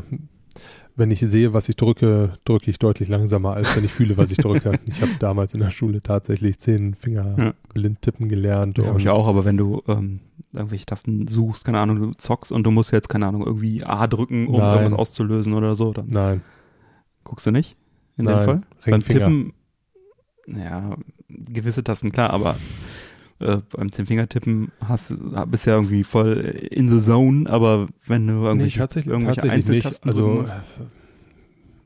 wenn 0.94 1.10
ich 1.10 1.20
sehe, 1.20 1.54
was 1.54 1.68
ich 1.68 1.76
drücke, 1.76 2.34
drücke 2.44 2.70
ich 2.70 2.78
deutlich 2.78 3.08
langsamer, 3.08 3.54
als 3.54 3.74
wenn 3.76 3.84
ich 3.84 3.92
fühle, 3.92 4.16
was 4.18 4.30
ich 4.30 4.38
drücke. 4.38 4.72
ich 4.86 5.00
habe 5.00 5.12
damals 5.18 5.54
in 5.54 5.60
der 5.60 5.70
Schule 5.70 6.02
tatsächlich 6.02 6.58
zehn 6.58 6.94
Finger 6.94 7.34
Ja. 7.38 7.54
blind 7.72 8.02
tippen 8.02 8.28
gelernt. 8.28 8.78
Ja, 8.78 8.94
ich 8.96 9.08
auch, 9.08 9.26
aber 9.26 9.44
wenn 9.46 9.56
du 9.56 9.82
ähm, 9.88 10.20
irgendwelche 10.52 10.84
Tasten 10.86 11.26
suchst, 11.28 11.64
keine 11.64 11.78
Ahnung, 11.80 11.98
du 12.00 12.10
zockst 12.12 12.52
und 12.52 12.64
du 12.64 12.70
musst 12.70 12.92
jetzt, 12.92 13.08
keine 13.08 13.26
Ahnung, 13.26 13.44
irgendwie 13.46 13.82
A 13.84 14.06
drücken, 14.06 14.46
um 14.48 14.58
Nein. 14.58 14.74
irgendwas 14.80 14.98
auszulösen 14.98 15.54
oder 15.54 15.74
so, 15.74 15.92
dann 15.92 16.08
Nein, 16.10 16.42
guckst 17.24 17.46
du 17.46 17.50
nicht 17.52 17.76
in 18.18 18.26
Nein, 18.26 18.36
dem 18.40 18.44
Fall. 18.44 18.60
Beim 18.84 18.94
Ringfinger. 18.94 19.18
Tippen, 19.26 19.52
ja, 20.46 20.96
gewisse 21.28 21.82
Tasten, 21.82 22.12
klar, 22.12 22.30
aber 22.30 22.56
äh, 23.42 23.62
beim 23.76 23.90
Zehnfingertippen 23.92 24.70
hast 24.80 25.10
du 25.10 25.46
bist 25.46 25.66
ja 25.66 25.74
irgendwie 25.74 26.04
voll 26.04 26.32
in 26.70 26.88
the 26.88 27.00
zone, 27.04 27.48
aber 27.50 27.88
wenn 28.06 28.26
du 28.26 28.34
nee, 28.34 28.46
irgendwelche, 28.46 28.78
tatsächlich, 28.78 29.12
irgendwelche 29.12 29.40
tatsächlich 29.42 29.68
nicht. 29.68 29.86
Einzeltasten 29.86 30.10
drücken 30.12 30.28
Also 30.30 30.40
musst, 30.40 30.54
äh, 30.54 30.84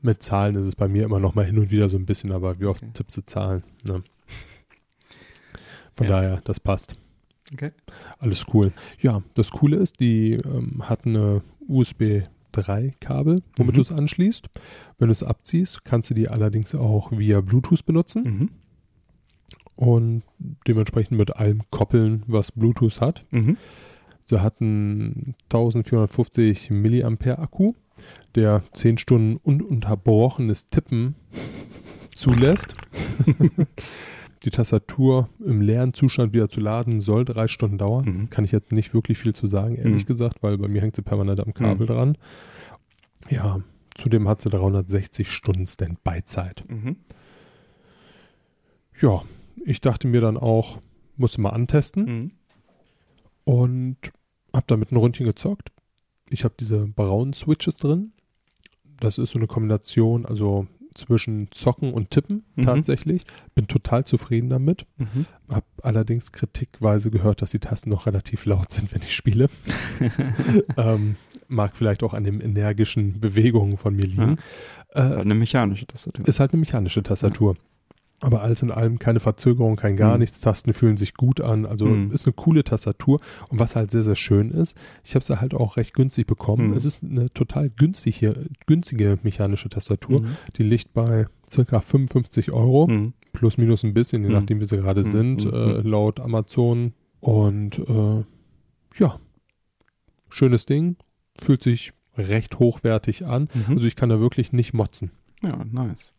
mit 0.01 0.23
Zahlen 0.23 0.55
ist 0.55 0.67
es 0.67 0.75
bei 0.75 0.87
mir 0.87 1.03
immer 1.05 1.19
noch 1.19 1.35
mal 1.35 1.45
hin 1.45 1.57
und 1.57 1.71
wieder 1.71 1.89
so 1.89 1.97
ein 1.97 2.05
bisschen, 2.05 2.31
aber 2.31 2.59
wie 2.59 2.65
oft 2.65 2.83
Okay. 2.83 2.91
tippst 2.93 3.17
du 3.17 3.21
Zahlen? 3.25 3.63
Ne? 3.83 4.03
Von 5.93 6.07
Ja. 6.07 6.13
daher, 6.13 6.41
das 6.43 6.59
passt. 6.59 6.95
Okay. 7.53 7.71
Alles 8.19 8.45
cool. 8.53 8.71
Ja, 8.99 9.23
das 9.33 9.51
Coole 9.51 9.77
ist, 9.77 9.99
die 9.99 10.33
ähm, 10.33 10.87
hat 10.87 11.05
eine 11.05 11.41
USB 11.67 12.23
3-Kabel, 12.53 13.41
womit 13.55 13.73
Mhm. 13.73 13.75
du 13.77 13.81
es 13.81 13.91
anschließt. 13.91 14.47
Wenn 14.99 15.07
du 15.07 15.11
es 15.11 15.23
abziehst, 15.23 15.83
kannst 15.85 16.09
du 16.09 16.13
die 16.13 16.27
allerdings 16.29 16.75
auch 16.75 17.11
via 17.11 17.41
Bluetooth 17.41 17.85
benutzen 17.85 18.23
Mhm. 18.23 18.49
Und 19.77 20.23
dementsprechend 20.67 21.17
mit 21.17 21.35
allem 21.37 21.61
koppeln, 21.71 22.23
was 22.27 22.51
Bluetooth 22.51 22.99
hat. 22.99 23.23
Mhm. 23.31 23.55
Sie 24.25 24.41
hat 24.41 24.59
einen 24.61 25.35
1450 25.45 26.69
Milliampere 26.71 27.39
Akku, 27.39 27.73
der 28.35 28.63
10 28.73 28.97
Stunden 28.97 29.37
ununterbrochenes 29.37 30.69
Tippen 30.69 31.15
zulässt. 32.15 32.75
Die 34.43 34.49
Tastatur 34.49 35.29
im 35.43 35.61
leeren 35.61 35.93
Zustand 35.93 36.33
wieder 36.33 36.49
zu 36.49 36.59
laden 36.59 37.01
soll 37.01 37.23
drei 37.25 37.47
Stunden 37.47 37.77
dauern. 37.77 38.05
Mhm. 38.05 38.29
Kann 38.29 38.43
ich 38.45 38.51
jetzt 38.51 38.71
nicht 38.71 38.93
wirklich 38.93 39.17
viel 39.17 39.33
zu 39.33 39.47
sagen, 39.47 39.75
ehrlich 39.75 40.03
Mhm. 40.03 40.07
gesagt, 40.07 40.43
weil 40.43 40.57
bei 40.57 40.67
mir 40.67 40.81
hängt 40.81 40.95
sie 40.95 41.01
permanent 41.01 41.39
am 41.39 41.53
Kabel 41.53 41.87
dran. 41.87 42.17
Ja, 43.29 43.61
zudem 43.95 44.27
hat 44.27 44.41
sie 44.41 44.49
360 44.49 45.31
Stunden 45.31 45.65
Standby-Zeit. 45.65 46.63
Mhm. 46.67 46.97
Ja, 49.01 49.23
ich 49.65 49.81
dachte 49.81 50.07
mir 50.07 50.21
dann 50.21 50.37
auch, 50.37 50.79
musste 51.17 51.41
mal 51.41 51.49
antesten. 51.51 52.03
Mhm. 52.05 52.31
und 53.43 53.97
habe 54.53 54.65
damit 54.67 54.91
ein 54.91 54.97
Rundchen 54.97 55.25
gezockt. 55.25 55.71
Ich 56.29 56.43
habe 56.43 56.55
diese 56.59 56.85
braunen 56.87 57.33
Switches 57.33 57.77
drin. 57.77 58.11
Das 58.99 59.17
ist 59.17 59.31
so 59.31 59.39
eine 59.39 59.47
Kombination, 59.47 60.25
also 60.25 60.67
zwischen 60.95 61.49
Zocken 61.51 61.93
und 61.93 62.09
Tippen 62.09 62.43
Mhm. 62.55 62.63
tatsächlich. 62.63 63.23
Bin 63.55 63.67
total 63.67 64.03
zufrieden 64.05 64.49
damit. 64.49 64.85
Mhm. 64.97 65.25
Habe 65.49 65.65
allerdings 65.83 66.31
kritikweise 66.31 67.11
gehört, 67.11 67.41
dass 67.41 67.51
die 67.51 67.59
Tasten 67.59 67.89
noch 67.91 68.05
relativ 68.07 68.45
laut 68.45 68.71
sind, 68.71 68.91
wenn 68.93 69.01
ich 69.03 69.15
spiele. 69.15 69.49
ähm, 70.77 71.15
mag 71.47 71.75
vielleicht 71.75 72.03
auch 72.03 72.13
an 72.13 72.23
den 72.23 72.41
energischen 72.41 73.19
Bewegungen 73.19 73.77
von 73.77 73.95
mir 73.95 74.05
liegen. 74.07 74.33
Ist 74.33 74.95
Äh, 74.95 75.01
halt 75.01 75.19
eine 75.19 75.35
mechanische 75.35 75.85
Tastatur. 75.85 76.27
ist 76.27 76.39
halt 76.39 76.51
eine 76.53 76.59
mechanische 76.59 77.03
Tastatur. 77.03 77.55
Aber 78.19 78.41
alles 78.41 78.63
in 78.63 78.71
allem 78.71 78.97
keine 78.97 79.19
Verzögerung, 79.19 79.75
kein 79.75 79.95
gar 79.95 80.13
Mhm. 80.15 80.21
nichts. 80.21 80.41
Tasten 80.41 80.73
fühlen 80.73 80.97
sich 80.97 81.13
gut 81.13 81.39
an. 81.39 81.67
Also 81.67 81.85
Mhm. 81.85 82.11
ist 82.11 82.25
eine 82.25 82.33
coole 82.33 82.63
Tastatur. 82.63 83.19
Und 83.49 83.59
was 83.59 83.75
halt 83.75 83.91
sehr, 83.91 84.01
sehr 84.01 84.15
schön 84.15 84.49
ist, 84.49 84.75
ich 85.03 85.13
habe 85.13 85.23
sie 85.23 85.39
halt 85.39 85.53
auch 85.53 85.77
recht 85.77 85.93
günstig 85.93 86.25
bekommen. 86.25 86.69
Mhm. 86.69 86.73
Es 86.73 86.83
ist 86.85 87.03
eine 87.03 87.31
total 87.31 87.69
günstige, 87.69 88.47
günstige 88.65 89.19
mechanische 89.21 89.69
Tastatur. 89.69 90.21
Mhm. 90.21 90.27
Die 90.55 90.63
liegt 90.63 90.93
bei 90.93 91.27
circa 91.47 91.79
55 91.79 92.51
Euro. 92.51 92.87
Mhm. 92.87 93.13
Plus, 93.33 93.59
minus 93.59 93.83
ein 93.83 93.93
bisschen, 93.93 94.23
je 94.23 94.29
Mhm. 94.29 94.35
nachdem, 94.35 94.59
wie 94.61 94.65
sie 94.65 94.77
gerade 94.77 95.03
sind, 95.03 95.45
äh, 95.45 95.81
laut 95.81 96.19
Amazon. 96.19 96.93
Und 97.19 97.77
äh, 97.87 98.23
ja, 98.97 99.19
schönes 100.29 100.65
Ding. 100.65 100.95
Fühlt 101.39 101.61
sich 101.61 101.93
recht 102.17 102.57
hochwertig 102.57 103.27
an. 103.27 103.47
Also 103.69 103.85
ich 103.85 103.95
kann 103.95 104.09
da 104.09 104.19
wirklich 104.19 104.53
nicht 104.53 104.73
motzen. 104.73 105.11
Ja, 105.43 105.63
nice. 105.71 106.13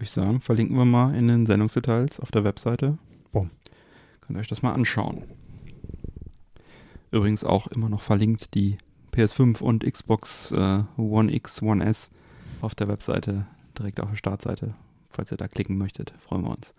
Würde 0.00 0.06
ich 0.06 0.12
sagen, 0.12 0.40
verlinken 0.40 0.78
wir 0.78 0.86
mal 0.86 1.14
in 1.14 1.28
den 1.28 1.44
Sendungsdetails 1.44 2.20
auf 2.20 2.30
der 2.30 2.42
Webseite. 2.42 2.96
Boom. 3.32 3.50
Könnt 4.22 4.38
ihr 4.38 4.40
euch 4.40 4.48
das 4.48 4.62
mal 4.62 4.72
anschauen. 4.72 5.24
Übrigens 7.10 7.44
auch 7.44 7.66
immer 7.66 7.90
noch 7.90 8.00
verlinkt 8.00 8.54
die 8.54 8.78
PS5 9.12 9.60
und 9.60 9.84
Xbox 9.84 10.52
äh, 10.52 10.84
One 10.96 11.30
X, 11.34 11.60
One 11.60 11.84
S 11.84 12.10
auf 12.62 12.74
der 12.74 12.88
Webseite, 12.88 13.46
direkt 13.78 14.00
auf 14.00 14.08
der 14.08 14.16
Startseite. 14.16 14.74
Falls 15.10 15.32
ihr 15.32 15.36
da 15.36 15.48
klicken 15.48 15.76
möchtet, 15.76 16.14
freuen 16.20 16.44
wir 16.44 16.50
uns. 16.52 16.72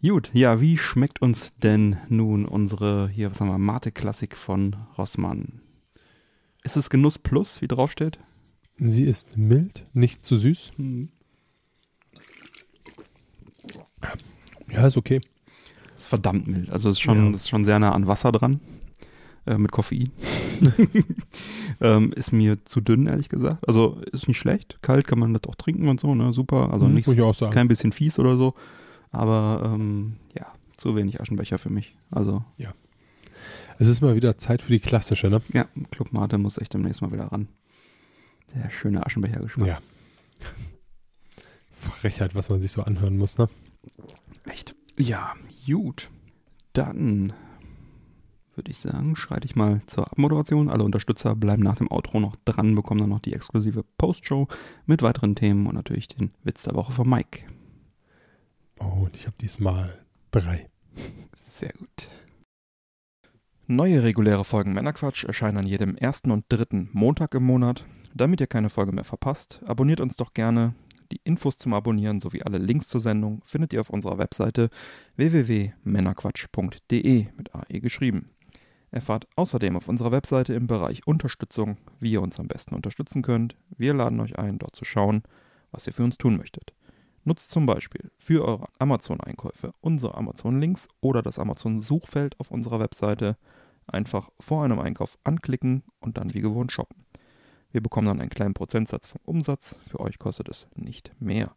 Gut, 0.00 0.30
ja, 0.32 0.58
wie 0.58 0.78
schmeckt 0.78 1.20
uns 1.20 1.54
denn 1.58 1.98
nun 2.08 2.46
unsere, 2.46 3.10
hier, 3.10 3.30
was 3.30 3.42
haben 3.42 3.50
wir, 3.50 3.58
Mate-Klassik 3.58 4.38
von 4.38 4.74
Rossmann? 4.96 5.60
Ist 6.64 6.78
es 6.78 6.88
Genuss 6.88 7.18
Plus, 7.18 7.60
wie 7.60 7.68
draufsteht? 7.68 8.18
Sie 8.78 9.04
ist 9.04 9.36
mild, 9.36 9.84
nicht 9.92 10.24
zu 10.24 10.38
süß. 10.38 10.72
Hm. 10.76 11.10
Ja, 14.70 14.86
ist 14.86 14.96
okay. 14.96 15.20
Ist 15.98 16.08
verdammt 16.08 16.46
mild. 16.46 16.70
Also 16.70 16.90
ist 16.90 17.00
schon, 17.00 17.30
Ja. 17.30 17.36
ist 17.36 17.48
schon 17.48 17.64
sehr 17.64 17.78
nah 17.78 17.92
an 17.92 18.06
Wasser 18.06 18.32
dran. 18.32 18.60
Äh, 19.46 19.56
mit 19.58 19.72
Koffein. 19.72 20.10
ähm, 21.80 22.12
ist 22.12 22.32
mir 22.32 22.64
zu 22.66 22.80
dünn, 22.80 23.06
ehrlich 23.06 23.28
gesagt. 23.30 23.66
Also 23.66 24.00
ist 24.12 24.28
nicht 24.28 24.36
schlecht. 24.38 24.78
Kalt 24.82 25.06
kann 25.06 25.18
man 25.18 25.32
das 25.32 25.42
auch 25.48 25.54
trinken 25.54 25.88
und 25.88 25.98
so, 26.00 26.14
ne? 26.14 26.32
Super. 26.32 26.72
Also 26.72 26.86
nicht 26.86 27.06
muss 27.06 27.16
ich 27.16 27.22
auch 27.22 27.34
sagen. 27.34 27.52
kein 27.52 27.68
bisschen 27.68 27.92
fies 27.92 28.18
oder 28.18 28.36
so. 28.36 28.54
Aber 29.10 29.62
ähm, 29.74 30.16
ja, 30.38 30.46
zu 30.76 30.94
wenig 30.96 31.20
Aschenbecher 31.20 31.58
für 31.58 31.70
mich. 31.70 31.94
Also. 32.10 32.44
Ja. 32.58 32.74
Es 33.78 33.86
ist 33.86 34.02
mal 34.02 34.16
wieder 34.16 34.36
Zeit 34.36 34.60
für 34.60 34.72
die 34.72 34.80
klassische, 34.80 35.30
ne? 35.30 35.40
Ja, 35.54 35.66
Club 35.92 36.12
Mate 36.12 36.36
muss 36.36 36.58
echt 36.58 36.74
demnächst 36.74 37.00
mal 37.00 37.12
wieder 37.12 37.26
ran. 37.26 37.48
Der 38.54 38.68
schöne 38.70 39.06
Aschenbecher-Geschmack. 39.06 39.66
Ja. 39.68 39.78
Frechheit, 41.72 42.34
was 42.34 42.48
man 42.50 42.60
sich 42.60 42.72
so 42.72 42.82
anhören 42.82 43.16
muss, 43.16 43.38
ne? 43.38 43.48
Echt. 44.44 44.74
Ja, 44.98 45.34
gut. 45.66 46.10
Dann 46.72 47.32
würde 48.54 48.70
ich 48.72 48.78
sagen, 48.78 49.14
schreite 49.14 49.46
ich 49.46 49.54
mal 49.56 49.80
zur 49.86 50.10
Abmoderation. 50.10 50.68
Alle 50.68 50.84
Unterstützer 50.84 51.36
bleiben 51.36 51.62
nach 51.62 51.76
dem 51.76 51.90
Outro 51.90 52.18
noch 52.18 52.36
dran, 52.44 52.74
bekommen 52.74 53.00
dann 53.00 53.10
noch 53.10 53.20
die 53.20 53.32
exklusive 53.32 53.84
Postshow 53.96 54.48
mit 54.84 55.02
weiteren 55.02 55.36
Themen 55.36 55.66
und 55.66 55.74
natürlich 55.74 56.08
den 56.08 56.32
Witz 56.42 56.64
der 56.64 56.74
Woche 56.74 56.92
von 56.92 57.08
Mike. 57.08 57.42
Oh, 58.80 59.04
und 59.04 59.14
ich 59.14 59.26
habe 59.26 59.36
diesmal 59.40 59.98
drei. 60.30 60.68
Sehr 61.32 61.72
gut. 61.72 62.08
Neue 63.68 64.02
reguläre 64.02 64.44
Folgen 64.44 64.72
Männerquatsch 64.72 65.24
erscheinen 65.24 65.58
an 65.58 65.66
jedem 65.66 65.94
ersten 65.96 66.30
und 66.30 66.46
dritten 66.48 66.88
Montag 66.92 67.34
im 67.34 67.44
Monat. 67.44 67.84
Damit 68.14 68.40
ihr 68.40 68.46
keine 68.46 68.70
Folge 68.70 68.92
mehr 68.92 69.04
verpasst, 69.04 69.60
abonniert 69.66 70.00
uns 70.00 70.16
doch 70.16 70.32
gerne. 70.32 70.74
Die 71.10 71.20
Infos 71.24 71.56
zum 71.56 71.72
Abonnieren 71.72 72.20
sowie 72.20 72.42
alle 72.42 72.58
Links 72.58 72.88
zur 72.88 73.00
Sendung 73.00 73.40
findet 73.44 73.72
ihr 73.72 73.80
auf 73.80 73.88
unserer 73.88 74.18
Webseite 74.18 74.68
www.männerquatsch.de 75.16 77.26
mit 77.36 77.54
AE 77.54 77.80
geschrieben. 77.80 78.28
Erfahrt 78.90 79.26
außerdem 79.36 79.76
auf 79.76 79.88
unserer 79.88 80.12
Webseite 80.12 80.54
im 80.54 80.66
Bereich 80.66 81.06
Unterstützung, 81.06 81.78
wie 82.00 82.12
ihr 82.12 82.22
uns 82.22 82.38
am 82.38 82.48
besten 82.48 82.74
unterstützen 82.74 83.22
könnt. 83.22 83.56
Wir 83.76 83.94
laden 83.94 84.20
euch 84.20 84.38
ein, 84.38 84.58
dort 84.58 84.76
zu 84.76 84.84
schauen, 84.84 85.22
was 85.70 85.86
ihr 85.86 85.92
für 85.92 86.04
uns 86.04 86.18
tun 86.18 86.36
möchtet. 86.36 86.72
Nutzt 87.24 87.50
zum 87.50 87.66
Beispiel 87.66 88.10
für 88.18 88.44
eure 88.44 88.68
Amazon-Einkäufe 88.78 89.72
unsere 89.80 90.14
Amazon-Links 90.14 90.88
oder 91.00 91.22
das 91.22 91.38
Amazon-Suchfeld 91.38 92.38
auf 92.40 92.50
unserer 92.50 92.80
Webseite. 92.80 93.36
Einfach 93.86 94.30
vor 94.40 94.64
einem 94.64 94.78
Einkauf 94.78 95.18
anklicken 95.24 95.82
und 96.00 96.18
dann 96.18 96.34
wie 96.34 96.40
gewohnt 96.40 96.72
shoppen. 96.72 97.07
Wir 97.72 97.82
bekommen 97.82 98.06
dann 98.06 98.20
einen 98.20 98.30
kleinen 98.30 98.54
Prozentsatz 98.54 99.08
vom 99.08 99.20
Umsatz. 99.24 99.76
Für 99.88 100.00
euch 100.00 100.18
kostet 100.18 100.48
es 100.48 100.66
nicht 100.74 101.12
mehr. 101.20 101.52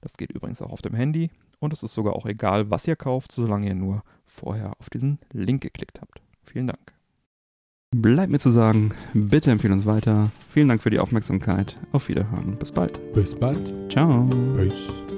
Das 0.00 0.16
geht 0.16 0.32
übrigens 0.32 0.62
auch 0.62 0.70
auf 0.70 0.82
dem 0.82 0.94
Handy 0.94 1.30
und 1.58 1.72
es 1.72 1.82
ist 1.82 1.94
sogar 1.94 2.14
auch 2.14 2.26
egal, 2.26 2.70
was 2.70 2.86
ihr 2.86 2.96
kauft, 2.96 3.32
solange 3.32 3.66
ihr 3.66 3.74
nur 3.74 4.02
vorher 4.26 4.72
auf 4.78 4.90
diesen 4.90 5.18
Link 5.32 5.62
geklickt 5.62 6.00
habt. 6.00 6.20
Vielen 6.44 6.68
Dank. 6.68 6.92
Bleibt 7.90 8.30
mir 8.30 8.38
zu 8.38 8.50
sagen, 8.50 8.92
bitte 9.14 9.50
empfehlen 9.50 9.72
uns 9.72 9.86
weiter. 9.86 10.30
Vielen 10.50 10.68
Dank 10.68 10.82
für 10.82 10.90
die 10.90 10.98
Aufmerksamkeit. 10.98 11.78
Auf 11.92 12.08
Wiederhören. 12.08 12.56
Bis 12.58 12.70
bald. 12.70 13.00
Bis 13.12 13.34
bald. 13.34 13.72
Ciao. 13.90 14.28
Peace. 14.56 15.17